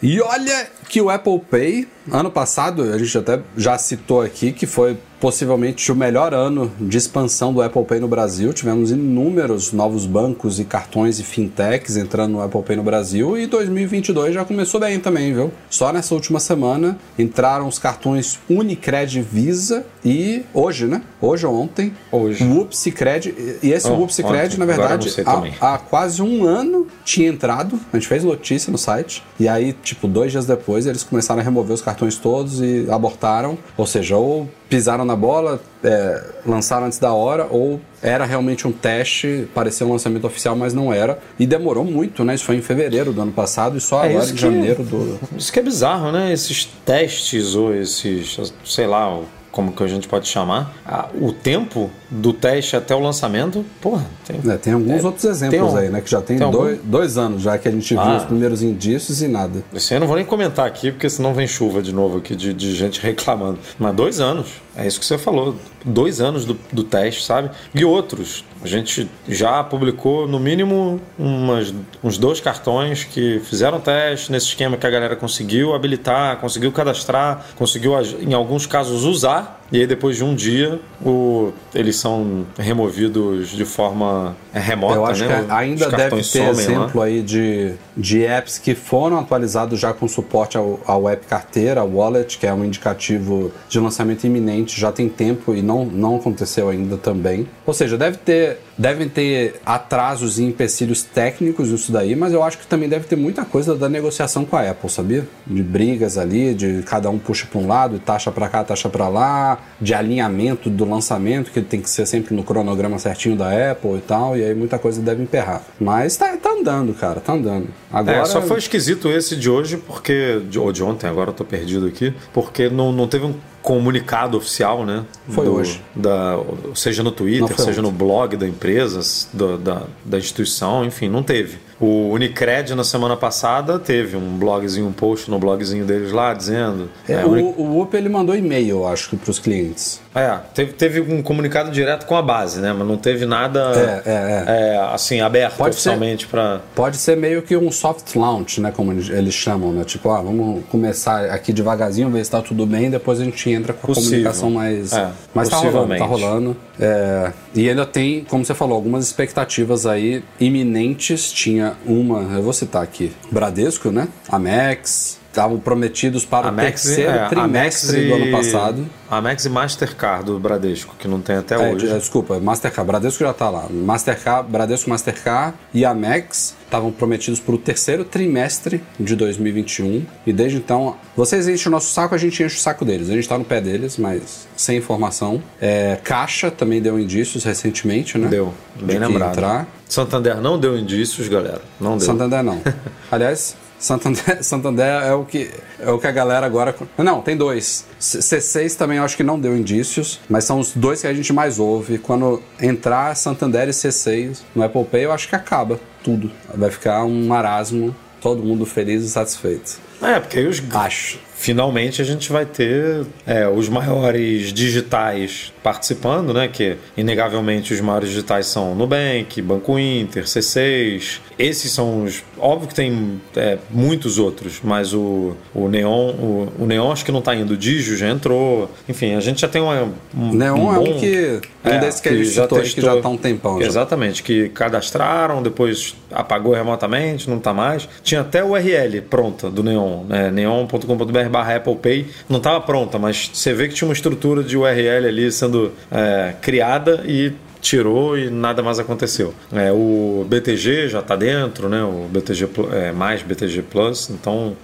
E 0.01 0.19
olha 0.21 0.67
que 0.87 1.01
o 1.01 1.09
Apple 1.09 1.39
Pay, 1.39 1.87
ano 2.11 2.31
passado, 2.31 2.83
a 2.83 2.97
gente 2.97 3.15
até 3.17 3.41
já 3.55 3.77
citou 3.77 4.21
aqui 4.21 4.51
que 4.51 4.65
foi 4.65 4.97
possivelmente 5.19 5.91
o 5.91 5.95
melhor 5.95 6.33
ano 6.33 6.71
de 6.79 6.97
expansão 6.97 7.53
do 7.53 7.61
Apple 7.61 7.83
Pay 7.83 7.99
no 7.99 8.07
Brasil. 8.07 8.53
Tivemos 8.53 8.91
inúmeros 8.91 9.71
novos 9.71 10.05
bancos 10.05 10.59
e 10.59 10.63
cartões 10.63 11.19
e 11.19 11.23
fintechs 11.23 11.97
entrando 11.97 12.31
no 12.31 12.41
Apple 12.41 12.61
Pay 12.63 12.75
no 12.77 12.83
Brasil 12.83 13.37
e 13.37 13.45
2022 13.47 14.33
já 14.33 14.45
começou 14.45 14.79
bem 14.79 14.99
também, 14.99 15.33
viu? 15.33 15.51
Só 15.69 15.91
nessa 15.91 16.13
última 16.13 16.39
semana 16.39 16.97
entraram 17.17 17.67
os 17.67 17.77
cartões 17.77 18.39
Unicred 18.49 19.21
Visa 19.21 19.85
e 20.03 20.43
hoje, 20.53 20.85
né? 20.85 21.01
Hoje 21.21 21.45
ou 21.45 21.53
ontem, 21.53 21.93
Hoje. 22.11 22.43
o 22.43 22.61
Upsicred. 22.61 23.59
E 23.61 23.71
esse 23.71 23.89
Oh, 23.89 24.03
Upsicred, 24.03 24.57
na 24.57 24.65
verdade, 24.65 25.09
há, 25.25 25.73
há 25.73 25.77
quase 25.77 26.21
um 26.21 26.45
ano 26.45 26.87
tinha 27.03 27.27
entrado. 27.27 27.79
A 27.91 27.97
gente 27.97 28.07
fez 28.07 28.23
notícia 28.23 28.71
no 28.71 28.77
site. 28.77 29.23
E 29.39 29.47
aí, 29.47 29.73
tipo, 29.73 30.07
dois 30.07 30.31
dias 30.31 30.45
depois, 30.45 30.85
eles 30.85 31.03
começaram 31.03 31.41
a 31.41 31.43
remover 31.43 31.73
os 31.73 31.81
cartões 31.81 32.15
todos 32.17 32.61
e 32.61 32.87
abortaram. 32.89 33.57
Ou 33.75 33.85
seja, 33.85 34.15
ou 34.15 34.49
pisaram 34.69 35.03
na 35.03 35.15
bola, 35.15 35.59
é, 35.83 36.23
lançaram 36.45 36.85
antes 36.85 36.99
da 36.99 37.11
hora, 37.11 37.47
ou 37.49 37.81
era 38.01 38.23
realmente 38.23 38.67
um 38.67 38.71
teste, 38.71 39.49
parecia 39.53 39.85
um 39.85 39.91
lançamento 39.91 40.25
oficial, 40.25 40.55
mas 40.55 40.73
não 40.73 40.93
era. 40.93 41.19
E 41.39 41.45
demorou 41.47 41.83
muito, 41.83 42.23
né? 42.23 42.35
Isso 42.35 42.45
foi 42.45 42.55
em 42.55 42.61
fevereiro 42.61 43.11
do 43.11 43.21
ano 43.21 43.31
passado 43.31 43.75
e 43.77 43.81
só 43.81 44.03
É 44.03 44.09
agora 44.09 44.29
em 44.29 44.37
janeiro 44.37 44.83
do. 44.83 45.19
Isso 45.35 45.51
que 45.51 45.59
é 45.59 45.63
bizarro, 45.63 46.11
né? 46.11 46.31
Esses 46.31 46.65
testes 46.85 47.55
ou 47.55 47.73
esses, 47.73 48.53
sei 48.63 48.85
lá, 48.85 49.19
como 49.51 49.71
que 49.71 49.83
a 49.83 49.87
gente 49.87 50.07
pode 50.07 50.27
chamar, 50.27 50.73
ah, 50.85 51.07
o 51.19 51.31
tempo 51.31 51.89
do 52.09 52.33
teste 52.33 52.75
até 52.75 52.95
o 52.95 52.99
lançamento, 52.99 53.63
porra, 53.81 54.05
tem, 54.25 54.39
É, 54.51 54.57
tem 54.57 54.73
alguns 54.73 55.03
outros 55.03 55.25
exemplos 55.25 55.73
um- 55.73 55.77
aí, 55.77 55.89
né? 55.89 56.01
Que 56.01 56.09
já 56.09 56.21
tem, 56.21 56.37
tem 56.37 56.45
algum? 56.45 56.57
dois, 56.59 56.79
dois 56.83 57.17
anos 57.17 57.41
já 57.43 57.57
que 57.57 57.67
a 57.67 57.71
gente 57.71 57.93
viu 57.93 57.99
Ah. 58.01 58.17
os 58.17 58.23
primeiros 58.23 58.61
indícios 58.63 59.21
e 59.21 59.27
nada. 59.27 59.63
Isso 59.73 59.93
aí 59.93 59.97
eu 59.97 60.01
não 60.01 60.07
vou 60.07 60.15
nem 60.15 60.25
comentar 60.25 60.65
aqui, 60.65 60.91
porque 60.91 61.09
senão 61.09 61.33
vem 61.33 61.47
chuva 61.47 61.81
de 61.81 61.93
novo 61.93 62.17
aqui 62.17 62.35
de, 62.35 62.53
de 62.53 62.75
gente 62.75 62.99
reclamando. 63.05 63.59
Mas 63.77 63.95
dois 63.95 64.19
anos, 64.19 64.47
é 64.75 64.87
isso 64.87 64.99
que 64.99 65.05
você 65.05 65.17
falou. 65.17 65.55
Dois 65.85 66.19
anos 66.19 66.43
do, 66.45 66.57
do 66.73 66.83
teste, 66.83 67.23
sabe? 67.23 67.49
E 67.73 67.85
outros. 67.85 68.43
A 68.61 68.67
gente 68.67 69.09
já 69.27 69.63
publicou, 69.63 70.27
no 70.27 70.37
mínimo, 70.39 70.99
umas, 71.17 71.73
uns 72.03 72.17
dois 72.17 72.41
cartões 72.41 73.05
que 73.05 73.39
fizeram 73.45 73.79
teste 73.79 74.29
nesse 74.31 74.47
esquema 74.47 74.75
que 74.75 74.85
a 74.85 74.89
galera 74.89 75.15
conseguiu 75.15 75.73
habilitar, 75.73 76.37
conseguiu 76.37 76.71
cadastrar, 76.73 77.45
conseguiu, 77.55 77.93
em 78.19 78.33
alguns 78.33 78.65
casos, 78.65 79.05
usar 79.05 79.38
tá? 79.41 79.58
E 79.71 79.79
aí, 79.79 79.87
depois 79.87 80.17
de 80.17 80.23
um 80.23 80.33
dia, 80.33 80.79
o, 81.05 81.51
eles 81.73 81.95
são 81.95 82.45
removidos 82.57 83.49
de 83.49 83.65
forma 83.65 84.35
é, 84.53 84.59
remota, 84.59 84.95
Eu 84.95 85.05
acho 85.05 85.25
né? 85.25 85.45
que 85.45 85.51
ainda 85.51 85.89
deve 85.89 86.17
ter 86.17 86.23
somem 86.23 86.47
lá. 86.47 86.51
exemplo 86.61 87.01
aí 87.01 87.21
de, 87.21 87.73
de 87.95 88.23
apps 88.23 88.57
que 88.57 88.73
foram 88.73 89.19
atualizados 89.19 89.79
já 89.79 89.93
com 89.93 90.07
suporte 90.07 90.57
ao, 90.57 90.79
ao 90.85 91.07
app 91.07 91.25
carteira, 91.27 91.81
ao 91.81 91.89
wallet, 91.89 92.37
que 92.37 92.47
é 92.47 92.53
um 92.53 92.65
indicativo 92.65 93.51
de 93.67 93.79
lançamento 93.79 94.25
iminente, 94.25 94.79
já 94.79 94.91
tem 94.91 95.07
tempo 95.07 95.53
e 95.53 95.61
não, 95.61 95.85
não 95.85 96.15
aconteceu 96.15 96.69
ainda 96.69 96.97
também. 96.97 97.47
Ou 97.65 97.73
seja, 97.73 97.97
deve 97.97 98.17
ter, 98.17 98.57
devem 98.77 99.07
ter 99.07 99.61
atrasos 99.65 100.39
e 100.39 100.43
empecilhos 100.43 101.03
técnicos 101.03 101.69
nisso 101.69 101.91
daí, 101.91 102.15
mas 102.15 102.33
eu 102.33 102.41
acho 102.43 102.57
que 102.57 102.67
também 102.67 102.89
deve 102.89 103.05
ter 103.05 103.15
muita 103.15 103.45
coisa 103.45 103.75
da 103.75 103.87
negociação 103.87 104.45
com 104.45 104.55
a 104.55 104.69
Apple, 104.69 104.89
sabia? 104.89 105.27
De 105.45 105.61
brigas 105.61 106.17
ali, 106.17 106.53
de 106.53 106.81
cada 106.83 107.09
um 107.09 107.19
puxa 107.19 107.47
para 107.49 107.59
um 107.59 107.67
lado 107.67 107.95
e 107.95 107.99
taxa 107.99 108.31
para 108.31 108.49
cá, 108.49 108.63
taxa 108.63 108.89
para 108.89 109.07
lá, 109.07 109.58
de 109.81 109.93
alinhamento 109.93 110.69
do 110.69 110.83
lançamento, 110.83 111.51
que 111.51 111.61
tem 111.61 111.81
que 111.81 111.89
ser 111.89 112.05
sempre 112.05 112.35
no 112.35 112.43
cronograma 112.43 112.99
certinho 112.99 113.35
da 113.35 113.71
Apple 113.71 113.95
e 113.97 114.01
tal, 114.01 114.37
e 114.37 114.43
aí 114.43 114.53
muita 114.53 114.77
coisa 114.77 115.01
deve 115.01 115.23
emperrar. 115.23 115.63
Mas 115.79 116.17
tá, 116.17 116.35
tá 116.37 116.51
andando, 116.51 116.93
cara, 116.93 117.19
tá 117.19 117.33
andando. 117.33 117.67
Agora, 117.91 118.17
É, 118.19 118.25
só 118.25 118.41
foi 118.41 118.57
esquisito 118.59 119.09
esse 119.09 119.35
de 119.35 119.49
hoje, 119.49 119.77
porque. 119.77 120.41
de- 120.49 120.59
Ou 120.59 120.71
de 120.71 120.83
ontem, 120.83 121.07
agora 121.07 121.29
eu 121.29 121.33
tô 121.33 121.45
perdido 121.45 121.87
aqui. 121.87 122.13
Porque 122.33 122.69
não, 122.69 122.91
não 122.91 123.07
teve 123.07 123.25
um 123.25 123.33
comunicado 123.61 124.37
oficial, 124.37 124.85
né? 124.85 125.03
Foi 125.29 125.47
hoje. 125.47 125.81
Da, 125.95 126.37
seja 126.75 127.03
no 127.03 127.11
Twitter, 127.11 127.55
seja 127.57 127.71
ontem. 127.71 127.81
no 127.81 127.91
blog 127.91 128.35
da 128.37 128.47
empresa, 128.47 128.99
do- 129.33 129.57
da, 129.57 129.83
da 130.03 130.17
instituição, 130.17 130.83
enfim, 130.85 131.07
não 131.09 131.21
teve. 131.23 131.57
O 131.79 132.09
Unicred 132.13 132.75
na 132.75 132.83
semana 132.83 133.15
passada 133.15 133.79
teve 133.79 134.17
um 134.17 134.37
blogzinho, 134.37 134.87
um 134.87 134.91
post 134.91 135.29
no 135.31 135.39
blogzinho 135.39 135.85
deles 135.85 136.11
lá 136.11 136.33
dizendo. 136.33 136.89
é, 137.07 137.13
é, 137.13 137.25
o, 137.25 137.29
Uni- 137.29 137.53
o 137.57 137.81
UP 137.81 137.93
ele 137.95 138.09
mandou 138.09 138.35
e-mail, 138.35 138.79
eu 138.79 138.87
acho 138.87 139.09
que 139.09 139.15
pros 139.15 139.39
clientes. 139.39 140.01
é, 140.13 140.37
teve, 140.53 140.73
teve 140.73 140.99
um 140.99 141.21
comunicado 141.21 141.71
direto 141.71 142.05
com 142.05 142.17
a 142.17 142.21
base, 142.21 142.59
né? 142.59 142.73
Mas 142.77 142.85
não 142.85 142.97
teve 142.97 143.25
nada 143.25 143.71
É, 144.05 144.09
é, 144.09 144.43
é, 144.75 144.77
assim, 144.93 145.21
aberto 145.21 145.55
Pode 145.55 145.69
oficialmente 145.75 146.27
para. 146.27 146.59
Pode 146.75 146.97
ser 146.97 147.15
meio 147.15 147.41
que 147.43 147.55
um 147.55 147.71
soft 147.71 148.13
launch, 148.15 148.59
né? 148.59 148.73
Como 148.75 148.91
eles- 148.91 149.33
chamam, 149.33 149.71
né? 149.71 149.83
Tipo, 149.85 150.09
ah, 150.09 150.21
vamos 150.21 150.65
começar 150.69 151.25
aqui 151.29 151.53
devagarzinho, 151.53 152.09
ver 152.09 152.25
se 152.25 152.31
tá 152.31 152.41
tudo 152.41 152.65
bem, 152.65 152.89
depois 152.89 153.21
a 153.21 153.23
gente 153.23 153.49
entra 153.49 153.71
com 153.71 153.83
a 153.91 153.95
Possível. 153.95 154.09
comunicação 154.09 154.51
mais. 154.51 154.91
É, 154.91 155.09
mas 155.33 155.47
tá 155.47 155.55
rolando, 155.57 155.95
tá 155.97 156.05
rolando. 156.05 156.57
É, 156.77 157.31
e 157.55 157.69
ainda 157.69 157.85
tem, 157.85 158.25
como 158.27 158.43
você 158.43 158.53
falou, 158.53 158.75
algumas 158.75 159.05
expectativas 159.05 159.85
aí 159.85 160.23
iminentes. 160.39 161.31
Tinha 161.31 161.68
uma, 161.85 162.21
eu 162.21 162.41
vou 162.41 162.53
citar 162.53 162.83
aqui: 162.83 163.11
Bradesco, 163.31 163.91
né? 163.91 164.07
Amex. 164.29 165.18
Estavam 165.29 165.59
prometidos 165.59 166.25
para 166.25 166.47
o 166.47 166.49
Amex, 166.49 166.81
terceiro 166.81 167.11
é, 167.11 167.29
trimestre 167.29 168.07
do 168.07 168.13
ano 168.15 168.31
passado. 168.31 168.85
Amex 169.09 169.45
e 169.45 169.49
Mastercard 169.49 170.25
do 170.25 170.39
Bradesco, 170.39 170.95
que 170.97 171.07
não 171.07 171.21
tem 171.21 171.35
até 171.37 171.53
É, 171.55 171.71
hoje. 171.73 171.87
de- 171.87 171.93
desculpa, 171.99 172.39
Mastercard, 172.39 172.87
Bradesco 172.87 173.23
já 173.23 173.31
tá 173.31 173.47
lá. 173.49 173.67
Mastercard, 173.69 174.49
Bradesco, 174.51 174.89
Mastercard 174.89 175.55
e 175.73 175.85
Amex 175.85 176.55
estavam 176.65 176.91
prometidos 176.91 177.39
para 177.39 177.53
o 177.55 177.57
terceiro 177.59 178.03
trimestre 178.03 178.83
de 178.99 179.15
2021. 179.15 180.03
E 180.25 180.33
desde 180.33 180.57
então, 180.57 180.95
vocês 181.15 181.47
enchem 181.47 181.67
o 181.69 181.71
nosso 181.71 181.91
saco, 181.93 182.13
a 182.15 182.17
gente 182.17 182.41
enche 182.43 182.55
o 182.57 182.59
saco 182.59 182.83
deles. 182.83 183.09
A 183.09 183.13
gente 183.13 183.29
tá 183.29 183.37
no 183.37 183.45
pé 183.45 183.61
deles, 183.61 183.97
mas 183.97 184.47
sem 184.57 184.77
informação. 184.77 185.41
É, 185.61 185.97
Caixa 186.03 186.49
também 186.49 186.81
deu 186.81 186.99
indícios 186.99 187.43
recentemente, 187.43 188.17
né? 188.17 188.27
Deu, 188.27 188.53
bem 188.81 188.99
de 188.99 189.05
lembrado. 189.05 189.31
Entrar. 189.33 189.67
Santander 189.87 190.41
não 190.41 190.59
deu 190.59 190.77
indícios, 190.77 191.27
galera. 191.27 191.61
Não 191.79 191.97
deu. 191.97 192.05
Santander 192.05 192.43
não. 192.43 192.61
Aliás, 193.11 193.55
Santander, 193.79 194.43
Santander 194.43 194.85
é 195.03 195.13
o 195.13 195.23
que 195.25 195.49
é 195.79 195.89
o 195.89 195.97
que 195.97 196.05
a 196.07 196.11
galera 196.11 196.45
agora. 196.45 196.75
Não, 196.97 197.21
tem 197.21 197.35
dois. 197.37 197.85
C- 197.97 198.19
C6 198.19 198.75
também 198.75 198.97
eu 198.97 199.03
acho 199.03 199.15
que 199.15 199.23
não 199.23 199.39
deu 199.39 199.55
indícios, 199.57 200.19
mas 200.29 200.43
são 200.43 200.59
os 200.59 200.73
dois 200.73 201.01
que 201.01 201.07
a 201.07 201.13
gente 201.13 201.31
mais 201.31 201.59
ouve. 201.59 201.97
Quando 201.97 202.41
entrar 202.61 203.15
Santander 203.15 203.67
e 203.69 203.71
C6 203.71 204.39
no 204.53 204.63
Apple 204.63 204.83
Pay, 204.85 205.05
eu 205.05 205.11
acho 205.11 205.29
que 205.29 205.35
acaba 205.35 205.79
tudo. 206.03 206.29
Vai 206.53 206.69
ficar 206.69 207.03
um 207.05 207.27
marasmo, 207.27 207.95
todo 208.21 208.43
mundo 208.43 208.65
feliz 208.65 209.03
e 209.03 209.09
satisfeito. 209.09 209.79
É, 210.01 210.19
porque 210.19 210.39
aí 210.39 210.47
os. 210.47 210.61
Acho. 210.71 211.19
Finalmente 211.39 212.01
a 212.01 212.05
gente 212.05 212.29
vai 212.33 212.45
ter 212.45 213.05
é, 213.25 213.47
os 213.47 213.69
maiores 213.69 214.51
digitais 214.51 215.53
participando, 215.63 216.33
né? 216.33 216.49
Que 216.49 216.75
inegavelmente 216.97 217.73
os 217.73 217.79
maiores 217.79 218.09
digitais 218.09 218.47
são 218.47 218.75
Nubank, 218.75 219.41
Banco 219.41 219.79
Inter, 219.79 220.25
C6. 220.25 221.19
Esses 221.37 221.71
são 221.71 222.03
os. 222.03 222.25
Óbvio 222.37 222.67
que 222.67 222.75
tem 222.75 223.21
é, 223.37 223.57
muitos 223.69 224.19
outros, 224.19 224.59
mas 224.61 224.93
o, 224.93 225.33
o 225.55 225.69
Neon, 225.69 226.09
o, 226.09 226.51
o 226.59 226.65
Neon 226.65 226.91
acho 226.91 227.05
que 227.05 227.11
não 227.11 227.21
tá 227.21 227.33
indo. 227.33 227.53
O 227.53 227.57
Digio 227.57 227.95
já 227.95 228.09
entrou. 228.09 228.69
Enfim, 228.89 229.15
a 229.15 229.21
gente 229.21 229.39
já 229.39 229.47
tem 229.47 229.61
uma, 229.61 229.93
um. 230.13 230.33
Neon 230.33 230.57
um 230.57 230.73
é 230.73 230.75
bom... 230.75 230.89
um 230.89 230.99
que. 230.99 231.41
Um 231.63 231.69
É, 231.69 231.77
desses 231.77 232.01
que 232.01 232.25
citou 232.25 232.57
aí 232.57 232.69
que 232.69 232.81
já 232.81 232.97
tá 232.97 233.07
há 233.07 233.11
um 233.11 233.17
tempão. 233.17 233.61
já. 233.61 233.67
Exatamente, 233.67 234.23
que 234.23 234.49
cadastraram, 234.49 235.41
depois 235.41 235.95
apagou 236.11 236.53
remotamente, 236.53 237.29
não 237.29 237.39
tá 237.39 237.53
mais. 237.53 237.87
Tinha 238.03 238.21
até 238.21 238.43
o 238.43 238.51
URL 238.51 239.01
pronta 239.09 239.49
do 239.49 239.63
Neon, 239.63 239.88
né? 240.07 240.31
neon.com.br 240.31 241.29
barra 241.29 241.55
Apple 241.55 241.75
Pay. 241.75 242.07
Não 242.27 242.37
estava 242.37 242.61
pronta, 242.61 242.97
mas 242.97 243.29
você 243.33 243.53
vê 243.53 243.67
que 243.67 243.73
tinha 243.73 243.87
uma 243.87 243.93
estrutura 243.93 244.43
de 244.43 244.57
URL 244.57 245.07
ali 245.07 245.31
sendo 245.31 245.71
é, 245.91 246.33
criada 246.41 247.03
e 247.05 247.33
tirou 247.61 248.17
e 248.17 248.29
nada 248.29 248.63
mais 248.63 248.79
aconteceu. 248.79 249.33
É, 249.51 249.71
o 249.71 250.25
BTG 250.27 250.89
já 250.89 250.99
está 250.99 251.15
dentro, 251.15 251.67
né? 251.69 251.83
O 251.83 252.07
BTG 252.09 252.49
é, 252.71 252.91
mais 252.91 253.21
BTG 253.21 253.63
Plus, 253.63 254.09
então 254.09 254.55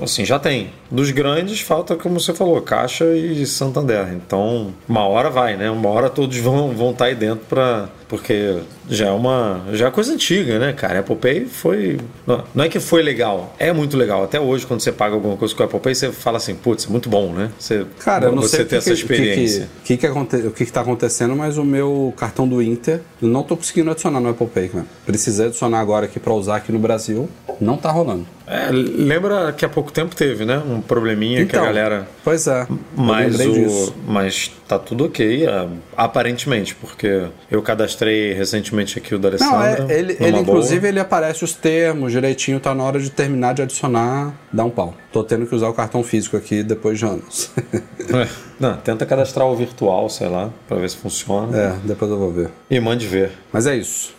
assim 0.00 0.24
já 0.24 0.38
tem. 0.38 0.70
Dos 0.90 1.10
grandes 1.10 1.60
falta 1.60 1.96
como 1.96 2.18
você 2.20 2.32
falou, 2.34 2.60
Caixa 2.62 3.04
e 3.14 3.44
Santander. 3.46 4.12
Então 4.14 4.72
uma 4.88 5.06
hora 5.06 5.30
vai, 5.30 5.56
né? 5.56 5.70
Uma 5.70 5.88
hora 5.90 6.08
todos 6.10 6.36
vão 6.38 6.70
vão 6.72 6.90
estar 6.90 7.06
aí 7.06 7.14
dentro 7.14 7.44
para 7.48 7.88
porque 8.08 8.56
já 8.88 9.08
é 9.08 9.10
uma 9.10 9.60
já 9.72 9.88
é 9.88 9.90
coisa 9.90 10.12
antiga, 10.14 10.58
né, 10.58 10.72
cara? 10.72 11.00
Apple 11.00 11.16
Pay 11.16 11.44
foi 11.44 11.98
não, 12.26 12.64
é 12.64 12.68
que 12.68 12.80
foi 12.80 13.02
legal, 13.02 13.54
é 13.58 13.70
muito 13.72 13.96
legal. 13.96 14.24
Até 14.24 14.40
hoje 14.40 14.66
quando 14.66 14.80
você 14.80 14.90
paga 14.90 15.14
alguma 15.14 15.36
coisa 15.36 15.54
com 15.54 15.62
o 15.62 15.66
Apple 15.66 15.80
Pay, 15.80 15.94
você 15.94 16.10
fala 16.10 16.38
assim, 16.38 16.54
putz, 16.54 16.86
é 16.86 16.88
muito 16.90 17.08
bom, 17.10 17.32
né? 17.32 17.50
Você 17.58 17.84
Cara, 17.98 18.30
não 18.30 18.40
você 18.42 18.56
sei 18.58 18.64
ter 18.64 18.76
essa 18.76 18.90
que, 18.90 18.96
que- 18.96 19.02
experiência. 19.02 19.64
O 19.64 19.82
que, 19.84 19.94
que, 19.94 19.96
que 19.98 20.06
aconte- 20.06 20.36
o 20.36 20.50
que, 20.50 20.64
que 20.64 20.72
tá 20.72 20.80
acontecendo, 20.80 21.36
mas 21.36 21.58
o 21.58 21.64
meu 21.64 22.14
cartão 22.16 22.48
do 22.48 22.62
Inter 22.62 23.00
eu 23.20 23.28
não 23.28 23.42
tô 23.42 23.56
conseguindo 23.56 23.90
adicionar 23.90 24.20
no 24.20 24.30
Apple 24.30 24.46
Pay, 24.46 24.68
cara. 24.68 24.86
Precisei 25.04 25.46
adicionar 25.46 25.80
agora 25.80 26.06
aqui 26.06 26.18
para 26.18 26.32
usar 26.32 26.56
aqui 26.56 26.72
no 26.72 26.78
Brasil. 26.78 27.28
Não 27.60 27.76
tá 27.76 27.90
rolando. 27.90 28.26
É, 28.50 28.70
lembra 28.72 29.52
que 29.52 29.64
há 29.64 29.68
pouco 29.68 29.92
tempo 29.92 30.16
teve, 30.16 30.44
né? 30.44 30.58
Um 30.58 30.80
probleminha 30.80 31.44
que 31.44 31.54
a 31.54 31.58
Então, 31.60 31.64
galera. 31.64 32.08
Pois 32.24 32.46
é. 32.46 32.66
Mas, 32.96 33.38
o... 33.40 33.52
disso. 33.52 33.94
mas 34.06 34.50
tá 34.66 34.78
tudo 34.78 35.04
ok, 35.06 35.46
aparentemente, 35.96 36.74
porque 36.74 37.26
eu 37.50 37.60
cadastrei 37.62 38.32
recentemente 38.32 38.98
aqui 38.98 39.14
o 39.14 39.18
da 39.18 39.30
Não, 39.38 39.54
Alessandra. 39.54 39.92
é, 39.92 39.98
ele, 39.98 40.16
ele 40.20 40.38
inclusive 40.38 40.86
ele 40.88 41.00
aparece 41.00 41.44
os 41.44 41.52
termos 41.54 42.12
direitinho, 42.12 42.58
tá 42.60 42.74
na 42.74 42.84
hora 42.84 42.98
de 43.00 43.10
terminar 43.10 43.54
de 43.54 43.62
adicionar, 43.62 44.34
dá 44.52 44.64
um 44.64 44.70
pau. 44.70 44.94
Tô 45.12 45.22
tendo 45.24 45.46
que 45.46 45.54
usar 45.54 45.68
o 45.68 45.74
cartão 45.74 46.02
físico 46.02 46.36
aqui 46.36 46.62
depois 46.62 46.98
de 46.98 47.04
anos. 47.04 47.50
É. 48.08 48.26
Não, 48.58 48.74
tenta 48.78 49.04
cadastrar 49.04 49.46
o 49.46 49.54
virtual, 49.54 50.08
sei 50.08 50.28
lá, 50.28 50.48
pra 50.66 50.78
ver 50.78 50.88
se 50.88 50.96
funciona. 50.96 51.54
é, 51.54 51.74
depois 51.84 52.10
eu 52.10 52.16
vou 52.18 52.32
ver. 52.32 52.48
E 52.70 52.80
mande 52.80 53.06
ver. 53.06 53.32
Mas 53.52 53.66
é 53.66 53.76
isso. 53.76 54.14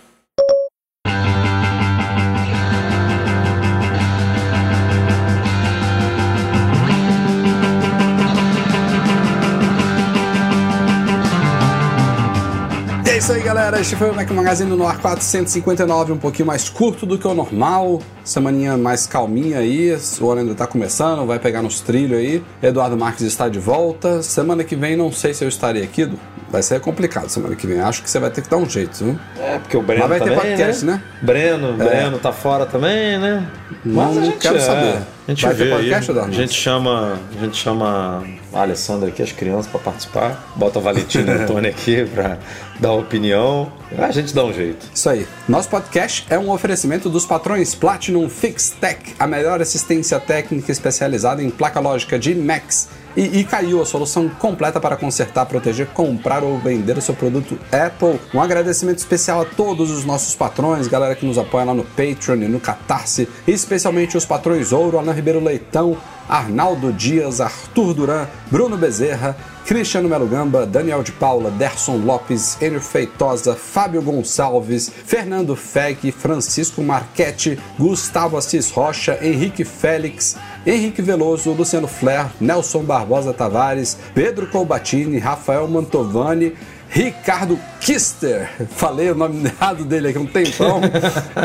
Galera. 13.70 13.82
Este 13.82 13.96
foi 13.96 14.10
o 14.10 14.16
Mac 14.16 14.30
Magazine 14.32 14.70
no 14.76 14.88
ar 14.88 14.98
459, 15.00 16.14
um 16.14 16.18
pouquinho 16.18 16.48
mais 16.48 16.70
curto 16.70 17.06
do 17.06 17.18
que 17.18 17.28
o 17.28 17.34
normal. 17.34 18.02
Semaninha 18.24 18.78
mais 18.78 19.08
calminha 19.08 19.60
aí. 19.60 19.98
O 20.20 20.30
ano 20.30 20.42
ainda 20.42 20.56
tá 20.56 20.68
começando, 20.68 21.26
vai 21.26 21.40
pegar 21.40 21.62
nos 21.62 21.82
trilhos 21.82 22.18
aí. 22.18 22.44
Eduardo 22.62 22.98
Marques 22.98 23.22
está 23.22 23.48
de 23.48 23.60
volta. 23.60 24.22
Semana 24.22 24.64
que 24.64 24.76
vem, 24.76 24.96
não 24.96 25.12
sei 25.12 25.34
se 25.34 25.44
eu 25.44 25.48
estarei 25.48 25.84
aqui. 25.84 26.06
Du. 26.06 26.20
Vai 26.52 26.64
ser 26.64 26.80
complicado 26.80 27.30
semana 27.30 27.56
que 27.56 27.68
vem. 27.68 27.80
Acho 27.80 28.02
que 28.02 28.10
você 28.10 28.20
vai 28.20 28.32
ter 28.32 28.42
que 28.42 28.50
dar 28.50 28.58
um 28.58 28.68
jeito, 28.68 29.04
viu? 29.04 29.20
É, 29.40 29.60
porque 29.60 29.78
o 29.78 29.84
Breno 29.84 30.08
Mas 30.08 30.10
vai 30.10 30.20
ter 30.20 30.36
também, 30.36 30.52
podcast, 30.52 30.86
né? 30.86 31.04
Breno, 31.22 31.74
Breno 31.74 32.18
tá 32.18 32.32
fora 32.32 32.66
também, 32.66 33.20
né? 33.20 33.48
Não 33.86 34.32
quero 34.32 34.58
é, 34.58 34.60
saber. 34.60 34.98
A 35.28 35.32
gente 35.32 35.46
Vai 35.46 35.54
vê 35.54 35.64
ter 35.66 35.70
podcast, 35.70 36.10
aí. 36.10 36.18
Eduardo? 36.18 36.34
A 36.34 36.36
gente 36.36 36.54
chama, 36.54 37.20
a 37.38 37.46
gente 37.46 37.58
chama 37.58 38.24
a 38.54 38.62
Alessandra 38.62 39.10
aqui, 39.10 39.22
as 39.22 39.32
crianças, 39.32 39.68
pra 39.68 39.80
participar. 39.80 40.52
Bota 40.56 40.80
a 40.80 40.82
Valentina 40.82 41.32
e 41.32 41.38
o 41.38 41.42
Antônio 41.44 41.70
aqui 41.70 42.06
pra 42.06 42.38
dar 42.80 42.94
opinião. 42.94 43.72
A 43.98 44.12
gente 44.12 44.34
dá 44.34 44.44
um 44.44 44.54
jeito. 44.54 44.88
Isso 44.94 45.10
aí. 45.10 45.28
Nosso 45.48 45.70
podcast 45.70 46.26
é 46.30 46.38
um 46.38 46.50
oferecimento 46.52 47.10
dos 47.10 47.26
patrões 47.26 47.76
Platinum 47.76 48.30
Fix 48.30 48.72
Tech, 48.72 49.16
a 49.20 49.28
melhor 49.28 49.62
assistência 49.62 50.20
técnica 50.20 50.72
especializada 50.72 51.44
em 51.44 51.50
placa 51.50 51.80
lógica 51.80 52.18
de 52.18 52.34
Macs. 52.36 52.90
E 53.18 53.40
Icaiu, 53.40 53.82
a 53.82 53.86
solução 53.86 54.30
completa 54.30 54.80
para 54.80 54.96
consertar, 54.96 55.46
proteger, 55.46 55.88
comprar 55.88 56.44
ou 56.44 56.60
vender 56.60 56.98
o 56.98 57.02
seu 57.02 57.16
produto 57.16 57.60
Apple. 57.72 58.20
Um 58.34 58.42
agradecimento 58.42 59.00
especial 59.00 59.42
a 59.42 59.46
todos 59.46 59.90
os 59.90 60.06
nossos 60.06 60.36
patrões, 60.36 60.88
galera 60.88 61.16
que 61.16 61.26
nos 61.26 61.38
apoia 61.38 61.66
lá 61.66 61.74
no 61.74 61.84
Patreon 61.84 62.44
e 62.44 62.48
no 62.48 62.60
Catarse, 62.60 63.28
e 63.48 63.52
especialmente 63.52 64.16
os 64.16 64.26
patrões 64.26 64.72
Ouro, 64.72 65.00
Ana 65.00 65.12
Ribeiro 65.12 65.44
Leitão, 65.44 65.98
Arnaldo 66.30 66.92
Dias, 66.92 67.42
Arthur 67.42 67.94
Duran, 67.94 68.28
Bruno 68.52 68.78
Bezerra, 68.78 69.36
Cristiano 69.66 70.08
Melo 70.08 70.26
Gamba, 70.28 70.66
Daniel 70.66 71.04
de 71.04 71.12
Paula, 71.12 71.52
Derson 71.52 71.98
Lopes, 71.98 72.58
Enio 72.62 72.80
Feitosa, 72.80 73.56
Fábio 73.56 74.02
Gonçalves, 74.02 74.90
Fernando 75.06 75.56
Feg, 75.56 76.12
Francisco 76.12 76.82
Marchetti, 76.82 77.60
Gustavo 77.78 78.38
Assis 78.38 78.72
Rocha, 78.72 79.20
Henrique 79.22 79.64
Félix, 79.64 80.36
Henrique 80.66 81.02
Veloso, 81.02 81.52
Luciano 81.54 81.88
Flair, 81.88 82.32
Nelson 82.40 82.84
Barbosa 82.84 83.34
Tavares, 83.34 83.98
Pedro 84.14 84.48
Colbatini, 84.48 85.20
Rafael 85.20 85.68
Mantovani, 85.68 86.56
Ricardo 86.90 87.60
Kister, 87.80 88.50
falei 88.72 89.12
o 89.12 89.16
nome 89.16 89.46
errado 89.46 89.86
dele 89.86 90.10
aqui 90.10 90.18
um 90.18 90.26
tempão. 90.26 90.82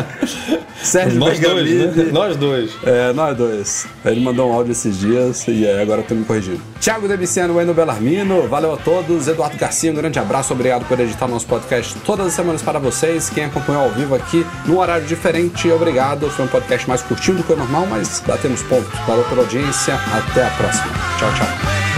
Sérgio 0.82 1.18
Nós 1.18 1.38
dois, 1.38 1.70
né? 1.70 2.08
Nós 2.12 2.36
dois. 2.36 2.70
É, 2.82 3.12
nós 3.12 3.36
dois. 3.36 3.86
Ele 4.04 4.20
mandou 4.20 4.50
um 4.50 4.52
áudio 4.52 4.72
esses 4.72 4.98
dias 4.98 5.46
e 5.46 5.66
é, 5.66 5.80
agora 5.80 6.00
eu 6.00 6.06
tô 6.06 6.14
me 6.14 6.24
corrigindo. 6.24 6.60
Thiago 6.80 7.06
Demiciano, 7.06 7.56
Wendel 7.56 7.74
Bellarmino, 7.74 8.48
valeu 8.48 8.72
a 8.74 8.76
todos. 8.76 9.28
Eduardo 9.28 9.56
Garcia, 9.56 9.92
um 9.92 9.94
grande 9.94 10.18
abraço, 10.18 10.52
obrigado 10.52 10.86
por 10.86 10.98
editar 10.98 11.28
nosso 11.28 11.46
podcast 11.46 11.94
todas 12.00 12.26
as 12.26 12.32
semanas 12.32 12.62
para 12.62 12.78
vocês. 12.78 13.30
Quem 13.30 13.44
acompanhou 13.44 13.82
ao 13.82 13.90
vivo 13.90 14.14
aqui, 14.14 14.46
num 14.66 14.78
horário 14.78 15.06
diferente, 15.06 15.70
obrigado. 15.70 16.28
Foi 16.30 16.44
um 16.44 16.48
podcast 16.48 16.88
mais 16.88 17.02
curtinho 17.02 17.38
do 17.38 17.42
que 17.42 17.52
o 17.52 17.56
normal, 17.56 17.86
mas 17.86 18.22
batemos 18.26 18.62
ponto. 18.62 18.90
Valeu 19.06 19.24
pela 19.24 19.42
audiência, 19.42 19.94
até 19.94 20.46
a 20.46 20.50
próxima. 20.50 20.92
Tchau, 21.18 21.30
tchau. 21.34 21.93